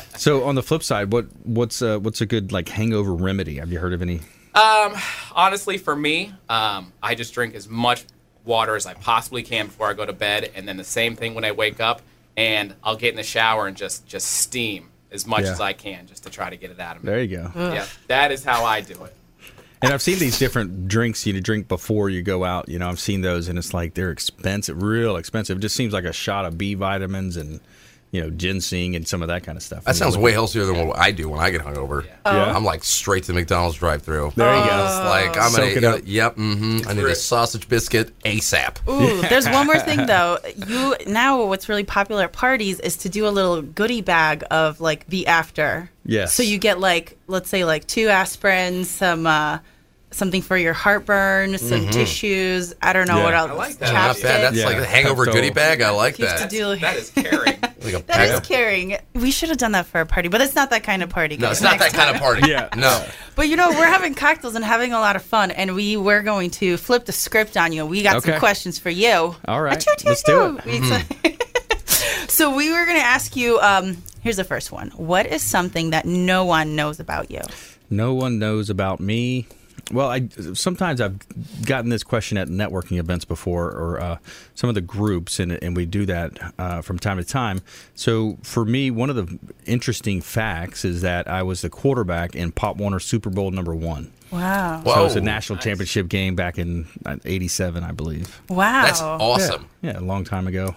so 0.17 0.45
on 0.45 0.55
the 0.55 0.63
flip 0.63 0.81
side, 0.81 1.11
what 1.11 1.25
what's 1.43 1.81
uh, 1.81 1.99
what's 1.99 2.21
a 2.21 2.25
good 2.25 2.53
like 2.53 2.69
hangover 2.69 3.13
remedy? 3.13 3.55
Have 3.57 3.71
you 3.71 3.79
heard 3.79 3.91
of 3.93 4.01
any? 4.01 4.21
Um, 4.55 4.93
honestly, 5.33 5.77
for 5.77 5.95
me, 5.95 6.33
um, 6.47 6.93
I 7.01 7.15
just 7.15 7.33
drink 7.33 7.53
as 7.53 7.67
much 7.67 8.05
water 8.45 8.75
as 8.77 8.85
I 8.85 8.93
possibly 8.93 9.43
can 9.43 9.65
before 9.67 9.89
I 9.89 9.93
go 9.93 10.05
to 10.05 10.13
bed, 10.13 10.51
and 10.55 10.65
then 10.67 10.77
the 10.77 10.83
same 10.85 11.17
thing 11.17 11.33
when 11.33 11.43
I 11.43 11.51
wake 11.51 11.81
up, 11.81 12.01
and 12.37 12.75
I'll 12.81 12.95
get 12.95 13.09
in 13.09 13.17
the 13.17 13.23
shower 13.23 13.67
and 13.67 13.75
just 13.75 14.05
just 14.07 14.27
steam 14.27 14.87
as 15.13 15.25
much 15.27 15.43
Yeah. 15.43 15.51
as 15.51 15.61
I 15.61 15.73
can 15.73 16.07
just 16.07 16.23
to 16.23 16.29
try 16.29 16.49
to 16.49 16.57
get 16.57 16.71
it 16.71 16.79
out 16.79 16.97
of 16.97 17.03
me. 17.03 17.11
There 17.11 17.21
you 17.21 17.37
go. 17.37 17.51
Yeah, 17.55 17.85
that 18.07 18.31
is 18.31 18.43
how 18.43 18.65
I 18.65 18.81
do 18.81 18.93
it. 19.03 19.15
And 19.81 19.91
I've 19.91 20.01
seen 20.01 20.17
these 20.17 20.39
different 20.39 20.87
drinks 20.87 21.25
you 21.25 21.39
drink 21.41 21.67
before 21.67 22.09
you 22.09 22.21
go 22.21 22.45
out. 22.45 22.69
You 22.69 22.79
know, 22.79 22.87
I've 22.87 23.01
seen 23.01 23.21
those, 23.21 23.49
and 23.49 23.59
it's 23.59 23.73
like 23.73 23.95
they're 23.95 24.11
expensive, 24.11 24.81
real 24.81 25.17
expensive. 25.17 25.57
It 25.57 25.61
just 25.61 25.75
seems 25.75 25.91
like 25.93 26.05
a 26.05 26.13
shot 26.13 26.45
of 26.45 26.57
B 26.57 26.73
vitamins 26.73 27.35
and 27.35 27.59
you 28.13 28.21
know 28.21 28.29
ginseng 28.29 28.95
and 28.95 29.07
some 29.07 29.23
of 29.23 29.27
that 29.27 29.43
kind 29.43 29.57
of 29.57 29.63
stuff. 29.63 29.83
That 29.85 29.95
sounds 29.95 30.15
way 30.15 30.31
healthier 30.31 30.65
than 30.65 30.87
what 30.87 30.97
I 30.97 31.11
do 31.11 31.27
when 31.27 31.39
I 31.39 31.49
get 31.49 31.61
hungover. 31.61 32.05
Yeah. 32.25 32.55
I'm 32.55 32.63
like 32.63 32.83
straight 32.83 33.23
to 33.23 33.33
the 33.33 33.33
McDonald's 33.33 33.77
drive-through. 33.77 34.33
There 34.35 34.55
you 34.55 34.63
go. 34.69 34.85
It's 34.85 34.99
like 35.09 35.35
I'm 35.37 35.51
Soak 35.51 35.65
it 35.65 35.81
gonna. 35.81 35.97
up. 35.97 36.03
Yep. 36.05 36.35
Mm-hmm. 36.35 36.87
I 36.87 36.93
need 36.93 37.05
a 37.05 37.15
sausage 37.15 37.67
biscuit 37.67 38.17
ASAP. 38.21 38.87
Ooh, 38.87 39.21
there's 39.27 39.49
one 39.49 39.65
more 39.65 39.79
thing 39.79 40.05
though. 40.05 40.37
You 40.67 40.95
now 41.07 41.43
what's 41.45 41.67
really 41.67 41.83
popular 41.83 42.25
at 42.25 42.33
parties 42.33 42.79
is 42.79 42.97
to 42.97 43.09
do 43.09 43.27
a 43.27 43.29
little 43.29 43.63
goodie 43.63 44.01
bag 44.01 44.43
of 44.51 44.79
like 44.79 45.07
the 45.07 45.25
after. 45.25 45.89
Yes. 46.05 46.35
So 46.35 46.43
you 46.43 46.59
get 46.59 46.79
like 46.79 47.17
let's 47.25 47.49
say 47.49 47.65
like 47.65 47.87
two 47.87 48.07
aspirins, 48.07 48.85
some 48.85 49.25
uh 49.25 49.57
something 50.15 50.41
for 50.41 50.57
your 50.57 50.73
heartburn, 50.73 51.57
some 51.57 51.87
Mhm. 51.87 51.91
tissues. 51.91 52.73
I 52.81 52.93
don't 52.93 53.07
know 53.07 53.17
Yeah. 53.17 53.23
what 53.23 53.33
else. 53.33 53.51
I 53.51 53.53
like 53.55 53.77
that. 53.79 53.93
Not 53.93 54.21
bad. 54.21 54.53
That's 54.53 54.65
like 54.65 54.77
a 54.77 54.85
hangover 54.85 55.25
goodie 55.25 55.49
bag. 55.49 55.81
I 55.81 55.89
like 55.89 56.19
Used 56.19 56.31
that. 56.31 56.49
To 56.49 56.55
do, 56.55 56.75
that 56.77 56.95
is 56.97 57.09
caring. 57.15 57.59
Like 57.83 57.93
a 57.95 57.97
that 57.97 58.07
pack 58.07 58.29
is 58.29 58.37
of- 58.37 58.43
caring. 58.43 58.97
We 59.13 59.31
should 59.31 59.49
have 59.49 59.57
done 59.57 59.73
that 59.73 59.87
for 59.87 59.99
a 60.01 60.05
party, 60.05 60.29
but 60.29 60.39
it's 60.41 60.55
not 60.55 60.69
that 60.69 60.83
kind 60.83 61.03
of 61.03 61.09
party. 61.09 61.35
No, 61.37 61.47
guys. 61.47 61.57
it's 61.57 61.61
not 61.61 61.79
Next 61.79 61.91
that 61.93 62.05
kind 62.05 62.15
of 62.15 62.21
party. 62.21 62.43
yeah. 62.49 62.69
No. 62.77 63.03
But 63.35 63.47
you 63.49 63.55
know, 63.55 63.69
we're 63.69 63.87
having 63.87 64.13
cocktails 64.15 64.55
and 64.55 64.63
having 64.63 64.93
a 64.93 64.99
lot 64.99 65.15
of 65.15 65.21
fun, 65.23 65.51
and 65.51 65.75
we 65.75 65.97
were 65.97 66.21
going 66.21 66.49
to 66.51 66.77
flip 66.77 67.05
the 67.05 67.11
script 67.11 67.57
on 67.57 67.73
you. 67.73 67.85
We 67.85 68.03
got 68.03 68.17
Okay. 68.17 68.31
some 68.31 68.39
questions 68.39 68.79
for 68.79 68.89
you. 68.89 69.35
All 69.47 69.61
right, 69.61 69.77
Achoo, 69.79 69.95
achoo, 69.95 70.05
let's 70.05 70.23
do 70.23 70.57
it. 70.57 70.63
achoo. 70.65 71.39
So 72.29 72.55
we 72.55 72.71
were 72.71 72.85
going 72.85 72.97
to 72.97 73.05
ask 73.05 73.35
you. 73.35 73.59
Um, 73.59 74.01
here's 74.21 74.37
the 74.37 74.43
first 74.43 74.71
one. 74.71 74.89
What 74.95 75.27
is 75.27 75.41
something 75.43 75.91
that 75.91 76.05
no 76.05 76.45
one 76.45 76.75
knows 76.75 76.99
about 76.99 77.29
you? 77.29 77.41
No 77.91 78.13
one 78.15 78.39
knows 78.39 78.69
about 78.71 78.99
me. 78.99 79.45
Well, 79.91 80.09
I 80.09 80.27
sometimes 80.53 81.01
I've 81.01 81.19
gotten 81.65 81.89
this 81.89 82.03
question 82.03 82.37
at 82.37 82.47
networking 82.47 82.97
events 82.99 83.25
before, 83.25 83.67
or 83.67 83.99
uh, 83.99 84.17
some 84.55 84.69
of 84.69 84.75
the 84.75 84.81
groups, 84.81 85.39
and 85.39 85.51
and 85.51 85.75
we 85.75 85.85
do 85.85 86.05
that 86.05 86.53
uh, 86.57 86.81
from 86.81 86.99
time 86.99 87.17
to 87.17 87.23
time. 87.23 87.61
So 87.93 88.37
for 88.43 88.63
me, 88.63 88.91
one 88.91 89.09
of 89.09 89.15
the 89.15 89.39
interesting 89.65 90.21
facts 90.21 90.85
is 90.85 91.01
that 91.01 91.27
I 91.27 91.43
was 91.43 91.61
the 91.61 91.69
quarterback 91.69 92.35
in 92.35 92.51
Pop 92.51 92.77
Warner 92.77 92.99
Super 92.99 93.29
Bowl 93.29 93.51
number 93.51 93.75
one. 93.75 94.11
Wow. 94.31 94.81
So 94.85 94.99
it 94.99 95.03
was 95.03 95.15
a 95.15 95.21
national 95.21 95.59
championship 95.59 96.07
game 96.07 96.35
back 96.35 96.57
in 96.57 96.87
'87, 97.25 97.83
I 97.83 97.91
believe. 97.91 98.41
Wow. 98.49 98.83
That's 98.83 99.01
awesome. 99.01 99.67
Yeah, 99.81 99.91
yeah, 99.93 99.99
a 99.99 100.01
long 100.01 100.23
time 100.23 100.47
ago. 100.47 100.75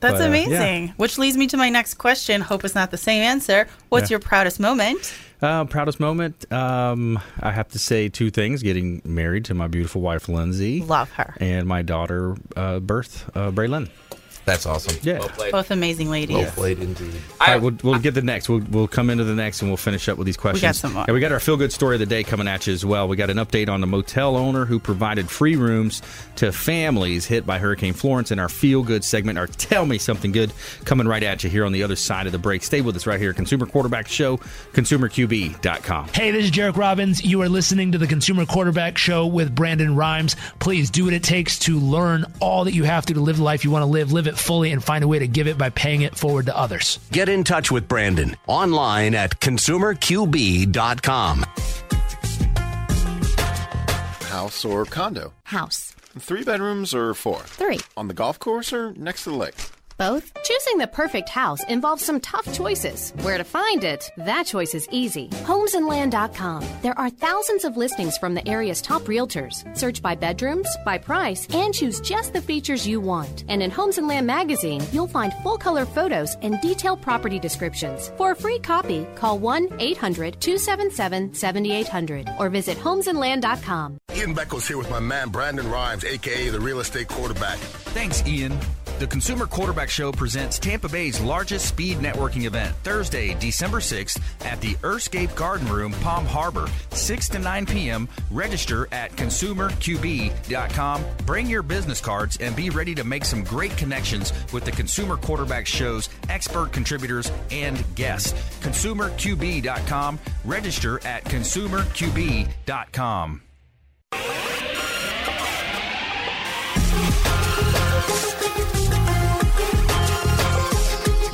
That's 0.00 0.14
But, 0.18 0.22
uh, 0.22 0.28
amazing. 0.28 0.86
yeah. 0.88 0.92
Which 0.96 1.18
leads 1.18 1.36
me 1.36 1.46
to 1.48 1.56
my 1.56 1.68
next 1.70 1.94
question. 1.94 2.40
Hope 2.40 2.64
it's 2.64 2.74
not 2.74 2.90
the 2.90 2.96
same 2.96 3.22
answer. 3.22 3.66
What's 3.88 4.10
Yeah. 4.10 4.14
your 4.14 4.20
proudest 4.20 4.60
moment? 4.60 5.12
Uh, 5.40 5.64
proudest 5.64 6.00
moment, 6.00 6.50
um, 6.52 7.18
I 7.40 7.52
have 7.52 7.68
to 7.68 7.78
say 7.78 8.08
two 8.08 8.30
things: 8.30 8.62
getting 8.62 9.00
married 9.04 9.44
to 9.46 9.54
my 9.54 9.68
beautiful 9.68 10.00
wife 10.00 10.28
Lindsay, 10.28 10.82
love 10.82 11.10
her, 11.12 11.34
and 11.40 11.66
my 11.66 11.82
daughter 11.82 12.34
uh, 12.56 12.80
birth, 12.80 13.28
uh, 13.36 13.50
Braylon. 13.52 13.88
That's 14.48 14.64
awesome. 14.64 14.96
Yeah, 15.02 15.18
Both 15.52 15.70
amazing 15.70 16.08
ladies. 16.08 16.36
Well 16.36 16.50
played 16.52 16.78
indeed. 16.78 17.20
All 17.38 17.46
right, 17.46 17.60
we'll, 17.60 17.76
we'll 17.82 17.98
get 17.98 18.14
the 18.14 18.22
next. 18.22 18.48
We'll, 18.48 18.62
we'll 18.70 18.88
come 18.88 19.10
into 19.10 19.24
the 19.24 19.34
next 19.34 19.60
and 19.60 19.70
we'll 19.70 19.76
finish 19.76 20.08
up 20.08 20.16
with 20.16 20.24
these 20.24 20.38
questions. 20.38 20.62
We 20.62 20.66
got 20.66 20.76
some 20.76 20.94
more. 20.94 21.04
And 21.06 21.12
we 21.12 21.20
got 21.20 21.32
our 21.32 21.40
feel 21.40 21.58
good 21.58 21.70
story 21.70 21.96
of 21.96 22.00
the 22.00 22.06
day 22.06 22.24
coming 22.24 22.48
at 22.48 22.66
you 22.66 22.72
as 22.72 22.82
well. 22.82 23.08
We 23.08 23.16
got 23.16 23.28
an 23.28 23.36
update 23.36 23.68
on 23.68 23.82
the 23.82 23.86
motel 23.86 24.36
owner 24.36 24.64
who 24.64 24.78
provided 24.78 25.28
free 25.28 25.56
rooms 25.56 26.00
to 26.36 26.50
families 26.50 27.26
hit 27.26 27.44
by 27.44 27.58
Hurricane 27.58 27.92
Florence 27.92 28.30
in 28.30 28.38
our 28.38 28.48
feel 28.48 28.82
good 28.82 29.04
segment. 29.04 29.38
Our 29.38 29.48
tell 29.48 29.84
me 29.84 29.98
something 29.98 30.32
good 30.32 30.50
coming 30.86 31.06
right 31.06 31.22
at 31.22 31.44
you 31.44 31.50
here 31.50 31.66
on 31.66 31.72
the 31.72 31.82
other 31.82 31.96
side 31.96 32.24
of 32.24 32.32
the 32.32 32.38
break. 32.38 32.62
Stay 32.62 32.80
with 32.80 32.96
us 32.96 33.06
right 33.06 33.20
here. 33.20 33.34
Consumer 33.34 33.66
Quarterback 33.66 34.08
Show, 34.08 34.38
consumerqb.com. 34.72 36.08
Hey, 36.08 36.30
this 36.30 36.46
is 36.46 36.50
Jairek 36.50 36.76
Robbins. 36.76 37.22
You 37.22 37.42
are 37.42 37.50
listening 37.50 37.92
to 37.92 37.98
the 37.98 38.06
Consumer 38.06 38.46
Quarterback 38.46 38.96
Show 38.96 39.26
with 39.26 39.54
Brandon 39.54 39.94
Rhymes. 39.94 40.36
Please 40.58 40.90
do 40.90 41.04
what 41.04 41.12
it 41.12 41.22
takes 41.22 41.58
to 41.60 41.78
learn 41.78 42.24
all 42.40 42.64
that 42.64 42.72
you 42.72 42.84
have 42.84 43.04
to 43.04 43.14
to 43.14 43.20
live 43.20 43.36
the 43.36 43.42
life 43.42 43.64
you 43.64 43.70
want 43.70 43.82
to 43.82 43.86
live, 43.86 44.10
live 44.12 44.26
it 44.26 44.37
fully, 44.38 44.72
and 44.72 44.82
find 44.82 45.04
a 45.04 45.08
way 45.08 45.18
to 45.18 45.26
give 45.26 45.46
it 45.46 45.58
by 45.58 45.70
paying 45.70 46.02
it 46.02 46.16
forward 46.16 46.46
to 46.46 46.56
others. 46.56 46.98
Get 47.12 47.28
in 47.28 47.44
touch 47.44 47.70
with 47.70 47.88
Brandon 47.88 48.36
online 48.46 49.14
at 49.14 49.40
consumerqb.com. 49.40 51.44
House 54.28 54.64
or 54.64 54.84
condo? 54.84 55.32
House. 55.44 55.94
Three 56.18 56.44
bedrooms 56.44 56.94
or 56.94 57.14
four? 57.14 57.40
Three. 57.40 57.80
On 57.96 58.08
the 58.08 58.14
golf 58.14 58.38
course 58.38 58.72
or 58.72 58.92
next 58.92 59.24
to 59.24 59.30
the 59.30 59.36
lake? 59.36 59.54
Both? 59.98 60.32
Choosing 60.44 60.78
the 60.78 60.86
perfect 60.86 61.28
house 61.28 61.62
involves 61.64 62.04
some 62.04 62.20
tough 62.20 62.50
choices. 62.54 63.10
Where 63.22 63.36
to 63.36 63.42
find 63.42 63.82
it? 63.82 64.08
That 64.16 64.46
choice 64.46 64.72
is 64.72 64.88
easy. 64.92 65.28
Homesandland.com. 65.28 66.64
There 66.82 66.96
are 66.98 67.10
thousands 67.10 67.64
of 67.64 67.76
listings 67.76 68.16
from 68.16 68.34
the 68.34 68.46
area's 68.48 68.80
top 68.80 69.02
realtors. 69.02 69.64
Search 69.76 70.00
by 70.00 70.14
bedrooms, 70.14 70.68
by 70.84 70.98
price, 70.98 71.48
and 71.52 71.74
choose 71.74 72.00
just 72.00 72.32
the 72.32 72.40
features 72.40 72.86
you 72.86 73.00
want. 73.00 73.44
And 73.48 73.60
in 73.60 73.72
Homes 73.72 73.98
and 73.98 74.06
Land 74.06 74.26
magazine, 74.28 74.82
you'll 74.92 75.08
find 75.08 75.32
full 75.42 75.58
color 75.58 75.84
photos 75.84 76.36
and 76.42 76.60
detailed 76.60 77.02
property 77.02 77.40
descriptions. 77.40 78.12
For 78.16 78.30
a 78.30 78.36
free 78.36 78.60
copy, 78.60 79.04
call 79.16 79.40
1 79.40 79.68
800 79.80 80.40
277 80.40 81.34
7800 81.34 82.28
or 82.38 82.48
visit 82.50 82.78
homesandland.com. 82.78 83.98
Ian 84.14 84.34
Beckles 84.34 84.66
here 84.66 84.78
with 84.78 84.90
my 84.90 85.00
man 85.00 85.28
Brandon 85.30 85.68
Rhymes, 85.68 86.04
aka 86.04 86.50
the 86.50 86.60
real 86.60 86.78
estate 86.78 87.08
quarterback. 87.08 87.58
Thanks, 87.94 88.24
Ian. 88.26 88.56
The 88.98 89.06
Consumer 89.06 89.46
Quarterback 89.46 89.90
Show 89.90 90.10
presents 90.10 90.58
Tampa 90.58 90.88
Bay's 90.88 91.20
largest 91.20 91.66
speed 91.66 91.98
networking 91.98 92.46
event 92.46 92.74
Thursday, 92.82 93.36
December 93.38 93.78
6th 93.78 94.20
at 94.44 94.60
the 94.60 94.74
Earthscape 94.76 95.36
Garden 95.36 95.68
Room, 95.68 95.92
Palm 95.92 96.26
Harbor, 96.26 96.66
6 96.90 97.28
to 97.28 97.38
9 97.38 97.66
p.m. 97.66 98.08
Register 98.28 98.88
at 98.90 99.12
consumerqb.com. 99.12 101.04
Bring 101.24 101.46
your 101.46 101.62
business 101.62 102.00
cards 102.00 102.38
and 102.38 102.56
be 102.56 102.70
ready 102.70 102.96
to 102.96 103.04
make 103.04 103.24
some 103.24 103.44
great 103.44 103.76
connections 103.76 104.32
with 104.52 104.64
the 104.64 104.72
Consumer 104.72 105.16
Quarterback 105.16 105.68
Show's 105.68 106.08
expert 106.28 106.72
contributors 106.72 107.30
and 107.52 107.84
guests. 107.94 108.32
ConsumerQB.com. 108.62 110.18
Register 110.44 110.98
at 111.06 111.24
consumerqb.com. 111.24 113.42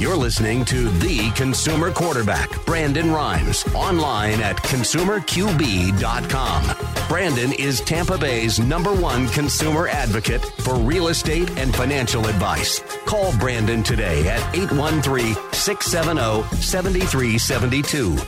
You're 0.05 0.17
listening 0.17 0.67
to 0.67 0.91
The 0.91 1.31
Consumer 1.31 1.91
Quarterback, 1.91 2.63
Brandon 2.67 3.11
Rhymes, 3.11 3.65
online 3.75 4.43
at 4.43 4.59
consumerqb.com. 4.59 7.09
Brandon 7.09 7.55
is 7.55 7.81
Tampa 7.81 8.19
Bay's 8.19 8.59
number 8.59 8.93
one 8.93 9.27
consumer 9.29 9.89
advocate 9.89 10.45
for 10.61 10.75
real 10.75 11.09
estate 11.09 11.51
and 11.57 11.75
financial 11.75 12.27
advice. 12.27 12.83
Call 13.07 13.35
Brandon 13.39 13.83
today 13.83 14.29
at 14.29 14.43
813 14.55 15.33
670 15.53 16.43
7372. 16.57 18.19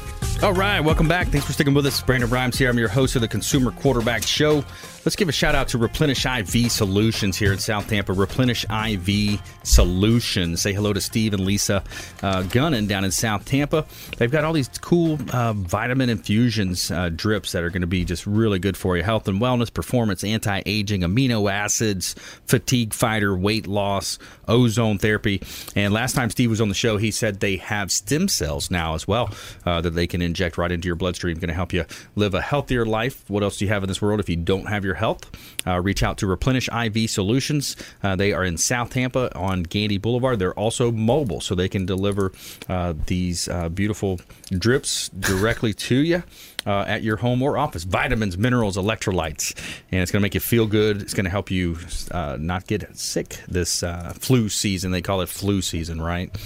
All 0.43 0.53
right, 0.53 0.81
welcome 0.81 1.09
back. 1.09 1.29
Thanks 1.29 1.47
for 1.47 1.53
sticking 1.53 1.75
with 1.75 1.87
us. 1.87 2.01
Brandon 2.01 2.29
Rhymes 2.29 2.59
here. 2.59 2.69
I'm 2.69 2.79
your 2.79 2.89
host 2.89 3.17
of 3.17 3.23
the 3.23 3.29
Consumer 3.29 3.71
Quarterback 3.71 4.23
Show. 4.23 4.65
Let's 5.07 5.15
give 5.15 5.29
a 5.29 5.33
shout 5.33 5.55
out 5.55 5.69
to 5.69 5.79
Replenish 5.79 6.27
IV 6.27 6.73
Solutions 6.73 7.37
here 7.37 7.53
in 7.53 7.61
South 7.61 7.89
Tampa. 7.89 8.13
Replenish 8.13 8.65
IV 8.69 9.41
Solutions. 9.63 10.61
Say 10.61 10.73
hello 10.73 10.93
to 10.93 11.01
Steve 11.01 11.33
and 11.33 11.45
Lisa 11.45 11.85
uh, 12.25 12.43
Gunnan 12.43 12.89
down 12.89 13.05
in 13.05 13.13
South 13.13 13.45
Tampa. 13.45 13.87
They've 14.17 14.33
got 14.33 14.43
all 14.43 14.53
these 14.53 14.67
cool 14.67 15.17
uh, 15.33 15.53
vitamin 15.53 16.11
infusions, 16.11 16.91
uh, 16.91 17.11
drips 17.11 17.53
that 17.53 17.63
are 17.63 17.71
going 17.71 17.83
to 17.83 17.87
be 17.87 18.05
just 18.05 18.27
really 18.27 18.59
good 18.59 18.77
for 18.77 18.97
you. 18.97 19.05
Health 19.05 19.29
and 19.29 19.41
wellness, 19.41 19.73
performance, 19.73 20.25
anti 20.25 20.61
aging, 20.67 21.03
amino 21.03 21.49
acids, 21.49 22.17
fatigue 22.47 22.93
fighter, 22.93 23.37
weight 23.37 23.69
loss, 23.69 24.19
ozone 24.49 24.99
therapy. 24.99 25.41
And 25.77 25.95
last 25.95 26.17
time 26.17 26.31
Steve 26.31 26.51
was 26.51 26.61
on 26.61 26.69
the 26.69 26.75
show, 26.75 26.97
he 26.97 27.13
said 27.13 27.39
they 27.39 27.59
have 27.59 27.93
stem 27.93 28.27
cells 28.27 28.73
now 28.73 28.97
as 28.97 29.07
well 29.07 29.31
uh, 29.65 29.81
that 29.83 29.91
they 29.91 30.09
can 30.09 30.21
inject 30.21 30.59
right 30.59 30.73
into 30.73 30.87
your 30.87 30.97
bloodstream. 30.97 31.39
Going 31.39 31.47
to 31.47 31.55
help 31.55 31.73
you 31.73 31.85
live 32.17 32.35
a 32.35 32.43
healthier 32.43 32.85
life. 32.85 33.23
What 33.31 33.45
else 33.45 33.59
do 33.59 33.67
you 33.67 33.69
have 33.69 33.85
in 33.85 33.89
this 33.89 34.03
world 34.03 34.19
if 34.19 34.29
you 34.29 34.35
don't 34.35 34.67
have 34.67 34.85
your 34.85 34.96
health? 34.97 35.31
Uh, 35.67 35.81
reach 35.81 36.03
out 36.03 36.19
to 36.19 36.27
Replenish 36.27 36.69
IV 36.69 37.11
Solutions. 37.11 37.77
Uh, 38.03 38.17
they 38.17 38.33
are 38.33 38.45
in 38.45 38.57
South 38.57 38.91
Tampa 38.91 39.37
on 39.37 39.63
Gandy 39.63 39.99
Boulevard. 39.99 40.39
They're 40.39 40.55
also 40.55 40.93
mobile, 40.93 41.41
so 41.41 41.55
they 41.55 41.69
can 41.69 41.87
deliver 41.87 42.33
uh, 42.69 42.95
these 43.07 43.49
uh, 43.49 43.69
beautiful 43.69 44.21
drips 44.51 45.09
directly 45.09 45.75
to 45.75 45.97
you. 45.97 46.23
Uh, 46.67 46.85
at 46.89 47.05
your 47.05 47.19
home 47.19 47.43
or 47.43 47.57
office, 47.57 47.85
vitamins, 47.85 48.37
minerals, 48.37 48.77
electrolytes, 48.77 49.55
and 49.93 50.03
it's 50.03 50.11
going 50.11 50.21
to 50.21 50.25
make 50.25 50.35
you 50.35 50.41
feel 50.41 50.67
good. 50.67 51.01
It's 51.01 51.15
going 51.15 51.23
to 51.23 51.31
help 51.31 51.49
you 51.49 51.79
uh, 52.11 52.39
not 52.41 52.67
get 52.67 52.97
sick 52.97 53.41
this 53.47 53.85
uh, 53.85 54.15
flu 54.19 54.49
season. 54.49 54.91
They 54.91 55.01
call 55.01 55.21
it 55.21 55.29
flu 55.29 55.63
season, 55.63 56.03
right? 56.03 56.37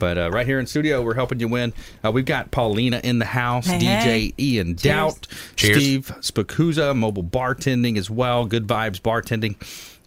But 0.00 0.18
uh, 0.18 0.30
right 0.32 0.44
here 0.46 0.58
in 0.58 0.66
studio, 0.66 1.02
we're 1.02 1.14
helping 1.14 1.38
you 1.38 1.46
win. 1.46 1.72
Uh, 2.04 2.10
we've 2.10 2.24
got 2.24 2.50
Paulina 2.50 3.00
in 3.04 3.20
the 3.20 3.24
house, 3.26 3.66
Hey, 3.66 3.78
DJ 3.78 4.02
hey. 4.02 4.34
Ian 4.38 4.66
Cheers. 4.74 4.82
Doubt, 4.82 5.26
Cheers. 5.54 5.76
Steve 5.76 6.12
Spicuzza, 6.20 6.96
mobile 6.96 7.22
bartending 7.22 7.96
as 7.96 8.10
well, 8.10 8.46
good 8.46 8.66
vibes 8.66 9.00
bartending. 9.00 9.54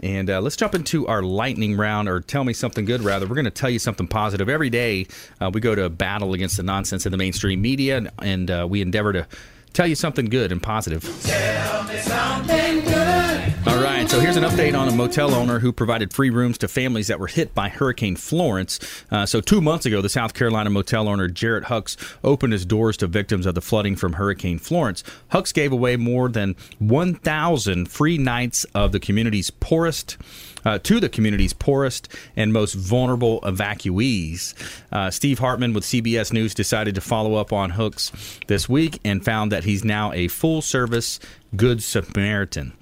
And 0.02 0.30
uh, 0.30 0.42
let's 0.42 0.58
jump 0.58 0.76
into 0.76 1.08
our 1.08 1.22
lightning 1.22 1.78
round, 1.78 2.10
or 2.10 2.20
tell 2.20 2.44
me 2.44 2.52
something 2.52 2.84
good, 2.84 3.02
rather. 3.02 3.26
We're 3.26 3.36
going 3.36 3.46
to 3.46 3.52
tell 3.52 3.70
you 3.70 3.80
something 3.80 4.08
positive. 4.08 4.50
Every 4.50 4.70
day, 4.70 5.08
uh, 5.40 5.50
we 5.54 5.62
go 5.62 5.76
to 5.76 5.90
battle 5.90 6.34
against 6.34 6.58
the 6.58 6.64
nonsense 6.64 7.06
in 7.06 7.14
the 7.14 7.18
mainstream 7.18 7.62
media, 7.62 7.98
and, 7.98 8.10
and 8.20 8.52
uh, 8.52 8.68
we 8.70 8.82
endeavor 8.82 9.14
to 9.14 9.28
tell 9.72 9.88
you 9.88 9.96
something 9.96 10.26
good 10.26 10.52
and 10.52 10.62
positive. 10.62 11.04
So 14.14 14.20
here's 14.20 14.38
an 14.38 14.44
update 14.44 14.80
on 14.80 14.88
a 14.88 14.92
motel 14.92 15.34
owner 15.34 15.58
who 15.58 15.74
provided 15.74 16.14
free 16.14 16.30
rooms 16.30 16.60
to 16.60 16.68
families 16.68 17.08
that 17.08 17.20
were 17.20 17.26
hit 17.26 17.56
by 17.56 17.70
Hurricane 17.70 18.16
Florence. 18.16 18.80
Uh, 19.10 19.26
so, 19.26 19.42
two 19.42 19.60
months 19.60 19.88
ago, 19.88 20.04
the 20.04 20.08
South 20.08 20.36
Carolina 20.36 20.70
motel 20.70 21.10
owner 21.10 21.28
Jarrett 21.28 21.64
Hucks 21.64 21.98
opened 22.24 22.54
his 22.54 22.64
doors 22.64 22.96
to 22.98 23.08
victims 23.08 23.48
of 23.48 23.56
the 23.56 23.62
flooding 23.62 23.96
from 23.96 24.14
Hurricane 24.14 24.60
Florence. 24.60 25.04
Hucks 25.30 25.52
gave 25.52 25.72
away 25.72 25.98
more 25.98 26.30
than 26.30 26.56
1,000 26.78 27.90
free 27.90 28.20
nights 28.20 28.66
of 28.76 28.92
the 28.92 29.00
community's 29.00 29.50
poorest 29.50 30.18
uh, 30.64 30.78
to 30.78 31.00
the 31.00 31.10
community's 31.10 31.54
poorest 31.54 32.08
and 32.36 32.54
most 32.54 32.76
vulnerable 32.76 33.42
evacuees. 33.42 34.54
Uh, 34.92 35.10
Steve 35.10 35.40
Hartman 35.40 35.74
with 35.74 35.86
CBS 35.86 36.32
News 36.32 36.54
decided 36.54 36.94
to 36.94 37.02
follow 37.02 37.34
up 37.34 37.52
on 37.52 37.72
Hooks 37.72 38.12
this 38.46 38.70
week 38.70 39.00
and 39.04 39.26
found 39.26 39.52
that 39.52 39.64
he's 39.64 39.84
now 39.84 40.12
a 40.12 40.28
full 40.28 40.62
service 40.62 41.20
Good 41.56 41.82
Samaritan. 41.82 42.74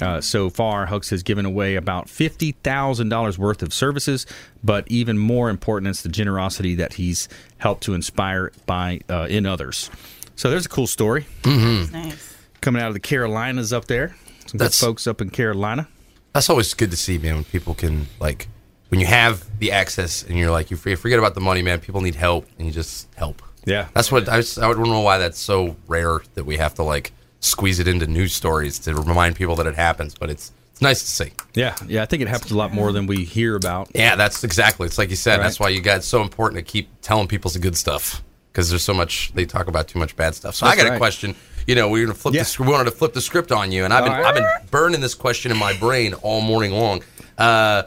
Uh, 0.00 0.20
so 0.20 0.50
far, 0.50 0.86
Hooks 0.86 1.10
has 1.10 1.22
given 1.22 1.44
away 1.44 1.76
about 1.76 2.06
$50,000 2.06 3.38
worth 3.38 3.62
of 3.62 3.72
services, 3.72 4.26
but 4.64 4.86
even 4.88 5.18
more 5.18 5.50
important 5.50 5.90
is 5.90 6.02
the 6.02 6.08
generosity 6.08 6.74
that 6.76 6.94
he's 6.94 7.28
helped 7.58 7.82
to 7.84 7.94
inspire 7.94 8.52
by 8.66 9.00
uh, 9.08 9.26
in 9.28 9.46
others. 9.46 9.90
So 10.36 10.50
there's 10.50 10.66
a 10.66 10.70
cool 10.70 10.86
story. 10.86 11.26
Mm-hmm. 11.42 11.92
Nice. 11.92 12.36
Coming 12.60 12.82
out 12.82 12.88
of 12.88 12.94
the 12.94 13.00
Carolinas 13.00 13.72
up 13.72 13.86
there. 13.86 14.16
Some 14.46 14.58
good 14.58 14.74
folks 14.74 15.06
up 15.06 15.20
in 15.20 15.30
Carolina. 15.30 15.88
That's 16.32 16.48
always 16.48 16.72
good 16.74 16.90
to 16.90 16.96
see, 16.96 17.18
man. 17.18 17.34
When 17.36 17.44
people 17.44 17.74
can 17.74 18.06
like, 18.20 18.48
when 18.88 19.00
you 19.00 19.06
have 19.06 19.44
the 19.58 19.72
access 19.72 20.22
and 20.22 20.38
you're 20.38 20.50
like, 20.50 20.70
you 20.70 20.76
forget 20.76 20.98
forget 20.98 21.18
about 21.18 21.34
the 21.34 21.40
money, 21.40 21.62
man. 21.62 21.80
People 21.80 22.00
need 22.00 22.14
help, 22.14 22.46
and 22.58 22.66
you 22.66 22.72
just 22.72 23.08
help. 23.14 23.42
Yeah. 23.64 23.88
That's 23.94 24.10
what 24.10 24.28
I, 24.28 24.38
was, 24.38 24.58
I 24.58 24.62
don't 24.62 24.82
know 24.82 25.00
why 25.00 25.18
that's 25.18 25.38
so 25.38 25.76
rare 25.86 26.20
that 26.34 26.44
we 26.44 26.56
have 26.56 26.74
to 26.74 26.82
like 26.82 27.12
squeeze 27.40 27.78
it 27.80 27.88
into 27.88 28.06
news 28.06 28.32
stories 28.34 28.78
to 28.80 28.94
remind 28.94 29.36
people 29.36 29.56
that 29.56 29.66
it 29.66 29.74
happens, 29.74 30.14
but 30.14 30.30
it's 30.30 30.52
it's 30.72 30.80
nice 30.82 31.00
to 31.00 31.06
see. 31.06 31.32
Yeah, 31.54 31.74
yeah, 31.86 32.02
I 32.02 32.06
think 32.06 32.22
it 32.22 32.28
happens 32.28 32.52
a 32.52 32.56
lot 32.56 32.72
more 32.72 32.92
than 32.92 33.06
we 33.06 33.24
hear 33.24 33.56
about. 33.56 33.90
Yeah, 33.94 34.16
that's 34.16 34.44
exactly. 34.44 34.86
It's 34.86 34.98
like 34.98 35.10
you 35.10 35.16
said. 35.16 35.36
Right. 35.38 35.42
That's 35.44 35.58
why 35.60 35.68
you 35.70 35.80
got 35.80 35.98
it's 35.98 36.06
so 36.06 36.22
important 36.22 36.64
to 36.64 36.70
keep 36.70 36.88
telling 37.02 37.28
people 37.28 37.50
some 37.50 37.62
good 37.62 37.76
stuff 37.76 38.22
because 38.52 38.70
there's 38.70 38.82
so 38.84 38.94
much 38.94 39.32
they 39.34 39.44
talk 39.44 39.68
about 39.68 39.88
too 39.88 39.98
much 39.98 40.16
bad 40.16 40.34
stuff. 40.34 40.54
So 40.54 40.66
I 40.66 40.74
That's 40.76 40.88
got 40.88 40.94
a 40.94 40.98
question. 40.98 41.34
You 41.66 41.74
know, 41.74 41.88
we're 41.88 42.04
gonna 42.06 42.14
flip 42.14 42.34
Yeah. 42.34 42.40
this. 42.42 42.58
We 42.58 42.66
wanted 42.66 42.84
to 42.84 42.90
flip 42.92 43.12
the 43.12 43.20
script 43.20 43.52
on 43.52 43.70
you, 43.72 43.84
and 43.84 43.92
I've 43.92 44.04
been 44.04 44.12
right. 44.12 44.24
I've 44.24 44.34
been 44.34 44.68
burning 44.70 45.00
this 45.00 45.14
question 45.14 45.50
in 45.52 45.58
my 45.58 45.72
brain 45.74 46.14
all 46.14 46.40
morning 46.40 46.72
long. 46.72 47.02
Uh, 47.38 47.84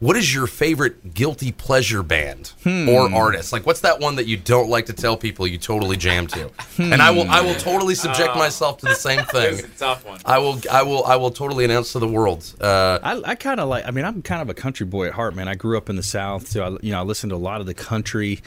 what 0.00 0.16
is 0.16 0.34
your 0.34 0.46
favorite 0.46 1.14
guilty 1.14 1.52
pleasure 1.52 2.02
band 2.02 2.52
Hmm. 2.64 2.88
or 2.88 3.12
artist? 3.14 3.52
Like, 3.52 3.64
what's 3.66 3.80
that 3.82 4.00
one 4.00 4.16
that 4.16 4.26
you 4.26 4.36
don't 4.36 4.68
like 4.68 4.86
to 4.86 4.92
tell 4.92 5.16
people 5.16 5.46
you 5.46 5.58
totally 5.58 5.96
jam 5.96 6.26
to? 6.28 6.50
And 6.78 7.00
I 7.00 7.10
will 7.10 7.30
I 7.30 7.40
will 7.42 7.54
totally 7.54 7.94
subject 7.94 8.30
Oh. 8.34 8.38
myself 8.38 8.78
to 8.78 8.86
the 8.86 8.94
same 8.94 9.22
thing. 9.32 9.60
A 9.60 9.68
tough 9.78 10.04
one. 10.04 10.18
I 10.24 10.38
will 10.38 10.58
I 10.70 10.82
will 10.82 11.04
I 11.04 11.16
will 11.16 11.30
totally 11.30 11.64
announce 11.64 11.92
to 11.92 11.98
the 11.98 12.08
world. 12.08 12.44
Uh, 12.60 12.98
I, 13.02 13.20
I 13.24 13.34
kind 13.36 13.60
of 13.60 13.68
like. 13.68 13.86
I 13.86 13.90
mean, 13.92 14.04
I'm 14.04 14.22
kind 14.22 14.42
of 14.42 14.48
a 14.48 14.54
country 14.54 14.86
boy 14.86 15.06
at 15.08 15.12
heart, 15.12 15.34
man. 15.36 15.46
I 15.48 15.54
grew 15.54 15.76
up 15.76 15.88
in 15.88 15.96
the 15.96 16.02
South, 16.02 16.48
so 16.48 16.64
I, 16.64 16.68
you 16.84 16.92
know, 16.92 16.98
I 17.00 17.02
listen 17.02 17.28
to 17.30 17.36
a 17.36 17.36
lot 17.36 17.60
of 17.60 17.66
the 17.66 17.74
country. 17.74 18.40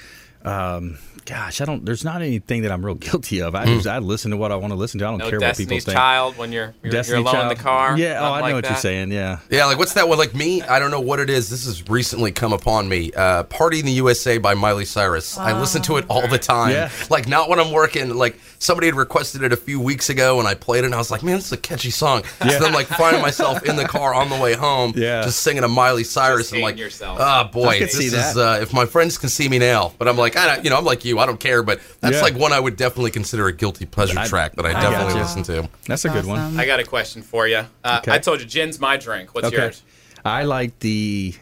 Um, 0.44 0.98
gosh, 1.26 1.62
I 1.62 1.66
don't. 1.66 1.86
There's 1.86 2.04
not 2.04 2.22
anything 2.22 2.62
that 2.64 2.72
I'm 2.72 2.86
real 2.86 2.96
guilty 3.10 3.42
of. 3.42 3.56
I 3.56 3.66
just 3.66 3.88
I 3.88 4.00
listen 4.00 4.32
to 4.32 4.38
what 4.38 4.52
I 4.52 4.56
want 4.56 4.72
to 4.72 4.76
listen 4.78 5.00
to. 5.00 5.06
I 5.06 5.10
don't 5.12 5.20
No 5.20 5.30
care 5.30 5.40
what 5.40 5.56
people 5.58 5.78
Destiny's 5.78 5.86
think. 5.86 5.96
Child 5.98 6.38
when 6.38 6.52
you're 6.52 6.74
you're, 6.84 6.92
Destiny 6.92 7.20
you're 7.20 7.24
alone 7.24 7.34
Child. 7.36 7.52
in 7.52 7.58
the 7.58 7.64
car. 7.64 7.98
Yeah. 7.98 8.20
Oh, 8.22 8.34
I 8.34 8.38
know 8.40 8.46
like 8.46 8.54
what 8.56 8.66
you're 8.70 8.78
saying. 8.78 9.12
Yeah. 9.12 9.40
Yeah, 9.50 9.66
like 9.66 9.78
what's 9.78 9.94
that 9.94 10.08
one? 10.08 10.18
Like 10.18 10.36
me, 10.36 10.62
I 10.62 10.80
don't 10.80 10.92
know 10.92 11.00
what 11.02 11.20
it 11.20 11.30
is. 11.30 11.50
This 11.50 11.66
has 11.66 11.88
recently 11.90 12.32
come 12.32 12.54
upon 12.54 12.88
me. 12.90 13.12
Uh, 13.14 13.44
"Party 13.44 13.80
in 13.80 13.86
the 13.86 13.92
USA" 13.94 14.38
by 14.38 14.54
Miley 14.54 14.86
Cyrus. 14.86 15.38
I 15.38 15.58
listen 15.60 15.82
to 15.84 15.98
it 15.98 16.06
all 16.10 16.28
the 16.28 16.40
time. 16.40 16.72
Yeah. 16.72 16.90
Like 17.10 17.28
not 17.28 17.50
when 17.50 17.60
I'm 17.60 17.72
working. 17.72 18.16
Like 18.16 18.40
somebody 18.60 18.88
had 18.88 18.96
requested 18.96 19.44
it 19.44 19.52
a 19.54 19.58
few 19.58 19.80
weeks 19.80 20.10
ago, 20.10 20.40
and 20.40 20.48
I 20.48 20.54
played 20.56 20.80
it, 20.84 20.86
and 20.86 20.96
I 20.96 20.98
was 20.98 21.12
like, 21.12 21.24
"Man, 21.24 21.36
this 21.36 21.46
is 21.48 21.52
a 21.54 21.58
catchy 21.58 21.92
song." 21.92 22.24
Yeah. 22.44 22.52
So 22.52 22.60
then, 22.66 22.74
like 22.74 22.88
finding 22.88 23.22
myself 23.22 23.64
in 23.64 23.76
the 23.76 23.86
car 23.86 24.14
on 24.14 24.30
the 24.30 24.40
way 24.40 24.54
home, 24.54 24.94
Yeah. 24.98 25.22
just 25.24 25.40
singing 25.42 25.64
a 25.64 25.68
Miley 25.68 26.04
Cyrus, 26.04 26.52
and 26.52 26.62
like, 26.62 26.78
yourself. 26.78 27.20
ah, 27.20 27.44
boy, 27.52 27.68
I 27.68 27.78
could 27.80 27.88
this 27.88 27.98
see 27.98 28.06
is 28.06 28.34
that. 28.34 28.38
uh, 28.38 28.62
if 28.62 28.74
my 28.74 28.86
friends 28.86 29.18
can 29.18 29.30
see 29.30 29.48
me 29.50 29.60
now. 29.60 29.94
But 29.98 30.08
I'm 30.08 30.18
like, 30.18 30.36
I 30.38 30.56
don't, 30.56 30.64
you 30.64 30.70
know, 30.70 30.78
I'm 30.78 30.86
like 30.86 31.06
you. 31.06 31.13
I 31.20 31.26
don't 31.26 31.40
care. 31.40 31.64
But 31.64 31.80
that's 32.02 32.16
Yeah. 32.18 32.22
like 32.22 32.36
one 32.36 32.54
I 32.54 32.60
would 32.60 32.76
definitely 32.76 33.12
consider 33.12 33.48
a 33.48 33.54
guilty 33.54 33.86
pleasure 33.86 34.18
I- 34.20 34.28
track 34.28 34.56
that 34.56 34.66
I 34.66 34.70
I 34.70 34.74
definitely 34.74 35.14
gotcha. 35.14 35.38
listen 35.38 35.44
to. 35.64 35.70
That's 35.88 36.06
a 36.06 36.10
good 36.10 36.26
one. 36.26 36.60
I 36.60 36.66
got 36.66 36.80
a 36.80 36.84
question 36.84 37.22
for 37.22 37.48
you. 37.48 37.66
Uh, 37.84 38.00
Okay. 38.02 38.12
I 38.12 38.20
told 38.20 38.40
you 38.40 38.46
gin's 38.46 38.80
my 38.80 38.98
drink. 38.98 39.34
What's 39.36 39.48
Okay. 39.48 39.58
yours? 39.58 39.82
I 40.26 40.44
like 40.44 40.80
the 40.80 41.34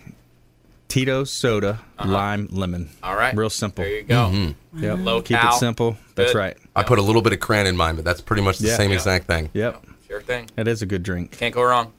Tito's 0.87 1.31
soda, 1.31 1.79
lime, 2.03 2.49
lemon. 2.51 2.89
Uh-huh. 3.01 3.11
All 3.11 3.17
right. 3.17 3.33
Real 3.35 3.49
simple. 3.49 3.83
There 3.83 3.93
you 3.93 4.03
go. 4.03 4.29
Mm-hmm. 4.33 4.83
Yep. 4.83 4.97
Low 4.99 5.21
Keep 5.21 5.37
cal. 5.37 5.55
it 5.55 5.59
simple. 5.59 5.97
That's 6.15 6.33
Good. 6.33 6.37
right. 6.39 6.57
I 6.75 6.83
put 6.83 6.99
a 6.99 7.01
little 7.01 7.21
bit 7.21 7.31
of 7.31 7.39
cran 7.39 7.65
in 7.65 7.77
mine, 7.77 7.95
but 7.95 8.03
that's 8.03 8.19
pretty 8.19 8.41
much 8.41 8.57
the 8.57 8.67
Yeah. 8.67 8.75
same 8.77 8.89
Yeah. 8.89 8.97
exact 8.97 9.27
thing. 9.27 9.49
Yep. 9.53 9.85
Sure 10.09 10.21
thing. 10.21 10.49
It 10.57 10.67
is 10.67 10.81
a 10.81 10.85
good 10.85 11.03
drink. 11.03 11.31
Can't 11.37 11.53
go 11.55 11.63
wrong. 11.63 11.93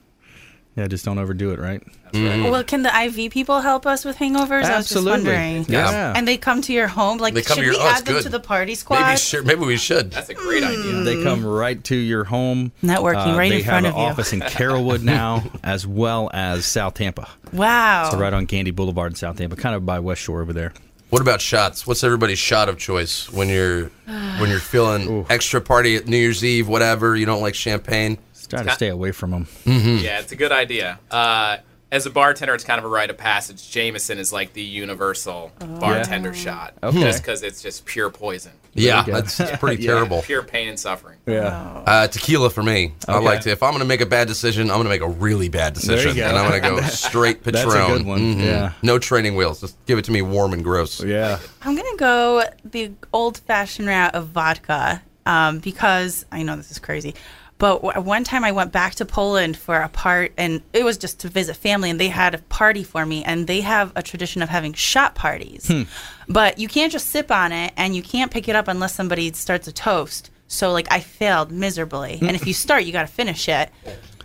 Yeah, 0.75 0.87
just 0.87 1.05
don't 1.05 1.19
overdo 1.19 1.51
it, 1.51 1.59
right? 1.59 1.83
Mm. 2.13 2.49
Well, 2.49 2.63
can 2.63 2.81
the 2.81 2.89
IV 3.05 3.31
people 3.31 3.61
help 3.61 3.85
us 3.85 4.03
with 4.03 4.17
hangovers? 4.17 4.63
I 4.63 4.77
was 4.77 4.87
just 4.87 4.95
Absolutely. 4.95 5.11
wondering. 5.11 5.65
Yeah. 5.69 6.13
And 6.15 6.27
they 6.27 6.35
come 6.37 6.61
to 6.63 6.73
your 6.73 6.87
home. 6.87 7.19
Like, 7.19 7.35
They 7.35 7.43
come 7.43 7.55
should 7.57 7.61
to 7.61 7.65
your- 7.67 7.73
we 7.75 7.79
oh, 7.79 7.87
add 7.87 8.05
them 8.05 8.15
good. 8.15 8.23
to 8.23 8.29
the 8.29 8.39
party 8.39 8.73
squad? 8.73 9.01
Maybe 9.01 9.17
sure, 9.17 9.43
maybe 9.43 9.61
we 9.65 9.77
should. 9.77 10.09
That's 10.11 10.29
a 10.29 10.33
great 10.33 10.63
idea. 10.63 10.93
They 11.03 11.23
come 11.23 11.45
right 11.45 11.83
to 11.85 11.95
your 11.95 12.23
home. 12.23 12.71
Uh, 12.83 12.87
Networking 12.87 13.37
right 13.37 13.49
they 13.51 13.59
in 13.59 13.63
front 13.65 13.85
of 13.85 13.91
you. 13.93 13.97
They 13.97 14.03
have 14.03 14.17
of 14.17 14.17
an 14.17 14.19
office 14.19 14.33
in 14.33 14.39
Carrollwood 14.41 15.01
now, 15.03 15.43
as 15.63 15.85
well 15.85 16.31
as 16.33 16.65
South 16.65 16.95
Tampa. 16.95 17.29
Wow. 17.51 18.09
So 18.11 18.17
right 18.17 18.33
on 18.33 18.45
Gandy 18.45 18.71
Boulevard 18.71 19.11
in 19.11 19.15
South 19.15 19.37
Tampa, 19.37 19.55
kind 19.55 19.75
of 19.75 19.85
by 19.85 19.99
West 19.99 20.21
Shore 20.21 20.41
over 20.41 20.53
there. 20.53 20.73
What 21.09 21.21
about 21.21 21.41
shots? 21.41 21.85
What's 21.85 22.03
everybody's 22.03 22.39
shot 22.39 22.69
of 22.69 22.79
choice 22.79 23.31
when 23.31 23.47
you're 23.47 23.91
when 24.39 24.49
you're 24.49 24.59
feeling 24.59 25.27
extra 25.29 25.61
party 25.61 25.95
at 25.95 26.07
New 26.07 26.17
Year's 26.17 26.43
Eve, 26.43 26.67
whatever? 26.67 27.15
You 27.15 27.27
don't 27.27 27.41
like 27.41 27.53
champagne. 27.53 28.17
Just 28.53 28.63
try 28.63 28.71
to 28.71 28.75
stay 28.75 28.87
away 28.89 29.11
from 29.11 29.31
them. 29.31 29.47
Yeah, 29.65 30.19
it's 30.19 30.31
a 30.31 30.35
good 30.37 30.51
idea. 30.51 30.99
Uh, 31.11 31.57
as 31.91 32.07
a 32.07 32.09
bartender, 32.09 32.55
it's 32.55 32.63
kind 32.63 32.79
of 32.79 32.85
a 32.85 32.87
rite 32.87 33.11
of 33.11 33.17
passage. 33.19 33.69
Jameson 33.69 34.17
is 34.17 34.33
like 34.33 34.53
the 34.53 34.63
universal 34.63 35.51
bartender 35.79 36.33
shot, 36.33 36.73
Okay. 36.81 36.99
just 37.01 37.21
because 37.21 37.43
it's 37.43 37.61
just 37.61 37.85
pure 37.85 38.09
poison, 38.09 38.51
Yeah, 38.73 39.03
that's 39.03 39.39
it's 39.39 39.59
pretty 39.59 39.83
Yeah. 39.83 39.93
terrible. 39.93 40.23
pure 40.23 40.41
pain 40.41 40.69
and 40.69 40.79
suffering. 40.79 41.19
Yeah. 41.27 41.55
Uh, 41.85 42.07
tequila 42.07 42.49
for 42.49 42.63
me. 42.63 42.93
I 43.07 43.19
like 43.19 43.41
to. 43.41 43.51
If 43.51 43.61
I'm 43.61 43.71
going 43.73 43.81
to 43.81 43.87
make 43.87 44.01
a 44.01 44.07
bad 44.07 44.27
decision, 44.27 44.71
I'm 44.71 44.77
going 44.77 44.85
to 44.85 44.89
make 44.89 45.01
a 45.01 45.07
really 45.07 45.49
bad 45.49 45.73
decision, 45.75 46.17
and 46.19 46.35
I'm 46.35 46.49
going 46.49 46.63
to 46.63 46.67
go 46.67 46.81
straight 46.89 47.43
Patron. 47.43 47.69
That's 47.69 47.75
a 47.91 47.97
good 47.97 48.05
one, 48.07 48.39
yeah. 48.39 48.71
No 48.81 48.97
training 48.97 49.35
wheels. 49.35 49.61
Just 49.61 49.77
give 49.85 49.99
it 49.99 50.05
to 50.05 50.11
me 50.11 50.23
warm 50.23 50.53
and 50.53 50.63
gross. 50.63 51.03
Yeah. 51.03 51.37
I'm 51.61 51.75
gonna 51.75 51.95
go 51.97 52.43
the 52.65 52.91
old-fashioned 53.13 53.87
route 53.87 54.15
of 54.15 54.29
vodka 54.29 55.01
um, 55.27 55.59
because 55.59 56.25
I 56.31 56.41
know 56.43 56.55
this 56.55 56.71
is 56.71 56.79
crazy, 56.79 57.13
but 57.57 58.03
one 58.03 58.23
time 58.23 58.43
I 58.43 58.51
went 58.51 58.71
back 58.71 58.95
to 58.95 59.05
Poland 59.05 59.55
for 59.55 59.77
a 59.79 59.89
part, 59.89 60.33
and 60.37 60.61
it 60.73 60.83
was 60.83 60.97
just 60.97 61.19
to 61.21 61.29
visit 61.29 61.55
family, 61.55 61.89
and 61.89 61.99
they 61.99 62.09
had 62.09 62.35
a 62.35 62.39
party 62.39 62.83
for 62.83 63.05
me, 63.05 63.23
and 63.23 63.47
they 63.47 63.61
have 63.61 63.91
a 63.95 64.03
tradition 64.03 64.41
of 64.41 64.49
having 64.49 64.73
shot 64.73 65.15
parties, 65.15 65.67
hmm. 65.67 65.83
but 66.27 66.57
you 66.57 66.67
can't 66.67 66.91
just 66.91 67.09
sip 67.09 67.31
on 67.31 67.51
it, 67.51 67.73
and 67.77 67.95
you 67.95 68.01
can't 68.01 68.31
pick 68.31 68.47
it 68.49 68.55
up 68.55 68.67
unless 68.67 68.93
somebody 68.93 69.31
starts 69.33 69.67
a 69.67 69.71
toast. 69.71 70.29
So 70.47 70.71
like 70.71 70.87
I 70.91 70.99
failed 70.99 71.51
miserably, 71.51 72.19
and 72.21 72.31
if 72.31 72.45
you 72.45 72.53
hmm. 72.53 72.57
start, 72.57 72.83
you 72.83 72.91
got 72.91 73.07
to 73.07 73.13
finish 73.13 73.47
it. 73.47 73.69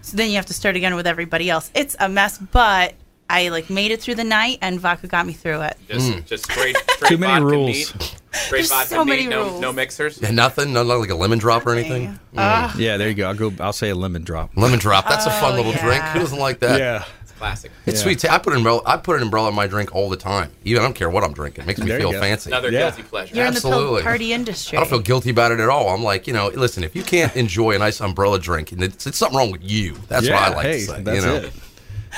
So 0.02 0.16
then 0.16 0.30
you 0.30 0.36
have 0.36 0.46
to 0.46 0.54
start 0.54 0.74
again 0.74 0.94
with 0.94 1.06
everybody 1.06 1.50
else. 1.50 1.70
It's 1.74 1.96
a 2.00 2.08
mess, 2.08 2.38
but. 2.38 2.94
I 3.30 3.48
like 3.50 3.68
made 3.70 3.90
it 3.90 4.00
through 4.00 4.14
the 4.16 4.24
night, 4.24 4.58
and 4.62 4.80
vodka 4.80 5.06
got 5.06 5.26
me 5.26 5.32
through 5.34 5.60
it. 5.62 5.76
Just, 5.88 6.26
just 6.26 6.44
straight, 6.50 6.76
straight 6.90 7.08
Too 7.08 7.18
many 7.18 7.32
vodka 7.40 7.44
rules. 7.46 7.68
neat. 7.68 7.86
Straight 8.32 8.50
There's 8.50 8.68
vodka 8.70 8.88
so 8.88 9.04
neat, 9.04 9.10
many 9.10 9.26
no, 9.26 9.44
rules. 9.48 9.60
no 9.60 9.72
mixers. 9.72 10.20
Yeah, 10.22 10.30
nothing. 10.30 10.72
No, 10.72 10.82
not 10.82 10.98
like 11.00 11.10
a 11.10 11.14
lemon 11.14 11.38
drop 11.38 11.66
or 11.66 11.72
anything. 11.74 12.18
Ah. 12.36 12.74
Yeah, 12.78 12.96
there 12.96 13.08
you 13.08 13.14
go. 13.14 13.28
I'll 13.28 13.34
go. 13.34 13.52
I'll 13.60 13.72
say 13.72 13.90
a 13.90 13.94
lemon 13.94 14.22
drop. 14.22 14.50
Lemon 14.56 14.78
drop. 14.78 15.08
That's 15.08 15.26
a 15.26 15.30
fun 15.30 15.54
Oh, 15.54 15.56
little 15.56 15.72
yeah. 15.72 15.84
drink. 15.84 16.02
Who 16.04 16.18
doesn't 16.20 16.38
like 16.38 16.60
that? 16.60 16.78
Yeah. 16.78 17.04
It's 17.22 17.32
classic. 17.32 17.70
It's 17.86 17.98
Yeah. 17.98 18.02
sweet. 18.02 18.18
tea. 18.20 18.28
I 18.28 18.38
put 18.38 18.52
an 18.52 18.58
umbrella. 18.58 18.82
I 18.86 18.96
put 18.96 19.16
an 19.16 19.22
umbrella 19.22 19.48
in 19.48 19.54
my 19.54 19.66
drink 19.66 19.94
all 19.94 20.08
the 20.08 20.16
time. 20.16 20.50
Even 20.64 20.82
I 20.82 20.86
don't 20.86 20.94
care 20.94 21.08
what 21.10 21.24
I'm 21.24 21.32
drinking. 21.32 21.64
It 21.64 21.66
makes 21.66 21.80
me 21.80 21.86
There 21.86 21.98
feel 22.00 22.12
go. 22.12 22.20
fancy. 22.20 22.50
Another 22.50 22.70
Yeah. 22.70 22.80
guilty 22.90 23.02
pleasure. 23.02 23.34
You're 23.34 23.46
in 23.46 23.54
the 23.54 24.00
party 24.02 24.32
industry. 24.32 24.76
I 24.78 24.80
don't 24.82 24.90
feel 24.90 25.00
guilty 25.00 25.30
about 25.30 25.52
it 25.52 25.60
at 25.60 25.68
all. 25.68 25.88
I'm 25.90 26.02
like, 26.04 26.26
you 26.26 26.32
know, 26.32 26.48
listen, 26.48 26.84
if 26.84 26.94
you 26.96 27.02
can't 27.02 27.34
enjoy 27.36 27.72
a 27.72 27.78
nice 27.78 28.00
umbrella 28.00 28.38
drink, 28.38 28.72
and 28.72 28.82
it's, 28.84 29.06
it's 29.06 29.18
something 29.18 29.36
wrong 29.38 29.50
with 29.52 29.62
you. 29.62 29.96
That's 30.08 30.26
yeah, 30.26 30.34
what 30.34 30.42
I 30.52 30.54
like 30.56 30.66
hey, 30.66 30.72
to 30.80 30.86
say. 30.86 31.02
That's 31.02 31.20
you 31.20 31.26
know? 31.26 31.34
it. 31.36 31.52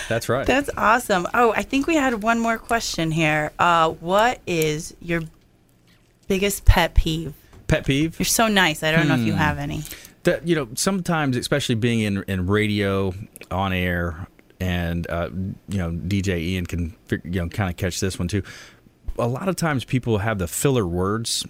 That's 0.08 0.28
right. 0.28 0.46
That's 0.46 0.70
awesome. 0.76 1.26
Oh, 1.34 1.52
I 1.52 1.62
think 1.62 1.86
we 1.86 1.96
had 1.96 2.22
one 2.22 2.38
more 2.38 2.58
question 2.58 3.10
here. 3.10 3.52
Uh, 3.58 3.90
what 3.90 4.40
is 4.46 4.94
your 5.00 5.22
biggest 6.28 6.64
pet 6.64 6.94
peeve? 6.94 7.34
Pet 7.66 7.84
peeve. 7.86 8.18
You're 8.18 8.26
so 8.26 8.48
nice. 8.48 8.82
I 8.82 8.92
don't 8.92 9.08
know 9.08 9.14
if 9.14 9.20
you 9.20 9.32
have 9.34 9.58
any. 9.58 9.82
that 10.24 10.46
you 10.46 10.54
know 10.56 10.68
sometimes 10.74 11.36
especially 11.36 11.74
being 11.76 12.00
in 12.00 12.22
in 12.24 12.46
radio 12.46 13.14
on 13.50 13.72
air 13.72 14.26
and 14.60 15.08
uh, 15.08 15.30
you 15.68 15.78
know 15.78 15.90
dj 15.90 16.38
ian 16.38 16.66
can 16.66 16.94
you 17.24 17.40
know 17.40 17.48
kind 17.48 17.70
of 17.70 17.76
catch 17.78 18.00
this 18.00 18.18
one 18.18 18.28
too 18.28 18.42
a 19.18 19.26
lot 19.26 19.48
of 19.48 19.56
times 19.56 19.82
people 19.84 20.18
have 20.18 20.38
the 20.38 20.46
filler 20.46 20.86
words 20.86 21.46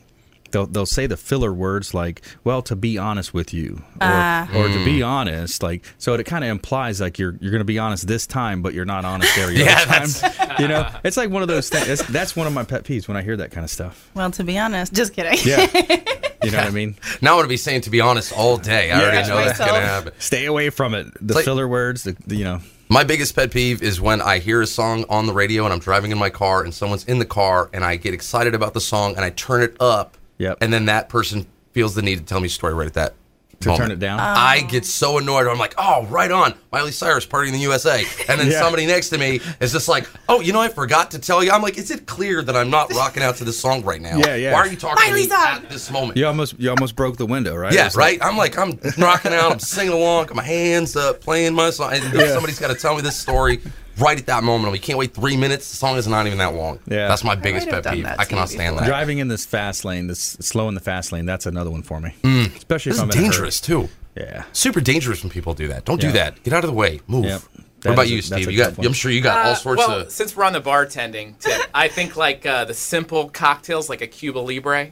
they'll, 0.52 0.66
they'll 0.66 0.86
say 0.86 1.06
the 1.06 1.16
filler 1.16 1.52
words 1.52 1.94
like 1.94 2.22
well 2.44 2.62
to 2.62 2.76
be 2.76 2.98
honest 2.98 3.32
with 3.34 3.52
you 3.54 3.76
or, 3.94 3.98
Ah. 4.02 4.48
or 4.54 4.68
to 4.68 4.84
be 4.84 5.02
honest 5.02 5.62
like 5.62 5.84
so 5.98 6.14
it 6.14 6.24
kind 6.24 6.44
of 6.44 6.50
implies 6.50 7.00
like 7.00 7.18
you're 7.18 7.36
you're 7.40 7.50
going 7.50 7.60
to 7.60 7.64
be 7.64 7.78
honest 7.78 8.06
this 8.06 8.26
time 8.26 8.62
but 8.62 8.74
you're 8.74 8.84
not 8.84 9.04
honest 9.04 9.36
every 9.38 9.56
Yeah, 9.60 9.84
other 9.88 10.08
time 10.08 10.56
you 10.58 10.68
know 10.68 10.88
it's 11.04 11.16
like 11.16 11.30
one 11.30 11.42
of 11.42 11.48
those 11.48 11.68
things 11.68 11.86
that's, 11.86 12.02
that's 12.10 12.36
one 12.36 12.46
of 12.46 12.52
my 12.52 12.64
pet 12.64 12.84
peeves 12.84 13.08
when 13.08 13.16
i 13.16 13.22
hear 13.22 13.36
that 13.36 13.50
kind 13.50 13.64
of 13.64 13.70
stuff 13.70 14.10
Well, 14.14 14.30
to 14.32 14.44
be 14.44 14.58
honest, 14.58 14.92
just 14.92 15.12
kidding. 15.12 15.38
yeah 15.44 15.66
you 16.42 16.50
know 16.50 16.58
what 16.58 16.66
i 16.66 16.70
mean 16.70 16.96
Now 17.20 17.32
I'm 17.32 17.36
going 17.36 17.44
to 17.44 17.48
be 17.48 17.56
saying, 17.56 17.82
to 17.82 17.90
be 17.90 18.00
honest, 18.00 18.32
all 18.32 18.56
day. 18.56 18.90
I 18.90 19.00
already 19.00 19.16
Catch 19.18 19.28
know 19.28 19.36
that's 19.36 19.58
going 19.58 19.74
to 19.74 19.80
happen. 19.80 20.12
stay 20.18 20.46
away 20.46 20.70
from 20.70 20.94
it 20.94 21.06
the 21.20 21.34
like- 21.34 21.44
filler 21.44 21.68
words 21.68 22.04
the, 22.04 22.16
the 22.26 22.36
you 22.36 22.44
know 22.44 22.60
My 22.88 23.04
biggest 23.04 23.36
pet 23.36 23.50
peeve 23.52 23.82
is 23.82 24.00
when 24.00 24.20
I 24.20 24.38
hear 24.40 24.60
a 24.62 24.66
song 24.66 25.04
on 25.08 25.26
the 25.26 25.32
radio 25.32 25.64
and 25.64 25.72
I'm 25.72 25.78
driving 25.78 26.10
in 26.10 26.18
my 26.18 26.30
car 26.30 26.64
and 26.64 26.74
someone's 26.74 27.04
in 27.04 27.18
the 27.20 27.24
car 27.26 27.70
and 27.72 27.84
I 27.84 27.96
get 27.96 28.14
excited 28.14 28.54
about 28.54 28.74
the 28.74 28.80
song 28.80 29.14
and 29.16 29.24
I 29.24 29.30
turn 29.30 29.62
it 29.62 29.76
up. 29.80 30.16
Yep. 30.40 30.58
And 30.60 30.72
then 30.72 30.86
that 30.86 31.08
person 31.08 31.46
feels 31.72 31.94
the 31.94 32.02
need 32.02 32.18
to 32.18 32.24
tell 32.24 32.40
me 32.40 32.46
a 32.46 32.50
story 32.50 32.74
right 32.74 32.86
at 32.88 32.94
that 32.94 33.14
To 33.60 33.68
moment. 33.68 33.82
turn 33.82 33.90
it 33.92 33.98
down? 34.00 34.18
I 34.18 34.62
get 34.62 34.84
so 34.86 35.18
annoyed. 35.18 35.46
I'm 35.46 35.58
like, 35.58 35.74
oh, 35.78 36.06
right 36.06 36.30
on. 36.30 36.54
Miley 36.72 36.92
Cyrus 36.92 37.26
partying 37.26 37.48
in 37.48 37.52
the 37.52 37.58
USA. 37.60 38.02
And 38.28 38.40
then 38.40 38.46
Yeah. 38.50 38.58
somebody 38.60 38.86
next 38.86 39.10
to 39.10 39.18
me 39.18 39.40
is 39.60 39.70
just 39.72 39.86
like, 39.86 40.08
oh, 40.30 40.40
you 40.40 40.52
know, 40.54 40.60
I 40.60 40.68
forgot 40.68 41.10
to 41.12 41.18
tell 41.18 41.44
you. 41.44 41.50
I'm 41.50 41.60
like, 41.62 41.76
is 41.78 41.90
it 41.90 42.06
clear 42.06 42.40
that 42.42 42.56
I'm 42.56 42.70
not 42.70 42.90
rocking 42.94 43.22
out 43.22 43.36
to 43.36 43.44
this 43.44 43.60
song 43.60 43.82
right 43.84 44.00
now? 44.00 44.16
Yeah, 44.18 44.34
yeah. 44.34 44.52
Why 44.54 44.60
are 44.60 44.66
you 44.66 44.76
talking 44.76 45.04
Miley's 45.06 45.28
to 45.28 45.34
me 45.34 45.40
on. 45.40 45.56
at 45.64 45.68
this 45.70 45.90
moment? 45.90 46.16
You 46.16 46.26
almost 46.26 46.58
you 46.58 46.70
almost 46.70 46.96
broke 46.96 47.18
the 47.18 47.26
window, 47.26 47.54
right? 47.54 47.72
Yeah, 47.74 47.86
It's 47.86 47.94
like- 47.96 48.20
right. 48.22 48.28
I'm 48.30 48.36
like, 48.38 48.56
I'm 48.58 48.78
rocking 48.98 49.34
out. 49.34 49.52
I'm 49.52 49.58
singing 49.60 49.92
along. 49.92 50.26
Got 50.26 50.36
my 50.36 50.42
hands 50.42 50.96
up, 50.96 51.20
playing 51.20 51.54
my 51.54 51.68
song. 51.70 51.92
And 51.92 52.02
Yeah. 52.14 52.32
somebody's 52.32 52.58
got 52.58 52.68
to 52.68 52.74
tell 52.76 52.96
me 52.96 53.02
this 53.02 53.18
story 53.18 53.60
right 54.00 54.18
at 54.18 54.26
that 54.26 54.42
moment. 54.42 54.72
We 54.72 54.78
can't 54.78 54.98
wait 54.98 55.14
three 55.14 55.36
minutes. 55.36 55.70
The 55.70 55.76
song 55.76 55.96
is 55.96 56.06
not 56.06 56.26
even 56.26 56.38
that 56.38 56.54
long. 56.54 56.78
Yeah. 56.86 57.08
that's 57.08 57.24
my 57.24 57.34
biggest 57.34 57.68
pet 57.68 57.84
peeve. 57.86 58.06
I 58.06 58.16
to 58.16 58.26
cannot 58.26 58.50
you 58.50 58.56
stand 58.56 58.78
that. 58.78 58.86
Driving 58.86 59.18
in 59.18 59.28
this 59.28 59.44
fast 59.46 59.84
lane, 59.84 60.06
this 60.06 60.20
slow 60.40 60.68
in 60.68 60.74
the 60.74 60.80
fast 60.80 61.12
lane, 61.12 61.26
that's 61.26 61.46
another 61.46 61.70
one 61.70 61.82
for 61.82 62.00
me. 62.00 62.14
Especially 62.56 62.90
This 62.92 62.98
if 62.98 63.02
I'm 63.04 63.10
is 63.10 63.16
in 63.16 63.22
dangerous 63.22 63.60
too. 63.60 63.88
Yeah. 64.16 64.44
Super 64.52 64.80
dangerous 64.80 65.22
when 65.22 65.30
people 65.30 65.54
do 65.54 65.68
that. 65.68 65.84
Don't 65.84 66.02
Yeah. 66.02 66.08
do 66.08 66.12
that. 66.18 66.42
Get 66.42 66.52
out 66.52 66.64
of 66.64 66.68
the 66.70 66.76
way. 66.76 67.00
Move. 67.06 67.26
Yep. 67.26 67.42
What 67.82 67.92
about 67.92 68.04
is 68.06 68.10
a- 68.10 68.14
you, 68.14 68.22
Steve? 68.22 68.50
You 68.50 68.58
got. 68.58 68.76
one. 68.76 68.86
I'm 68.86 68.92
sure 68.92 69.10
you 69.10 69.20
got 69.22 69.46
all 69.46 69.52
Uh, 69.52 69.54
sorts 69.54 69.78
well, 69.78 70.00
of. 70.00 70.10
since 70.10 70.36
we're 70.36 70.44
on 70.44 70.52
the 70.52 70.60
bartending 70.60 71.38
tip, 71.38 71.60
I 71.74 71.88
think 71.88 72.16
like 72.16 72.44
uh, 72.44 72.64
the 72.66 72.74
simple 72.74 73.30
cocktails, 73.30 73.88
like 73.88 74.02
a 74.02 74.06
Cuba 74.06 74.38
Libre, 74.38 74.88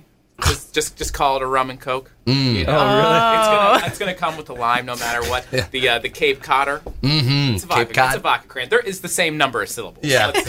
just 0.47 0.73
just 0.73 0.97
just 0.97 1.13
call 1.13 1.37
it 1.37 1.43
a 1.43 1.47
rum 1.47 1.69
and 1.69 1.81
coke. 1.81 2.13
Mm. 2.29 2.55
You 2.55 2.65
know? 2.67 2.79
Oh, 2.79 2.97
really? 2.99 3.39
It's 3.39 3.49
gonna, 3.49 3.87
it's 3.87 3.99
gonna 3.99 4.15
come 4.15 4.37
with 4.37 4.47
the 4.47 4.55
lime 4.55 4.87
no 4.87 4.97
matter 4.97 5.29
what. 5.29 5.47
The 5.71 5.89
uh, 5.89 5.99
the 5.99 6.09
Cape 6.09 6.43
Codder. 6.43 6.81
Mm-hmm. 7.03 7.55
It's 7.55 7.65
a 7.65 7.67
vodka. 7.67 7.85
Cape 7.87 7.95
Cod. 7.95 8.07
It's 8.09 8.17
a 8.17 8.21
vodka 8.21 8.49
cran. 8.49 8.69
There 8.69 8.81
is 8.81 9.01
the 9.01 9.09
same 9.09 9.37
number 9.37 9.63
of 9.63 9.69
syllables. 9.69 10.05
Yeah. 10.05 10.33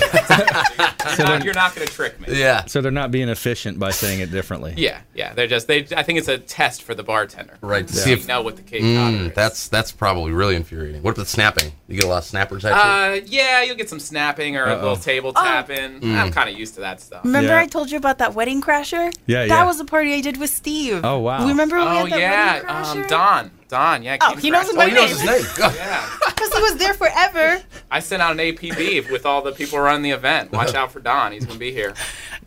So 1.09 1.13
it's- 1.13 1.17
you're, 1.17 1.27
not, 1.27 1.43
you're 1.45 1.53
not 1.53 1.73
gonna 1.75 1.87
trick 1.87 2.19
me. 2.19 2.37
Yeah. 2.39 2.65
So 2.65 2.81
they're 2.81 2.91
not 2.91 3.09
being 3.11 3.29
efficient 3.29 3.79
by 3.79 3.91
saying 3.91 4.19
it 4.19 4.31
differently. 4.31 4.73
Yeah, 4.77 4.99
yeah. 5.13 5.33
They're 5.33 5.47
just 5.47 5.67
they. 5.67 5.87
I 5.95 6.03
think 6.03 6.19
it's 6.19 6.27
a 6.27 6.37
test 6.37 6.83
for 6.83 6.93
the 6.93 7.03
bartender. 7.03 7.57
Right. 7.61 7.87
To 7.87 7.93
To 7.93 7.99
see 7.99 8.11
if 8.11 8.27
know 8.27 8.41
what 8.41 8.55
the 8.57 8.61
Cape 8.61 8.81
Codder 8.81 9.17
Mm, 9.17 9.27
is. 9.29 9.33
that's 9.35 9.67
that's 9.69 9.91
probably 9.91 10.31
really 10.31 10.55
infuriating. 10.55 11.01
What 11.01 11.15
about 11.15 11.27
snapping? 11.27 11.71
You 11.87 11.95
get 11.95 12.03
a 12.05 12.07
lot 12.07 12.19
of 12.19 12.23
snappers 12.25 12.63
at 12.65 12.71
you. 12.75 12.75
Uh, 12.81 13.25
yeah, 13.27 13.63
you'll 13.63 13.75
get 13.77 13.89
some 13.89 13.99
snapping 13.99 14.55
or 14.57 14.65
a 14.65 14.73
Uh-oh. 14.73 14.81
little 14.81 14.95
table 14.97 15.31
Oh. 15.35 15.43
tapping. 15.43 16.01
Mm. 16.01 16.15
I'm 16.15 16.31
kind 16.31 16.49
of 16.49 16.57
used 16.57 16.75
to 16.75 16.81
that 16.81 17.01
stuff. 17.01 17.23
Remember 17.25 17.49
Yeah. 17.49 17.59
I 17.59 17.65
told 17.67 17.89
you 17.91 17.97
about 17.97 18.17
that 18.19 18.33
wedding 18.35 18.61
crasher? 18.61 19.11
Yeah, 19.25 19.41
yeah. 19.43 19.47
That 19.47 19.59
yeah. 19.61 19.65
was 19.65 19.79
a 19.79 19.85
party 19.85 20.13
I 20.13 20.21
did 20.21 20.37
with 20.37 20.49
Steve. 20.51 21.01
Oh, 21.03 21.19
wow. 21.19 21.47
Remember 21.47 21.68
when 21.77 21.85
we 21.87 21.97
Oh 22.01 22.05
had 22.05 22.11
that 22.11 22.19
yeah, 22.19 22.53
wedding 22.53 22.67
crasher? 22.69 23.01
um, 23.03 23.07
Don. 23.07 23.51
Don, 23.69 24.01
yeah. 24.03 24.17
Oh, 24.21 24.31
King 24.31 24.39
he 24.39 24.49
knows 24.49 24.65
Crash. 24.71 24.75
my 24.75 24.85
oh, 24.85 24.87
he 24.87 24.93
knows 24.95 25.09
his 25.11 25.23
name. 25.23 25.45
Yeah, 25.75 26.09
Because 26.27 26.53
he 26.53 26.61
was 26.61 26.75
there 26.77 26.93
forever. 26.95 27.61
I 27.91 27.99
sent 27.99 28.21
out 28.21 28.31
an 28.31 28.37
APB 28.39 29.11
with 29.11 29.25
all 29.27 29.41
the 29.43 29.51
people 29.51 29.79
running 29.79 30.01
the 30.01 30.09
event. 30.11 30.51
Watch 30.51 30.73
out 30.73 30.91
for 30.91 30.99
Don. 30.99 31.31
He's 31.33 31.45
gonna 31.45 31.59
be 31.59 31.71
here. 31.71 31.93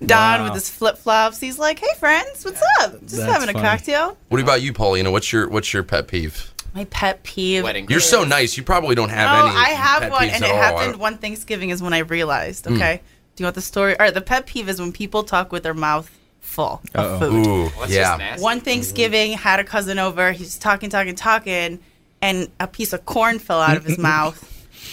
Don 0.05 0.41
Wow. 0.41 0.45
with 0.47 0.55
his 0.55 0.68
flip 0.68 0.99
flops. 0.99 1.39
He's 1.39 1.59
like, 1.61 1.79
"Hey 1.79 1.95
friends, 1.99 2.45
what's 2.45 2.61
up? 2.81 3.01
Just 3.03 3.16
That's 3.16 3.33
having 3.33 3.49
a 3.49 3.53
funny. 3.53 3.64
cocktail." 3.64 4.16
What 4.31 4.41
about 4.41 4.62
you, 4.62 4.73
Paulina? 4.73 5.12
What's 5.12 5.33
your 5.33 5.49
what's 5.49 5.73
your 5.73 5.85
pet 5.85 6.09
peeve? 6.09 6.53
My 6.75 6.87
pet 6.87 7.23
peeve. 7.23 7.62
Wedding. 7.62 7.87
You're 7.89 8.01
so 8.01 8.25
nice. 8.25 8.57
You 8.57 8.64
probably 8.64 8.95
don't 8.97 9.11
have 9.11 9.45
oh, 9.45 9.47
any. 9.49 9.57
I 9.57 9.68
have 9.70 10.03
pet 10.03 10.11
one, 10.11 10.23
peeves 10.29 10.33
and 10.33 10.45
it 10.45 10.51
all. 10.51 10.57
Happened 10.57 10.97
one 10.97 11.18
Thanksgiving 11.18 11.70
is 11.70 11.81
when 11.83 11.93
I 11.93 11.99
realized. 11.99 12.66
Hmm. 12.66 12.75
Okay, 12.75 13.01
do 13.37 13.43
you 13.43 13.47
want 13.47 13.55
the 13.55 13.61
story? 13.62 13.93
All 13.97 14.05
right, 14.07 14.14
the 14.14 14.20
pet 14.23 14.47
peeve 14.47 14.68
is 14.68 14.81
when 14.81 14.91
people 14.91 15.23
talk 15.23 15.53
with 15.53 15.62
their 15.62 15.75
mouth 15.75 16.11
full 16.53 16.80
Uh-oh. 16.94 17.14
of 17.14 17.18
food. 17.20 17.46
Ooh, 17.46 17.53
Well, 17.62 17.70
that's 17.80 17.92
yeah. 17.92 18.03
just 18.03 18.18
nasty. 18.18 18.42
One 18.42 18.61
Thanksgiving, 18.61 19.32
had 19.32 19.59
a 19.61 19.64
cousin 19.64 19.98
over. 19.98 20.32
He's 20.32 20.59
talking, 20.59 20.90
talking, 20.90 21.14
talking, 21.14 21.78
and 22.20 22.48
a 22.61 22.66
piece 22.66 22.92
of 22.92 23.05
corn 23.07 23.38
fell 23.38 23.61
out 23.61 23.76
of 23.76 23.84
his 23.84 23.98
mouth, 23.98 24.38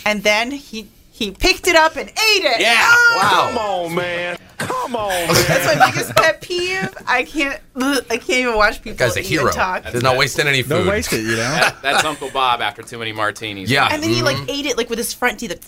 and 0.05 0.23
then 0.23 0.51
he 0.51 0.87
he 1.11 1.31
picked 1.31 1.67
it 1.67 1.75
up 1.75 1.97
and 1.97 2.07
ate 2.09 2.13
it. 2.45 2.61
Yeah. 2.61 2.75
Ah! 2.77 3.17
Wow. 3.21 3.47
Come 3.49 3.57
on, 3.57 3.95
man. 3.95 4.37
Come 4.57 4.95
on, 4.95 5.09
That's 5.47 5.65
my 5.75 5.89
biggest 5.91 6.15
pet 6.15 6.41
peeve. 6.41 6.89
I 7.07 7.23
can't. 7.23 7.59
I 7.77 8.17
can't 8.17 8.29
even 8.29 8.55
watch 8.55 8.81
people 8.81 8.97
Guy's 8.97 9.15
a 9.15 9.19
eat 9.21 9.25
hero. 9.25 9.45
and 9.47 9.53
talk. 9.53 9.83
Does 9.91 10.03
not 10.03 10.17
wasting 10.17 10.47
any 10.47 10.63
food. 10.63 10.69
Don't 10.79 10.87
waste 10.87 11.13
it, 11.13 11.21
you 11.21 11.31
know? 11.31 11.35
That, 11.37 11.77
that's 11.81 12.03
Uncle 12.03 12.29
Bob 12.31 12.61
after 12.61 12.81
too 12.83 12.97
many 12.97 13.11
martinis. 13.13 13.69
Yeah. 13.71 13.87
And 13.91 14.01
then 14.03 14.09
he 14.09 14.21
like 14.21 14.37
ate 14.49 14.65
it 14.65 14.77
like 14.77 14.89
with 14.89 14.97
his 14.97 15.13
front 15.13 15.39
teeth. 15.39 15.51
Like, 15.51 15.61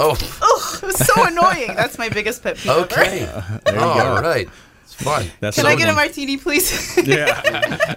Oh, 0.00 0.10
Ugh, 0.12 0.82
it 0.82 0.86
was 0.86 0.96
so 1.04 1.26
annoying. 1.26 1.74
That's 1.74 1.98
my 1.98 2.08
biggest 2.08 2.42
pet 2.44 2.56
peeve. 2.58 2.70
okay. 2.70 3.28
There 3.64 3.74
you 3.74 3.80
All 3.80 3.94
go. 3.96 4.20
right. 4.22 4.48
It's 4.98 5.02
fun. 5.08 5.26
That's 5.40 5.56
Can 5.56 5.64
the 5.64 5.70
I 5.70 5.76
get 5.76 5.88
a 5.88 5.92
martini, 5.92 6.36
please? 6.36 6.96
Yeah. 7.08 7.40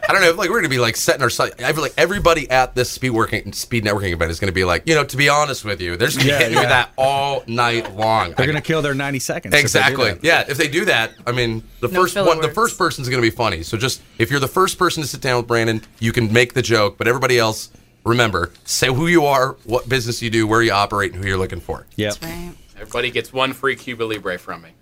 I 0.08 0.14
don't 0.14 0.22
know. 0.22 0.32
Like 0.34 0.50
we're 0.50 0.60
gonna 0.60 0.70
be 0.70 0.78
like 0.80 0.96
setting 0.96 1.22
our 1.22 1.30
sight. 1.30 1.62
I 1.62 1.74
feel 1.74 1.82
like 1.82 1.94
everybody 1.98 2.50
at 2.50 2.76
this 2.76 2.90
speed 2.92 3.10
working 3.10 3.52
speed 3.54 3.84
networking 3.84 4.14
event 4.14 4.32
is 4.32 4.40
gonna 4.40 4.52
be 4.52 4.64
like, 4.64 4.84
you 4.88 4.96
know, 4.96 5.04
to 5.04 5.18
be 5.18 5.28
honest 5.28 5.66
with 5.66 5.82
you, 5.82 5.98
they're 5.98 6.08
just 6.08 6.20
gonna 6.20 6.30
Yeah, 6.32 6.38
hit 6.40 6.52
you 6.52 6.58
with 6.58 6.64
yeah. 6.66 6.70
that 6.70 6.92
all 6.98 7.44
night 7.48 7.96
long. 7.96 8.34
They're 8.34 8.46
gonna 8.46 8.62
kill 8.62 8.82
their 8.82 8.94
90 8.94 9.20
seconds. 9.20 9.54
if 9.54 9.58
they 9.58 9.62
do 9.62 9.66
Exactly. 9.66 10.12
that. 10.12 10.24
Yeah. 10.24 10.46
If 10.48 10.58
they 10.58 10.68
do 10.68 10.86
that, 10.86 11.12
I 11.26 11.32
mean, 11.32 11.64
the 11.82 11.88
No 11.88 12.02
first 12.02 12.14
filler 12.14 12.28
one, 12.28 12.38
the 12.40 12.48
words. 12.48 12.56
first 12.56 12.78
person's 12.78 13.10
going 13.10 13.22
to 13.22 13.26
be 13.28 13.36
funny. 13.36 13.64
So 13.64 13.78
just 13.78 14.02
if 14.18 14.30
you're 14.32 14.40
the 14.40 14.48
first 14.48 14.78
person 14.78 15.02
to 15.04 15.10
sit 15.10 15.20
down 15.22 15.38
with 15.38 15.48
Brandon, 15.48 15.82
you 16.00 16.12
can 16.14 16.32
make 16.32 16.54
the 16.54 16.62
joke. 16.62 16.98
But 16.98 17.08
everybody 17.08 17.38
else, 17.40 17.70
remember, 18.06 18.52
say 18.66 18.88
who 18.88 19.08
you 19.08 19.26
are, 19.26 19.58
what 19.66 19.90
business 19.90 20.22
you 20.22 20.30
do, 20.30 20.46
where 20.48 20.62
you 20.62 20.72
operate, 20.72 21.14
and 21.14 21.22
who 21.24 21.28
you're 21.28 21.38
looking 21.40 21.60
for. 21.60 21.86
Yep. 21.96 22.16
right. 22.22 22.54
Everybody 22.80 23.12
gets 23.12 23.32
one 23.34 23.54
free 23.54 23.76
Cuba 23.76 24.04
Libre 24.04 24.38
from 24.40 24.62
me. 24.64 24.70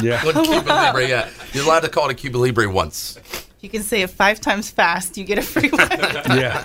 Yeah. 0.00 0.24
One 0.24 0.44
Cuba 0.44 0.68
Libre, 0.68 1.08
yeah. 1.08 1.28
You're 1.52 1.64
allowed 1.64 1.80
to 1.80 1.88
call 1.88 2.08
it 2.08 2.12
a 2.12 2.14
Cuba 2.14 2.38
Libre 2.38 2.70
once. 2.70 3.18
You 3.60 3.68
can 3.68 3.82
say 3.82 4.02
it 4.02 4.10
five 4.10 4.40
times 4.40 4.70
fast. 4.70 5.16
You 5.16 5.24
get 5.24 5.38
a 5.38 5.42
free 5.42 5.70
one. 5.70 5.88
Yeah. 6.38 6.64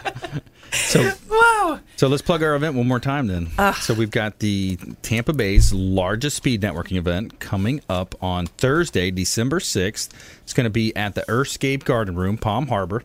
So 0.72 1.12
wow. 1.30 1.80
So 1.96 2.08
let's 2.08 2.22
plug 2.22 2.44
our 2.44 2.54
event 2.56 2.76
one 2.76 2.88
more 2.88 3.00
time 3.00 3.28
then. 3.28 3.50
So 3.82 3.94
we've 3.94 4.12
got 4.12 4.40
the 4.40 4.78
Tampa 5.02 5.32
Bay's 5.34 5.72
largest 5.74 6.36
speed 6.38 6.62
networking 6.62 6.98
event 6.98 7.40
coming 7.40 7.82
up 7.90 8.16
on 8.22 8.48
Thursday, 8.48 9.10
December 9.12 9.60
6th. 9.60 10.10
It's 10.44 10.54
going 10.54 10.66
to 10.66 10.70
be 10.70 10.94
at 10.96 11.16
the 11.16 11.22
Earthscape 11.24 11.86
Garden 11.86 12.16
Room, 12.16 12.38
Palm 12.38 12.68
Harbor, 12.68 13.04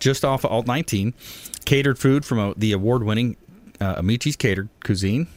just 0.00 0.24
off 0.24 0.44
of 0.44 0.50
Alt 0.50 0.66
19. 0.66 1.14
Catered 1.64 1.98
food 1.98 2.24
from 2.24 2.38
uh, 2.38 2.54
the 2.56 2.72
award 2.72 3.04
winning 3.04 3.36
uh, 3.80 3.96
Amici's 3.96 4.36
Catered 4.36 4.68
Cuisine. 4.84 5.28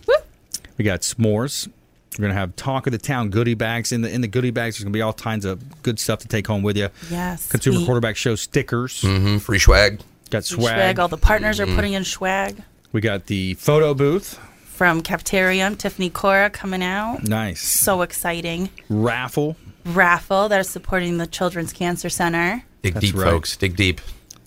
We 0.78 0.86
got 0.86 1.02
s'mores. 1.02 1.70
We're 2.18 2.24
gonna 2.24 2.34
have 2.34 2.56
talk 2.56 2.88
of 2.88 2.92
the 2.92 2.98
town 2.98 3.30
goodie 3.30 3.54
bags. 3.54 3.92
In 3.92 4.02
the 4.02 4.12
in 4.12 4.22
the 4.22 4.28
goodie 4.28 4.52
bags, 4.52 4.76
there's 4.76 4.84
gonna 4.84 4.94
be 4.94 5.02
all 5.02 5.14
kinds 5.14 5.46
of 5.46 5.82
good 5.84 6.00
stuff 6.00 6.20
to 6.20 6.28
take 6.28 6.48
home 6.48 6.64
with 6.64 6.76
you. 6.76 6.90
Yes. 7.10 7.48
Consumer 7.50 7.78
Sweet. 7.78 7.86
Quarterback 7.86 8.18
Show 8.18 8.36
stickers. 8.36 9.02
Mm-hmm. 9.02 9.38
Free 9.38 9.60
swag. 9.60 10.02
Got 10.30 10.44
Swag. 10.46 10.62
swag. 10.76 11.00
All 11.00 11.08
the 11.08 11.18
partners 11.18 11.60
Mm-hmm. 11.60 11.72
are 11.72 11.76
putting 11.76 11.94
in 11.94 12.04
swag. 12.04 12.62
We 12.92 13.02
got 13.02 13.28
the 13.28 13.54
photo 13.56 13.94
booth. 13.94 14.40
From 14.66 15.02
Cafeterium, 15.02 15.76
Tiffany 15.76 16.10
Cora 16.10 16.50
coming 16.50 16.82
out. 16.82 17.24
Nice. 17.24 17.62
So 17.62 18.02
exciting. 18.02 18.70
Raffle. 18.90 19.56
Raffle 19.86 20.48
that 20.50 20.60
is 20.62 20.70
supporting 20.70 21.18
the 21.18 21.28
Children's 21.28 21.74
Cancer 21.74 22.10
Center. 22.10 22.64
Dig 22.82 22.94
That's 22.94 23.06
deep, 23.08 23.16
right. 23.16 23.26
folks. 23.26 23.58
Dig 23.58 23.76
deep. 23.76 24.00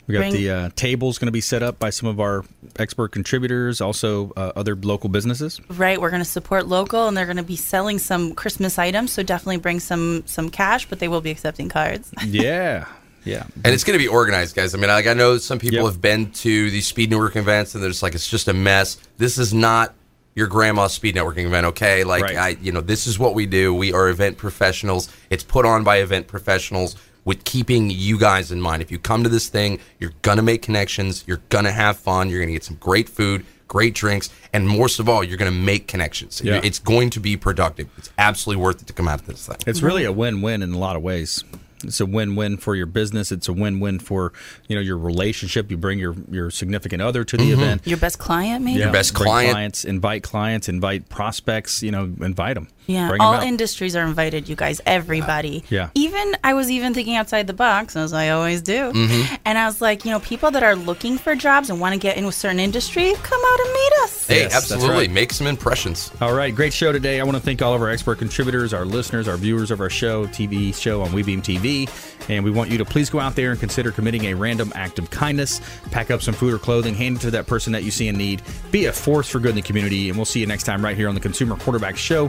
We 0.06 0.14
got 0.14 0.20
Bring- 0.20 0.32
the 0.32 0.50
uh, 0.50 0.70
tables 0.74 1.18
going 1.18 1.26
to 1.28 1.32
be 1.32 1.40
set 1.40 1.62
up 1.62 1.78
by 1.78 1.90
some 1.90 2.08
of 2.08 2.18
our 2.18 2.44
expert 2.78 3.12
contributors, 3.12 3.80
also 3.80 4.32
uh, 4.36 4.52
other 4.56 4.74
local 4.74 5.08
businesses. 5.08 5.60
Right, 5.68 6.00
we're 6.00 6.10
going 6.10 6.22
to 6.22 6.28
support 6.28 6.66
local, 6.66 7.06
and 7.06 7.16
they're 7.16 7.24
going 7.26 7.36
to 7.36 7.42
be 7.44 7.56
selling 7.56 7.98
some 8.00 8.34
Christmas 8.34 8.78
items. 8.78 9.12
So 9.12 9.22
definitely 9.22 9.58
bring 9.58 9.78
some 9.80 10.24
some 10.26 10.50
cash, 10.50 10.88
but 10.88 10.98
they 10.98 11.08
will 11.08 11.20
be 11.20 11.30
accepting 11.30 11.68
cards. 11.68 12.12
Yeah, 12.26 12.86
yeah. 13.24 13.44
And 13.64 13.72
it's 13.72 13.84
going 13.84 13.96
to 13.96 14.02
be 14.02 14.08
organized, 14.08 14.56
guys. 14.56 14.74
I 14.74 14.78
mean, 14.78 14.88
like 14.90 15.06
I 15.06 15.14
know 15.14 15.38
some 15.38 15.58
people 15.60 15.78
Yep. 15.78 15.84
have 15.86 16.00
been 16.00 16.30
to 16.32 16.70
these 16.70 16.86
speed 16.88 17.10
networking 17.12 17.36
events, 17.36 17.74
and 17.74 17.82
they're 17.82 17.90
just 17.90 18.02
like, 18.02 18.14
it's 18.16 18.28
just 18.28 18.48
a 18.48 18.52
mess. 18.54 18.98
This 19.18 19.38
is 19.38 19.54
not 19.54 19.94
your 20.34 20.46
grandma's 20.48 20.92
speed 20.94 21.14
networking 21.14 21.44
event, 21.44 21.66
okay? 21.66 22.02
Like, 22.04 22.22
Right. 22.24 22.36
I, 22.36 22.48
you 22.60 22.72
know, 22.72 22.80
this 22.80 23.06
is 23.06 23.18
what 23.18 23.34
we 23.34 23.46
do. 23.46 23.72
We 23.74 23.92
are 23.92 24.08
event 24.08 24.38
professionals. 24.38 25.08
It's 25.30 25.44
put 25.44 25.64
on 25.66 25.84
by 25.84 25.98
event 25.98 26.26
professionals 26.26 26.96
with 27.24 27.44
keeping 27.44 27.90
you 27.90 28.18
guys 28.18 28.50
in 28.50 28.60
mind. 28.60 28.82
If 28.82 28.90
you 28.90 28.98
come 28.98 29.22
to 29.22 29.28
this 29.28 29.48
thing, 29.48 29.78
you're 30.00 30.12
gonna 30.22 30.42
make 30.42 30.62
connections. 30.62 31.24
You're 31.26 31.40
gonna 31.48 31.72
have 31.72 31.96
fun. 31.96 32.28
You're 32.30 32.40
gonna 32.40 32.52
get 32.52 32.64
some 32.64 32.76
great 32.80 33.08
food, 33.08 33.44
great 33.68 33.94
drinks, 33.94 34.28
and 34.52 34.68
most 34.68 34.98
of 34.98 35.08
all, 35.08 35.22
you're 35.22 35.36
gonna 35.38 35.50
make 35.50 35.86
connections. 35.86 36.40
Yeah. 36.44 36.60
It's 36.64 36.78
going 36.78 37.10
to 37.10 37.20
be 37.20 37.36
productive. 37.36 37.88
It's 37.96 38.10
absolutely 38.18 38.62
worth 38.62 38.82
it 38.82 38.86
to 38.88 38.92
come 38.92 39.08
out 39.08 39.20
of 39.20 39.26
this 39.26 39.46
thing. 39.46 39.56
It's 39.66 39.82
really 39.82 40.04
a 40.04 40.12
win-win 40.12 40.62
in 40.62 40.72
a 40.72 40.78
lot 40.78 40.96
of 40.96 41.02
ways. 41.02 41.44
It's 41.84 42.00
a 42.00 42.06
win-win 42.06 42.58
for 42.58 42.76
your 42.76 42.86
business. 42.86 43.32
It's 43.32 43.48
a 43.48 43.52
win-win 43.52 43.98
for 43.98 44.32
you 44.68 44.76
know 44.76 44.80
your 44.82 44.96
relationship. 44.96 45.68
You 45.68 45.76
bring 45.76 45.98
your 45.98 46.14
your 46.30 46.48
significant 46.50 47.02
other 47.02 47.24
to 47.24 47.36
the 47.36 47.42
Mm-hmm. 47.42 47.60
event. 47.62 47.86
Your 47.86 47.98
best 47.98 48.20
client, 48.20 48.64
maybe. 48.64 48.78
Your 48.78 48.92
best 48.92 49.14
Bring 49.14 49.24
client. 49.26 49.50
clients, 49.52 49.84
invite 49.84 50.22
clients, 50.22 50.68
invite 50.68 51.08
prospects. 51.08 51.82
You 51.82 51.90
know, 51.90 52.04
invite 52.20 52.54
them. 52.54 52.68
Yeah, 52.86 53.08
Bring 53.08 53.20
'em 53.22 53.26
all 53.26 53.40
industries 53.40 53.94
are 53.94 54.04
invited, 54.04 54.48
you 54.48 54.56
guys, 54.56 54.80
everybody. 54.84 55.64
Yeah. 55.70 55.90
Even 55.94 56.36
I 56.42 56.54
was 56.54 56.70
even 56.70 56.94
thinking 56.94 57.16
outside 57.16 57.46
the 57.46 57.52
box, 57.52 57.94
as 57.96 58.12
I 58.12 58.30
always 58.30 58.60
do. 58.62 58.92
Mm-hmm. 58.92 59.34
And 59.44 59.56
I 59.58 59.66
was 59.66 59.80
like, 59.80 60.04
you 60.04 60.10
know, 60.10 60.20
people 60.20 60.50
that 60.50 60.62
are 60.62 60.74
looking 60.74 61.16
for 61.18 61.34
jobs 61.34 61.70
and 61.70 61.80
want 61.80 61.92
to 61.94 61.98
get 61.98 62.16
in 62.16 62.24
a 62.24 62.32
certain 62.32 62.58
industry, 62.60 63.12
come 63.22 63.40
out 63.44 63.60
and 63.60 63.72
meet 63.72 63.92
us. 64.02 64.26
Hey, 64.26 64.40
Yes, 64.42 64.54
absolutely. 64.54 64.88
right. 65.06 65.10
Make 65.10 65.32
some 65.32 65.46
impressions. 65.46 66.10
All 66.20 66.34
right, 66.34 66.54
great 66.54 66.72
show 66.72 66.90
today. 66.92 67.20
I 67.20 67.24
want 67.24 67.36
to 67.36 67.42
thank 67.42 67.62
all 67.62 67.74
of 67.74 67.82
our 67.82 67.88
expert 67.90 68.18
contributors, 68.18 68.72
our 68.74 68.84
listeners, 68.84 69.28
our 69.28 69.36
viewers 69.36 69.70
of 69.70 69.80
our 69.80 69.90
show, 69.90 70.26
TV 70.26 70.74
show 70.74 71.02
on 71.02 71.10
WeBeam 71.10 71.42
TV. 71.42 71.88
And 72.28 72.44
we 72.44 72.50
want 72.52 72.70
you 72.70 72.78
to 72.78 72.84
please 72.84 73.10
go 73.10 73.18
out 73.18 73.34
there 73.34 73.50
and 73.50 73.58
consider 73.58 73.90
committing 73.90 74.26
a 74.26 74.34
random 74.34 74.72
act 74.76 74.98
of 74.98 75.10
kindness. 75.10 75.60
Pack 75.90 76.10
up 76.10 76.22
some 76.22 76.34
food 76.34 76.54
or 76.54 76.58
clothing, 76.58 76.94
hand 76.94 77.16
it 77.16 77.20
to 77.20 77.30
that 77.32 77.46
person 77.46 77.72
that 77.72 77.82
you 77.82 77.90
see 77.90 78.06
in 78.08 78.16
need. 78.16 78.42
Be 78.70 78.86
a 78.86 78.92
force 78.92 79.28
for 79.28 79.38
good 79.40 79.50
in 79.50 79.56
the 79.56 79.62
community. 79.62 80.08
And 80.08 80.16
we'll 80.16 80.24
see 80.24 80.40
you 80.40 80.46
next 80.46 80.64
time 80.64 80.84
right 80.84 80.96
here 80.96 81.08
on 81.08 81.14
the 81.14 81.20
Consumer 81.20 81.56
Quarterback 81.56 81.96
Show. 81.96 82.28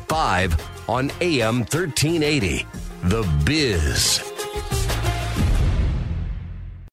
at 0.01 0.07
5 0.07 0.89
on 0.89 1.11
AM 1.21 1.59
1380. 1.59 2.65
The 3.03 3.23
Biz. 3.45 4.30